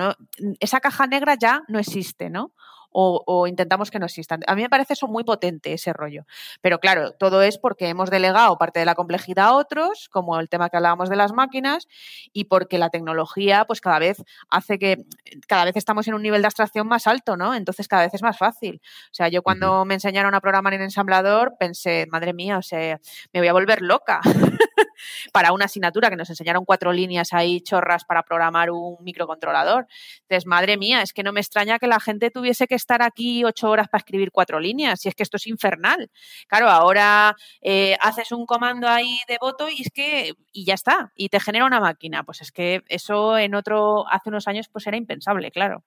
Esa 0.58 0.80
caja 0.80 1.06
negra 1.06 1.34
ya 1.34 1.60
no 1.68 1.78
existe, 1.78 2.30
¿no? 2.30 2.54
O, 2.92 3.46
intentamos 3.46 3.90
que 3.90 3.98
no 3.98 4.06
existan. 4.06 4.40
A 4.46 4.54
mí 4.54 4.62
me 4.62 4.68
parece 4.68 4.92
eso 4.94 5.08
muy 5.08 5.24
potente, 5.24 5.72
ese 5.72 5.92
rollo. 5.92 6.24
Pero 6.60 6.78
claro, 6.78 7.12
todo 7.12 7.42
es 7.42 7.58
porque 7.58 7.88
hemos 7.88 8.10
delegado 8.10 8.56
parte 8.58 8.80
de 8.80 8.86
la 8.86 8.94
complejidad 8.94 9.46
a 9.46 9.52
otros, 9.54 10.08
como 10.10 10.38
el 10.38 10.48
tema 10.48 10.68
que 10.68 10.76
hablábamos 10.76 11.08
de 11.08 11.16
las 11.16 11.32
máquinas, 11.32 11.88
y 12.32 12.44
porque 12.44 12.78
la 12.78 12.90
tecnología, 12.90 13.64
pues 13.64 13.80
cada 13.80 13.98
vez 13.98 14.22
hace 14.48 14.78
que, 14.78 15.04
cada 15.46 15.64
vez 15.64 15.76
estamos 15.76 16.06
en 16.08 16.14
un 16.14 16.22
nivel 16.22 16.42
de 16.42 16.46
abstracción 16.46 16.86
más 16.86 17.06
alto, 17.06 17.36
¿no? 17.36 17.54
Entonces 17.54 17.88
cada 17.88 18.02
vez 18.02 18.14
es 18.14 18.22
más 18.22 18.38
fácil. 18.38 18.80
O 19.06 19.14
sea, 19.14 19.28
yo 19.28 19.42
cuando 19.42 19.84
me 19.84 19.94
enseñaron 19.94 20.34
a 20.34 20.40
programar 20.40 20.74
en 20.74 20.82
ensamblador, 20.82 21.56
pensé, 21.58 22.06
madre 22.10 22.32
mía, 22.32 22.58
o 22.58 22.62
sea, 22.62 23.00
me 23.32 23.40
voy 23.40 23.48
a 23.48 23.52
volver 23.52 23.82
loca. 23.82 24.20
para 25.32 25.52
una 25.52 25.66
asignatura 25.66 26.10
que 26.10 26.16
nos 26.16 26.30
enseñaron 26.30 26.64
cuatro 26.64 26.92
líneas 26.92 27.32
ahí 27.32 27.60
chorras 27.60 28.04
para 28.04 28.22
programar 28.22 28.70
un 28.70 28.96
microcontrolador. 29.00 29.86
Entonces, 30.22 30.46
madre 30.46 30.76
mía, 30.76 31.02
es 31.02 31.12
que 31.12 31.22
no 31.22 31.32
me 31.32 31.40
extraña 31.40 31.78
que 31.78 31.86
la 31.86 32.00
gente 32.00 32.30
tuviese 32.30 32.66
que 32.66 32.74
estar 32.74 33.02
aquí 33.02 33.44
ocho 33.44 33.70
horas 33.70 33.88
para 33.88 34.00
escribir 34.00 34.30
cuatro 34.32 34.60
líneas, 34.60 35.04
y 35.04 35.08
es 35.08 35.14
que 35.14 35.22
esto 35.22 35.36
es 35.36 35.46
infernal. 35.46 36.10
Claro, 36.48 36.68
ahora 36.68 37.36
eh, 37.60 37.96
haces 38.00 38.32
un 38.32 38.46
comando 38.46 38.88
ahí 38.88 39.18
de 39.28 39.38
voto 39.40 39.68
y 39.68 39.82
es 39.82 39.90
que, 39.92 40.32
y 40.52 40.64
ya 40.64 40.74
está, 40.74 41.12
y 41.16 41.28
te 41.28 41.40
genera 41.40 41.66
una 41.66 41.80
máquina. 41.80 42.24
Pues 42.24 42.40
es 42.42 42.52
que 42.52 42.82
eso 42.88 43.38
en 43.38 43.54
otro, 43.54 44.08
hace 44.08 44.28
unos 44.30 44.48
años, 44.48 44.68
pues 44.70 44.86
era 44.86 44.96
impensable, 44.96 45.50
claro. 45.50 45.84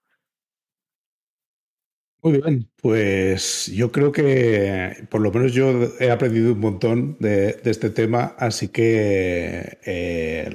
Muy 2.26 2.42
bien, 2.42 2.68
pues 2.82 3.68
yo 3.68 3.92
creo 3.92 4.12
que 4.12 5.06
por 5.12 5.22
lo 5.22 5.32
menos 5.32 5.54
yo 5.54 5.92
he 6.00 6.10
aprendido 6.10 6.54
un 6.54 6.60
montón 6.60 7.18
de, 7.20 7.62
este 7.66 7.92
tema, 7.92 8.34
así 8.40 8.70
que 8.70 9.78
eh, 9.86 10.50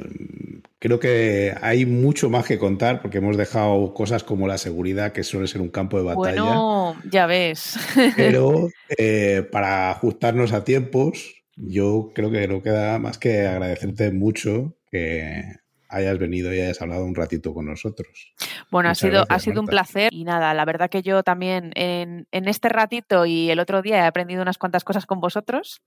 creo 0.81 0.99
que 0.99 1.55
hay 1.63 1.87
mucho 1.87 2.29
más 2.29 2.45
que 2.45 2.59
contar 2.59 3.01
porque 3.01 3.19
hemos 3.19 3.37
dejado 3.37 3.95
cosas 3.95 4.25
como 4.25 4.49
la 4.49 4.59
seguridad, 4.59 5.13
que 5.13 5.23
suele 5.23 5.47
ser 5.47 5.61
un 5.61 5.69
campo 5.69 5.97
de 5.97 6.03
batalla. 6.03 6.43
Bueno, 6.43 6.97
ya 7.09 7.27
ves. 7.27 7.79
Pero 8.17 8.69
eh, 8.99 9.47
para 9.53 9.93
ajustarnos 9.93 10.53
a 10.53 10.65
tiempos, 10.65 11.37
yo 11.55 12.11
creo 12.17 12.33
que 12.33 12.49
no 12.49 12.65
queda 12.65 12.99
más 12.99 13.17
que 13.17 13.47
agradecerte 13.47 14.11
mucho 14.11 14.75
que 14.91 15.45
hayas 15.91 16.19
venido 16.19 16.55
y 16.55 16.61
hayas 16.61 16.81
hablado 16.81 17.05
un 17.05 17.15
ratito 17.15 17.53
con 17.53 17.67
nosotros. 17.67 18.33
Bueno, 18.71 18.89
ha 18.89 18.95
sido, 18.95 19.27
ha 19.29 19.39
sido 19.39 19.61
un 19.61 19.67
placer 19.67 20.13
y 20.13 20.25
nada, 20.25 20.55
la 20.55 20.65
verdad 20.65 20.89
que 20.89 21.03
yo 21.03 21.23
también 21.23 21.73
en, 21.75 22.27
en, 22.31 22.49
este 22.49 22.69
ratito 22.69 23.27
y 23.27 23.51
el 23.51 23.59
otro 23.59 23.83
día 23.83 23.99
he 23.99 24.07
aprendido 24.07 24.43
unas 24.43 24.59
cuantas 24.59 24.85
cosas 24.85 25.07
con 25.07 25.21
vosotros 25.21 25.83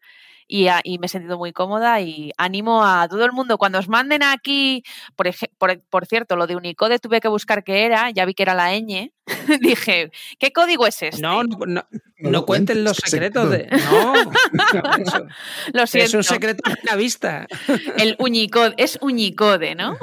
y, 0.48 0.68
me 1.00 1.06
he 1.06 1.10
sentido 1.10 1.38
muy 1.38 1.54
cómoda 1.54 2.02
y 2.02 2.32
animo 2.38 2.84
a 2.84 3.08
todo 3.08 3.26
el 3.26 3.32
mundo, 3.32 3.58
cuando 3.58 3.80
os 3.80 3.88
manden 3.88 4.24
aquí, 4.24 4.84
por, 5.16 5.28
por, 5.90 6.06
cierto, 6.06 6.36
lo 6.36 6.48
de 6.48 6.56
Unicode 6.56 7.00
tuve 7.00 7.22
que 7.22 7.28
buscar 7.28 7.64
qué 7.64 7.86
era, 7.86 8.12
ya 8.12 8.26
vi 8.26 8.34
que 8.34 8.44
era 8.44 8.54
la 8.54 8.74
ñ, 8.74 9.13
dije, 9.62 10.12
¿qué 10.40 10.52
código 10.52 10.88
es 10.88 11.02
este? 11.02 11.22
No, 11.22 11.44
no, 11.44 11.86
no, 12.20 12.46
cuenten 12.46 12.84
los 12.84 12.98
secretos 12.98 13.50
de... 13.50 13.68
No, 13.74 14.14
lo 15.74 15.88
siento. 15.88 16.08
Es 16.08 16.14
un 16.14 16.24
secreto 16.24 16.64
a 16.66 16.76
la 16.84 16.96
vista. 16.96 17.48
El 17.98 18.16
Unicode, 18.20 18.74
es 18.78 18.98
Unicode, 19.02 19.76
¿no? 19.76 19.98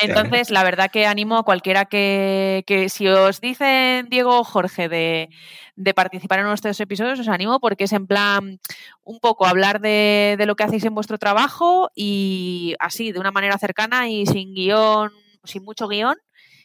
Entonces, 0.00 0.50
la 0.50 0.64
verdad 0.64 0.90
que 0.90 1.06
animo 1.06 1.38
a 1.38 1.42
cualquiera 1.42 1.84
que, 1.84 2.64
que 2.66 2.88
si 2.88 3.08
os 3.08 3.40
dicen 3.40 4.08
Diego 4.08 4.38
o 4.38 4.44
Jorge 4.44 4.88
de 4.88 5.28
de 5.76 5.94
participar 5.94 6.40
en 6.40 6.46
nuestros 6.46 6.78
episodios, 6.80 7.18
os 7.18 7.28
animo 7.28 7.60
porque 7.60 7.84
es 7.84 7.92
en 7.92 8.06
plan 8.06 8.60
un 9.04 9.20
poco 9.20 9.46
hablar 9.46 9.80
de, 9.80 10.36
lo 10.46 10.54
que 10.54 10.64
hacéis 10.64 10.84
en 10.84 10.94
vuestro 10.94 11.18
trabajo 11.18 11.90
y 11.94 12.74
así, 12.78 13.12
de 13.12 13.20
una 13.20 13.30
manera 13.30 13.58
cercana 13.58 14.08
y 14.08 14.26
sin 14.26 14.54
guion, 14.54 15.12
sin 15.44 15.64
mucho 15.64 15.88
guion 15.88 16.16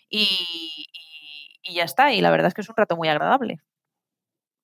y, 0.10 0.88
ya 1.74 1.84
está. 1.84 2.14
Y 2.14 2.22
la 2.22 2.32
verdad 2.32 2.48
es 2.48 2.54
que 2.54 2.62
es 2.62 2.70
un 2.70 2.76
rato 2.76 2.96
muy 2.96 3.08
agradable. 3.08 3.60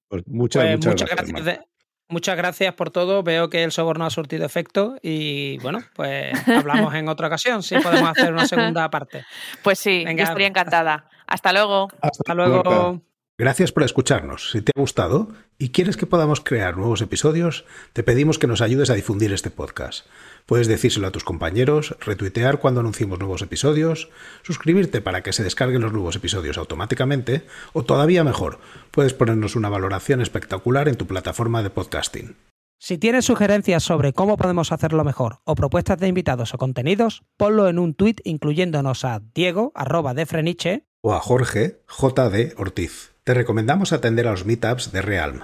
Pues 0.07 0.23
muchas, 0.27 0.63
pues 0.63 0.85
muchas, 0.85 1.09
gracias. 1.09 1.59
muchas 2.07 2.37
gracias 2.37 2.73
por 2.75 2.91
todo. 2.91 3.23
Veo 3.23 3.49
que 3.49 3.63
el 3.63 3.71
soborno 3.71 4.05
ha 4.05 4.09
surtido 4.09 4.45
efecto 4.45 4.95
y 5.01 5.57
bueno, 5.59 5.79
pues 5.95 6.33
hablamos 6.47 6.93
en 6.93 7.07
otra 7.09 7.27
ocasión 7.27 7.63
si 7.63 7.77
podemos 7.79 8.09
hacer 8.09 8.31
una 8.31 8.47
segunda 8.47 8.89
parte. 8.89 9.25
Pues 9.63 9.79
sí, 9.79 10.03
yo 10.03 10.23
estaría 10.23 10.47
encantada. 10.47 11.09
Hasta 11.25 11.51
luego. 11.51 11.87
Hasta 12.01 12.33
luego. 12.33 13.01
Gracias 13.37 13.71
por 13.71 13.81
escucharnos. 13.81 14.51
Si 14.51 14.61
te 14.61 14.71
ha 14.75 14.79
gustado 14.79 15.29
y 15.57 15.69
quieres 15.69 15.97
que 15.97 16.05
podamos 16.05 16.39
crear 16.39 16.77
nuevos 16.77 17.01
episodios, 17.01 17.65
te 17.93 18.03
pedimos 18.03 18.37
que 18.37 18.45
nos 18.45 18.61
ayudes 18.61 18.91
a 18.91 18.93
difundir 18.93 19.33
este 19.33 19.49
podcast. 19.49 20.05
Puedes 20.45 20.67
decírselo 20.67 21.07
a 21.07 21.11
tus 21.11 21.23
compañeros, 21.23 21.95
retuitear 21.99 22.59
cuando 22.59 22.81
anunciemos 22.81 23.19
nuevos 23.19 23.41
episodios, 23.41 24.09
suscribirte 24.41 25.01
para 25.01 25.23
que 25.23 25.33
se 25.33 25.43
descarguen 25.43 25.81
los 25.81 25.93
nuevos 25.93 26.15
episodios 26.15 26.57
automáticamente, 26.57 27.45
o 27.73 27.83
todavía 27.83 28.23
mejor, 28.23 28.59
puedes 28.91 29.13
ponernos 29.13 29.55
una 29.55 29.69
valoración 29.69 30.21
espectacular 30.21 30.87
en 30.87 30.95
tu 30.95 31.07
plataforma 31.07 31.63
de 31.63 31.69
podcasting. 31.69 32.35
Si 32.79 32.97
tienes 32.97 33.23
sugerencias 33.23 33.81
sobre 33.81 34.11
cómo 34.11 34.35
podemos 34.35 34.73
hacerlo 34.73 35.05
mejor 35.05 35.39
o 35.45 35.55
propuestas 35.55 35.99
de 35.99 36.09
invitados 36.09 36.53
o 36.53 36.57
contenidos, 36.57 37.23
ponlo 37.37 37.69
en 37.69 37.79
un 37.79 37.93
tuit 37.93 38.19
incluyéndonos 38.25 39.05
a 39.05 39.21
Diego, 39.33 39.71
arroba 39.73 40.13
de 40.13 40.25
Freniche, 40.25 40.85
o 40.99 41.13
a 41.13 41.21
Jorge, 41.21 41.81
JD 41.87 42.59
Ortiz. 42.59 43.13
Te 43.23 43.33
recomendamos 43.33 43.93
atender 43.93 44.27
a 44.27 44.31
los 44.31 44.45
meetups 44.45 44.91
de 44.91 45.01
Realm. 45.01 45.43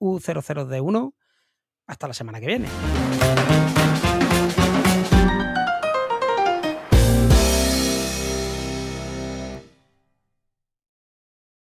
U00D1. 0.00 1.14
Hasta 1.86 2.08
la 2.08 2.14
semana 2.14 2.40
que 2.40 2.46
viene. 2.46 2.68